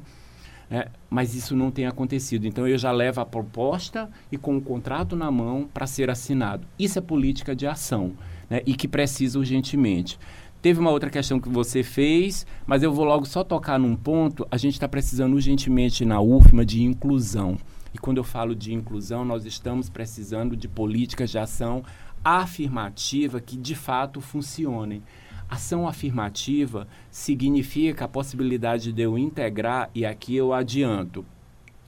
É, 0.70 0.89
mas 1.11 1.35
isso 1.35 1.55
não 1.55 1.70
tem 1.70 1.87
acontecido. 1.87 2.47
Então 2.47 2.66
eu 2.66 2.79
já 2.79 2.91
levo 2.91 3.20
a 3.20 3.27
proposta 3.27 4.11
e 4.33 4.39
com 4.39 4.57
o 4.57 4.61
contrato 4.62 5.14
na 5.14 5.31
mão 5.31 5.68
para 5.72 5.87
ser 5.87 6.11
assinado. 6.11 6.66
Isso 6.79 6.99
é 6.99 7.03
política 7.03 7.55
de 7.55 7.66
ação 7.66 8.12
né, 8.49 8.62
e 8.66 8.75
que 8.75 8.89
precisa 8.89 9.39
urgentemente. 9.39 10.18
Teve 10.64 10.80
uma 10.80 10.90
outra 10.90 11.10
questão 11.10 11.38
que 11.38 11.46
você 11.50 11.82
fez, 11.82 12.46
mas 12.66 12.82
eu 12.82 12.90
vou 12.90 13.04
logo 13.04 13.26
só 13.26 13.44
tocar 13.44 13.78
num 13.78 13.94
ponto. 13.94 14.48
A 14.50 14.56
gente 14.56 14.72
está 14.72 14.88
precisando 14.88 15.34
urgentemente 15.34 16.06
na 16.06 16.22
UFMA 16.22 16.64
de 16.64 16.82
inclusão. 16.82 17.58
E 17.92 17.98
quando 17.98 18.16
eu 18.16 18.24
falo 18.24 18.54
de 18.54 18.72
inclusão, 18.72 19.26
nós 19.26 19.44
estamos 19.44 19.90
precisando 19.90 20.56
de 20.56 20.66
políticas 20.66 21.30
de 21.30 21.36
ação 21.36 21.84
afirmativa 22.24 23.42
que 23.42 23.58
de 23.58 23.74
fato 23.74 24.22
funcionem. 24.22 25.02
Ação 25.50 25.86
afirmativa 25.86 26.88
significa 27.10 28.06
a 28.06 28.08
possibilidade 28.08 28.90
de 28.90 29.02
eu 29.02 29.18
integrar, 29.18 29.90
e 29.94 30.06
aqui 30.06 30.34
eu 30.34 30.54
adianto, 30.54 31.26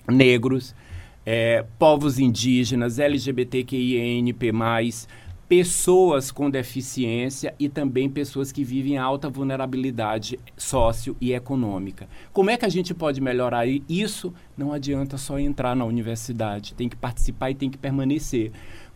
negros, 0.07 0.75
é, 1.25 1.65
povos 1.79 2.19
indígenas, 2.19 2.99
LGBTQINP+, 2.99 4.53
pessoas 5.49 6.33
com 6.33 6.51
deficiência 6.51 7.55
e 7.59 7.69
também 7.69 8.11
pessoas 8.11 8.51
que 8.51 8.65
vivem 8.65 8.95
em 8.95 8.99
alta 8.99 9.29
vulnerabilidade 9.29 10.39
sócio 10.57 11.17
e 11.21 11.33
econômica. 11.33 12.09
Como 12.33 12.51
é 12.51 12.57
que 12.57 12.65
a 12.65 12.69
gente 12.69 12.93
pode 12.93 13.21
melhorar 13.21 13.67
isso? 13.67 14.35
Não 14.57 14.73
adianta 14.73 15.17
só 15.17 15.39
entrar 15.39 15.77
na 15.77 15.85
universidade, 15.85 16.75
tem 16.75 16.89
que 16.89 16.97
participar 16.97 17.51
e 17.51 17.55
tem 17.55 17.71
que 17.71 17.79
permanecer. 17.79 18.51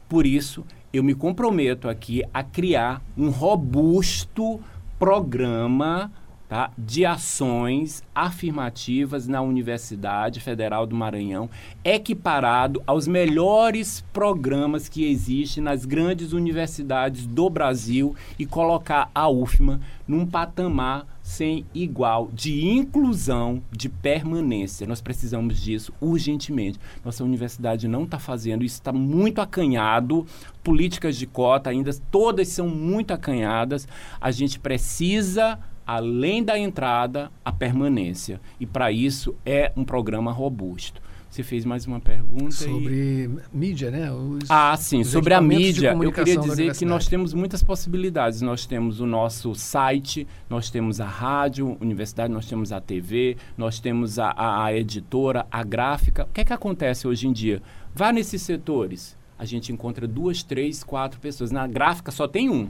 Por 0.08 0.26
isso, 0.26 0.64
eu 0.92 1.04
me 1.04 1.14
comprometo 1.14 1.88
aqui 1.88 2.22
a 2.34 2.42
criar 2.42 3.00
um 3.16 3.30
robusto 3.30 4.60
programa 4.98 6.10
tá, 6.50 6.72
de 6.76 7.06
ações 7.06 8.02
afirmativas 8.12 9.28
na 9.28 9.40
Universidade 9.40 10.40
Federal 10.40 10.84
do 10.84 10.96
Maranhão, 10.96 11.48
equiparado 11.84 12.82
aos 12.84 13.06
melhores 13.06 14.04
programas 14.12 14.88
que 14.88 15.08
existem 15.08 15.62
nas 15.62 15.84
grandes 15.84 16.32
universidades 16.32 17.24
do 17.24 17.48
Brasil 17.48 18.16
e 18.36 18.44
colocar 18.44 19.08
a 19.14 19.28
UFMA 19.28 19.80
num 20.08 20.26
patamar 20.26 21.06
sem 21.22 21.64
igual 21.72 22.28
de 22.32 22.66
inclusão, 22.66 23.62
de 23.70 23.88
permanência. 23.88 24.88
Nós 24.88 25.00
precisamos 25.00 25.60
disso 25.60 25.92
urgentemente. 26.00 26.80
Nossa 27.04 27.22
universidade 27.22 27.86
não 27.86 28.02
está 28.02 28.18
fazendo, 28.18 28.64
isso 28.64 28.74
está 28.74 28.92
muito 28.92 29.40
acanhado. 29.40 30.26
Políticas 30.64 31.16
de 31.16 31.28
cota 31.28 31.70
ainda 31.70 31.92
todas 32.10 32.48
são 32.48 32.66
muito 32.66 33.12
acanhadas. 33.12 33.86
A 34.20 34.32
gente 34.32 34.58
precisa 34.58 35.56
além 35.86 36.42
da 36.42 36.58
entrada, 36.58 37.30
a 37.44 37.52
permanência. 37.52 38.40
E 38.58 38.66
para 38.66 38.92
isso 38.92 39.34
é 39.44 39.72
um 39.76 39.84
programa 39.84 40.32
robusto. 40.32 41.00
Você 41.30 41.44
fez 41.44 41.64
mais 41.64 41.86
uma 41.86 42.00
pergunta. 42.00 42.50
Sobre 42.50 43.24
e... 43.24 43.56
mídia, 43.56 43.88
né? 43.88 44.10
Os, 44.10 44.50
ah, 44.50 44.76
sim. 44.76 45.04
Sobre 45.04 45.32
a 45.32 45.40
mídia, 45.40 45.96
eu 46.02 46.10
queria 46.10 46.36
dizer 46.36 46.76
que 46.76 46.84
nós 46.84 47.06
temos 47.06 47.32
muitas 47.32 47.62
possibilidades. 47.62 48.40
Nós 48.40 48.66
temos 48.66 48.98
o 48.98 49.06
nosso 49.06 49.54
site, 49.54 50.26
nós 50.48 50.70
temos 50.70 51.00
a 51.00 51.06
rádio, 51.06 51.76
universidade, 51.80 52.32
nós 52.32 52.46
temos 52.46 52.72
a 52.72 52.80
TV, 52.80 53.36
nós 53.56 53.78
temos 53.78 54.18
a, 54.18 54.30
a, 54.30 54.64
a 54.64 54.76
editora, 54.76 55.46
a 55.52 55.62
gráfica. 55.62 56.24
O 56.24 56.32
que 56.32 56.40
é 56.40 56.44
que 56.44 56.52
acontece 56.52 57.06
hoje 57.06 57.28
em 57.28 57.32
dia? 57.32 57.62
Vá 57.94 58.12
nesses 58.12 58.42
setores. 58.42 59.16
A 59.38 59.44
gente 59.44 59.72
encontra 59.72 60.08
duas, 60.08 60.42
três, 60.42 60.82
quatro 60.82 61.20
pessoas. 61.20 61.52
Na 61.52 61.64
gráfica 61.64 62.10
só 62.10 62.26
tem 62.26 62.50
um 62.50 62.68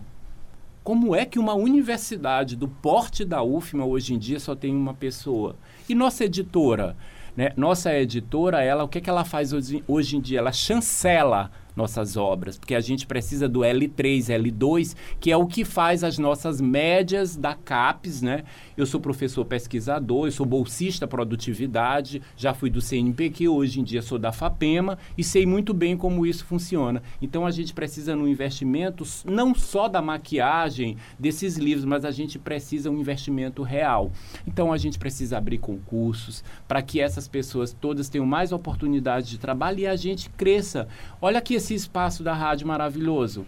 como 0.83 1.15
é 1.15 1.27
que 1.27 1.39
uma 1.39 1.55
universidade 1.55 2.57
do 2.57 2.67
porte 2.67 3.25
da 3.25 3.43
UFMA 3.43 3.85
hoje 3.85 4.15
em 4.15 4.19
dia 4.19 4.41
só 4.41 4.55
tem 4.55 4.75
uma 4.75 4.95
pessoa? 4.95 5.57
E 5.89 5.95
nossa 5.95 6.25
editora? 6.25 6.97
Né? 7.37 7.53
Nossa 7.57 7.95
editora, 7.95 8.63
ela, 8.63 8.85
o 8.85 8.89
que, 8.89 8.99
é 8.99 9.01
que 9.01 9.11
ela 9.11 9.25
faz 9.25 9.53
hoje, 9.53 9.85
hoje 9.87 10.17
em 10.17 10.21
dia? 10.21 10.39
Ela 10.39 10.53
chancela 10.53 11.51
nossas 11.77 12.17
obras, 12.17 12.59
porque 12.59 12.75
a 12.75 12.81
gente 12.81 13.07
precisa 13.07 13.49
do 13.49 13.61
L3, 13.61 14.27
L2, 14.27 14.97
que 15.19 15.31
é 15.31 15.37
o 15.37 15.47
que 15.47 15.65
faz 15.65 16.03
as 16.03 16.19
nossas 16.19 16.61
médias 16.61 17.37
da 17.37 17.55
CAPES, 17.55 18.23
né? 18.23 18.45
Eu 18.77 18.87
sou 18.87 19.01
professor 19.01 19.45
pesquisador, 19.45 20.27
eu 20.27 20.33
sou 20.33 20.47
bolsista 20.47 21.07
produtividade, 21.07 22.23
já 22.37 22.53
fui 22.53 22.71
do 22.71 22.81
CNPq, 22.81 23.49
hoje 23.49 23.81
em 23.81 23.85
dia 23.85 24.03
sou 24.03 24.19
da 24.19 24.33
FAPEMA 24.33 24.99
e 25.17 25.23
sei 25.23 25.47
muito 25.47 25.73
bem 25.73 25.97
como 25.97 26.27
isso 26.27 26.45
funciona. 26.45 27.03
Então 27.21 27.47
a 27.47 27.51
gente 27.51 27.73
precisa 27.73 28.17
no 28.17 28.27
investimento 28.27 29.05
não 29.25 29.55
só 29.55 29.89
da 29.89 30.03
maquiagem 30.03 30.97
desses 31.19 31.57
livros, 31.57 31.85
mas 31.85 32.05
a 32.05 32.11
gente 32.11 32.39
precisa 32.39 32.91
um 32.91 32.99
investimento 32.99 33.63
real. 33.63 34.11
Então 34.47 34.73
a 34.73 34.79
gente 34.79 34.99
precisa 34.99 35.39
abrir 35.39 35.59
concursos 35.59 36.43
para 36.67 36.83
que 36.83 37.01
essas 37.01 37.29
pessoas 37.29 37.73
todas 37.73 38.09
tenham 38.09 38.27
mais 38.27 38.53
oportunidades 38.53 39.29
de 39.29 39.39
trabalho 39.39 39.81
e 39.81 39.87
a 39.87 39.97
gente 39.97 40.31
cresça. 40.31 40.89
Olha 41.21 41.39
aqui 41.39 41.60
esse 41.61 41.75
espaço 41.75 42.25
da 42.25 42.35
rádio 42.35 42.67
maravilhoso. 42.67 43.47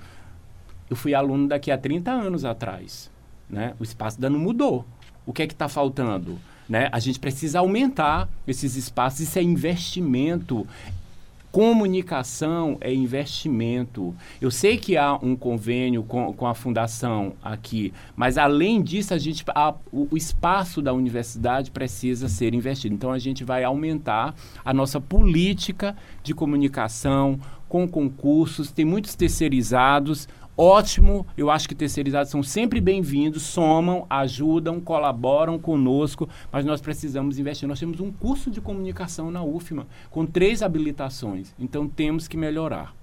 Eu 0.89 0.95
fui 0.95 1.15
aluno 1.15 1.49
daqui 1.49 1.71
a 1.71 1.79
30 1.79 2.11
anos 2.11 2.45
atrás. 2.45 3.11
Né? 3.49 3.75
O 3.81 3.83
espaço 3.83 4.19
ainda 4.19 4.31
não 4.31 4.39
mudou. 4.39 4.85
O 5.27 5.33
que 5.33 5.43
é 5.43 5.47
que 5.47 5.55
está 5.55 5.69
faltando? 5.69 6.39
Né? 6.69 6.89
A 6.93 7.01
gente 7.01 7.19
precisa 7.19 7.59
aumentar 7.59 8.29
esses 8.47 8.77
espaços. 8.77 9.21
Isso 9.21 9.39
é 9.39 9.43
investimento. 9.43 10.67
Comunicação 11.51 12.79
é 12.81 12.93
investimento. 12.95 14.15
Eu 14.41 14.51
sei 14.51 14.79
que 14.79 14.97
há 14.97 15.15
um 15.17 15.37
convênio 15.37 16.03
com, 16.03 16.33
com 16.33 16.47
a 16.47 16.55
fundação 16.55 17.35
aqui, 17.43 17.93
mas 18.17 18.39
além 18.39 18.83
disso, 18.83 19.13
a 19.13 19.19
gente, 19.19 19.45
a, 19.49 19.75
o, 19.93 20.09
o, 20.11 20.17
espaço 20.17 20.81
da 20.81 20.95
universidade 20.95 21.71
precisa 21.71 22.27
ser 22.27 22.55
investido. 22.55 22.95
Então 22.95 23.13
a 23.13 23.19
gente 23.19 23.45
vai 23.45 23.65
aumentar 23.65 24.35
a 24.65 24.73
nossa 24.73 24.99
política 24.99 25.95
de 26.23 26.33
comunicação 26.33 27.39
com 27.73 27.89
concursos, 27.89 28.71
tem 28.71 28.85
muitos 28.85 29.15
terceirizados 29.15 30.29
ótimo. 30.55 31.27
Eu 31.39 31.51
acho 31.51 31.67
que 31.67 31.75
terceirizados 31.75 32.31
são 32.31 32.43
sempre 32.43 32.83
bem-vindos, 32.83 33.45
somam, 33.45 34.07
ajudam, 34.11 34.79
colaboram 34.79 35.59
conosco, 35.59 36.29
mas 36.53 36.67
nós 36.67 36.83
precisamos 36.83 37.39
investir. 37.39 37.67
Nós 37.67 37.81
temos 37.81 37.99
um 37.99 38.13
curso 38.13 38.51
de 38.51 38.61
comunicação 38.61 39.31
na 39.31 39.43
UFMA 39.43 39.87
com 40.11 40.27
três 40.27 40.63
habilitações, 40.63 41.55
então 41.59 41.89
temos 41.89 42.29
que 42.29 42.37
melhorar. 42.37 42.95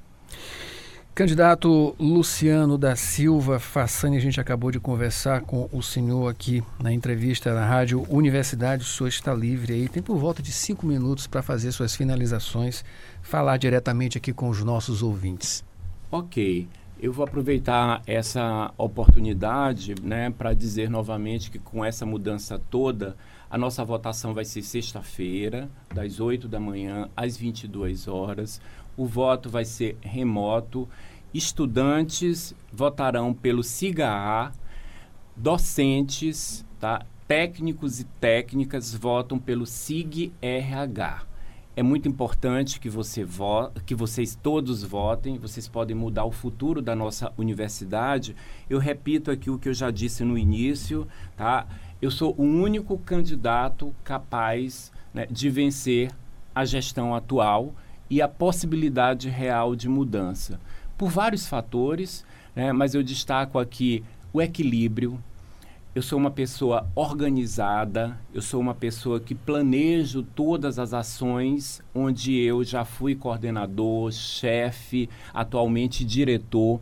Candidato 1.13 1.95
Luciano 1.99 2.77
da 2.77 2.95
Silva 2.95 3.59
Fassani, 3.59 4.15
a 4.15 4.21
gente 4.21 4.39
acabou 4.39 4.71
de 4.71 4.79
conversar 4.79 5.41
com 5.41 5.67
o 5.71 5.83
senhor 5.83 6.29
aqui 6.29 6.63
na 6.81 6.93
entrevista 6.93 7.53
na 7.53 7.65
Rádio 7.65 8.05
Universidade. 8.09 8.83
O 8.83 8.87
senhor 8.87 9.09
está 9.09 9.33
livre 9.33 9.73
aí, 9.73 9.89
tem 9.89 10.01
por 10.01 10.17
volta 10.17 10.41
de 10.41 10.51
cinco 10.51 10.85
minutos 10.85 11.27
para 11.27 11.41
fazer 11.41 11.73
suas 11.73 11.93
finalizações, 11.93 12.85
falar 13.21 13.57
diretamente 13.57 14.17
aqui 14.17 14.31
com 14.31 14.47
os 14.47 14.63
nossos 14.63 15.03
ouvintes. 15.03 15.63
Ok. 16.09 16.67
Eu 17.01 17.13
vou 17.13 17.23
aproveitar 17.23 18.01
essa 18.05 18.73
oportunidade 18.77 19.95
né, 20.03 20.29
para 20.29 20.53
dizer 20.53 20.89
novamente 20.89 21.49
que 21.49 21.57
com 21.57 21.83
essa 21.83 22.05
mudança 22.05 22.59
toda, 22.69 23.15
a 23.49 23.57
nossa 23.57 23.85
votação 23.85 24.33
vai 24.33 24.43
ser 24.43 24.61
sexta-feira, 24.61 25.69
das 25.95 26.19
8 26.19 26.45
da 26.47 26.59
manhã 26.59 27.09
às 27.15 27.37
22 27.37 28.09
horas. 28.09 28.59
O 28.99 29.05
voto 29.05 29.49
vai 29.49 29.63
ser 29.63 29.97
remoto. 30.01 30.85
Estudantes 31.33 32.53
votarão 32.69 33.33
pelo 33.33 33.63
SIGA-A, 33.63 34.51
docentes, 35.37 36.65
tá? 36.81 37.05
técnicos 37.25 38.01
e 38.01 38.03
técnicas 38.03 38.93
votam 38.93 39.39
pelo 39.39 39.65
SIG-RH. 39.65 41.21
É 41.77 41.81
muito 41.81 42.09
importante 42.09 42.77
que, 42.77 42.89
você 42.89 43.25
que 43.85 43.95
vocês 43.95 44.35
todos 44.35 44.83
votem, 44.83 45.37
vocês 45.37 45.65
podem 45.65 45.95
mudar 45.95 46.25
o 46.25 46.31
futuro 46.31 46.81
da 46.81 46.93
nossa 46.93 47.31
universidade. 47.37 48.35
Eu 48.69 48.79
repito 48.79 49.31
aqui 49.31 49.49
o 49.49 49.57
que 49.57 49.69
eu 49.69 49.73
já 49.73 49.89
disse 49.91 50.25
no 50.25 50.37
início, 50.37 51.07
tá? 51.37 51.65
eu 52.01 52.11
sou 52.11 52.35
o 52.37 52.43
único 52.43 52.97
candidato 52.97 53.95
capaz 54.03 54.91
né, 55.13 55.25
de 55.31 55.49
vencer 55.49 56.11
a 56.53 56.65
gestão 56.65 57.15
atual 57.15 57.73
e 58.09 58.21
a 58.21 58.27
possibilidade 58.27 59.29
real 59.29 59.75
de 59.75 59.87
mudança. 59.87 60.59
Por 60.97 61.09
vários 61.09 61.47
fatores, 61.47 62.25
né, 62.55 62.71
mas 62.71 62.95
eu 62.95 63.03
destaco 63.03 63.59
aqui 63.59 64.03
o 64.33 64.41
equilíbrio. 64.41 65.21
Eu 65.95 66.03
sou 66.03 66.19
uma 66.19 66.29
pessoa 66.29 66.87
organizada, 66.93 68.15
eu 68.31 68.43
sou 68.43 68.61
uma 68.61 68.75
pessoa 68.75 69.19
que 69.19 69.33
planejo 69.33 70.21
todas 70.21 70.77
as 70.77 70.93
ações, 70.93 71.81
onde 71.95 72.37
eu 72.37 72.63
já 72.63 72.85
fui 72.85 73.15
coordenador, 73.15 74.11
chefe, 74.11 75.09
atualmente 75.33 76.05
diretor 76.05 76.79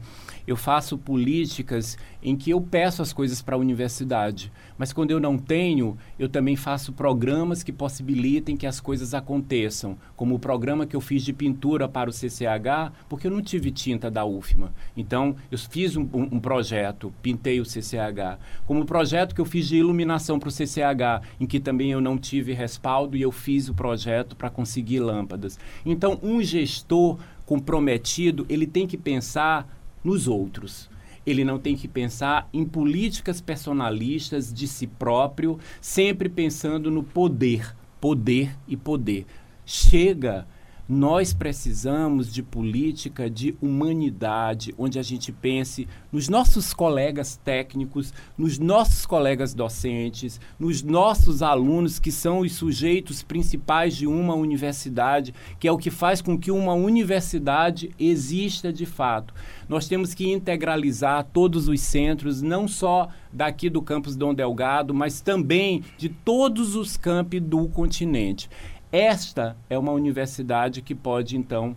eu 0.48 0.56
faço 0.56 0.98
políticas 0.98 1.98
em 2.24 2.36
que 2.36 2.50
eu 2.50 2.62
peço 2.62 3.02
as 3.02 3.12
coisas 3.12 3.42
para 3.42 3.56
a 3.56 3.60
universidade, 3.60 4.52
mas 4.78 4.94
quando 4.94 5.12
eu 5.12 5.20
não 5.20 5.38
tenho, 5.38 5.98
eu 6.18 6.30
também 6.30 6.56
faço 6.56 6.94
programas 6.94 7.64
que 7.64 7.72
possibilitem 7.72 8.56
que 8.56 8.66
as 8.66 8.80
coisas 8.80 9.14
aconteçam, 9.14 9.98
como 10.16 10.36
o 10.36 10.40
programa 10.40 10.86
que 10.86 10.96
eu 10.96 11.02
fiz 11.02 11.24
de 11.24 11.34
pintura 11.34 11.88
para 11.88 12.10
o 12.10 12.14
CCH, 12.14 12.94
porque 13.10 13.28
eu 13.28 13.32
não 13.32 13.42
tive 13.42 13.72
tinta 13.72 14.10
da 14.10 14.26
UFMA. 14.26 14.74
Então, 14.96 15.36
eu 15.52 15.58
fiz 15.58 15.98
um, 15.98 16.08
um, 16.14 16.40
projeto, 16.40 17.14
pintei 17.22 17.60
o 17.60 17.66
CCH, 17.66 18.40
como 18.66 18.82
o 18.82 18.86
projeto 18.98 19.36
que 19.36 19.42
eu 19.42 19.46
fiz 19.46 19.68
de 19.68 19.78
iluminação 19.78 20.40
para 20.40 20.50
o 20.50 20.52
CCH, 20.52 21.22
em 21.40 21.46
que 21.46 21.60
também 21.60 21.92
eu 21.92 22.02
não 22.02 22.18
tive 22.18 22.52
respaldo 22.52 23.16
e 23.16 23.22
eu 23.22 23.32
fiz 23.32 23.70
o 23.70 23.74
projeto 23.76 24.36
para 24.36 24.50
conseguir 24.50 25.02
lâmpadas. 25.02 25.60
Então, 25.86 26.18
um 26.24 26.42
gestor 26.42 27.20
comprometido, 27.46 28.44
ele 28.50 28.66
tem 28.66 28.88
que 28.88 28.98
pensar 28.98 29.72
nos 30.04 30.28
outros. 30.28 30.90
Ele 31.28 31.46
não 31.46 31.60
tem 31.60 31.76
que 31.76 31.88
pensar 31.88 32.50
em 32.52 32.66
políticas 32.66 33.40
personalistas 33.40 34.52
de 34.52 34.68
si 34.68 34.88
próprio, 34.88 35.60
sempre 35.80 36.28
pensando 36.28 36.90
no 36.90 37.04
poder, 37.04 37.76
poder 38.02 38.50
e 38.68 38.76
poder. 38.76 39.28
Chega 39.64 40.48
nós 40.88 41.34
precisamos 41.34 42.34
de 42.34 42.42
política 42.42 43.30
de 43.30 43.56
humanidade, 43.62 44.74
onde 44.78 44.98
a 44.98 45.04
gente 45.04 45.32
pense 45.32 45.88
nos 46.12 46.30
nossos 46.30 46.74
colegas 46.74 47.36
técnicos, 47.44 48.14
nos 48.38 48.58
nossos 48.58 49.06
colegas 49.06 49.54
docentes, 49.54 50.40
nos 50.58 50.82
nossos 50.82 51.42
alunos, 51.42 52.00
que 52.00 52.12
são 52.12 52.40
os 52.40 52.54
sujeitos 52.54 53.22
principais 53.22 53.98
de 53.98 54.08
uma 54.08 54.34
universidade, 54.34 55.34
que 55.60 55.68
é 55.68 55.72
o 55.72 55.78
que 55.78 55.92
faz 55.92 56.22
com 56.22 56.38
que 56.38 56.52
uma 56.52 56.74
universidade 56.74 57.92
exista 58.00 58.72
de 58.72 58.86
fato. 58.86 59.34
Nós 59.68 59.88
temos 59.88 60.14
que 60.14 60.32
integralizar 60.32 61.28
todos 61.34 61.68
os 61.68 61.82
centros, 61.82 62.42
não 62.42 62.68
só 62.68 63.10
daqui 63.34 63.70
do 63.70 63.82
campus 63.82 64.16
Dom 64.16 64.34
Delgado, 64.34 64.94
mas 64.94 65.20
também 65.20 65.84
de 65.98 66.08
todos 66.08 66.76
os 66.76 66.96
campi 66.96 67.40
do 67.40 67.68
continente. 67.68 68.50
Esta 68.98 69.56
é 69.70 69.78
uma 69.78 69.92
universidade 69.92 70.82
que 70.82 70.96
pode, 70.96 71.38
então, 71.38 71.76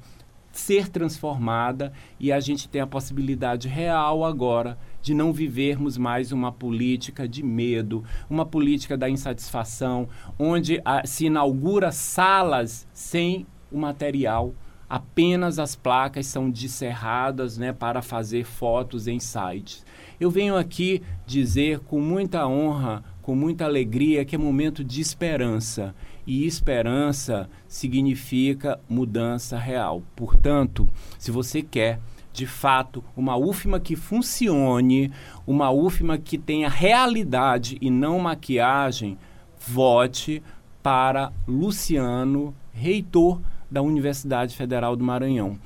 ser 0.50 0.88
transformada 0.88 1.92
e 2.18 2.32
a 2.32 2.40
gente 2.40 2.66
tem 2.66 2.80
a 2.80 2.86
possibilidade 2.86 3.68
real 3.68 4.24
agora 4.24 4.78
de 5.02 5.12
não 5.12 5.30
vivermos 5.30 5.98
mais 5.98 6.32
uma 6.32 6.50
política 6.50 7.28
de 7.28 7.42
medo, 7.42 8.02
uma 8.30 8.46
política 8.46 8.96
da 8.96 9.06
insatisfação, 9.06 10.08
onde 10.38 10.80
a, 10.82 11.06
se 11.06 11.26
inaugura 11.26 11.92
salas 11.92 12.88
sem 12.94 13.46
o 13.70 13.76
material, 13.76 14.54
apenas 14.88 15.58
as 15.58 15.76
placas 15.76 16.24
são 16.26 16.50
descerradas 16.50 17.58
né, 17.58 17.70
para 17.70 18.00
fazer 18.00 18.44
fotos 18.44 19.06
em 19.06 19.20
sites. 19.20 19.84
Eu 20.18 20.30
venho 20.30 20.56
aqui 20.56 21.02
dizer 21.26 21.80
com 21.80 22.00
muita 22.00 22.48
honra, 22.48 23.04
com 23.20 23.34
muita 23.34 23.66
alegria, 23.66 24.24
que 24.24 24.34
é 24.34 24.38
momento 24.38 24.82
de 24.82 25.02
esperança 25.02 25.94
e 26.26 26.46
esperança 26.46 27.48
significa 27.66 28.80
mudança 28.88 29.58
real. 29.58 30.02
Portanto, 30.14 30.88
se 31.18 31.30
você 31.30 31.62
quer 31.62 32.00
de 32.32 32.46
fato 32.46 33.02
uma 33.16 33.36
UFMA 33.36 33.80
que 33.80 33.96
funcione, 33.96 35.12
uma 35.46 35.70
UFMA 35.70 36.18
que 36.18 36.38
tenha 36.38 36.68
realidade 36.68 37.76
e 37.80 37.90
não 37.90 38.18
maquiagem, 38.18 39.18
vote 39.66 40.42
para 40.82 41.32
Luciano, 41.46 42.54
reitor 42.72 43.40
da 43.70 43.82
Universidade 43.82 44.56
Federal 44.56 44.96
do 44.96 45.04
Maranhão. 45.04 45.58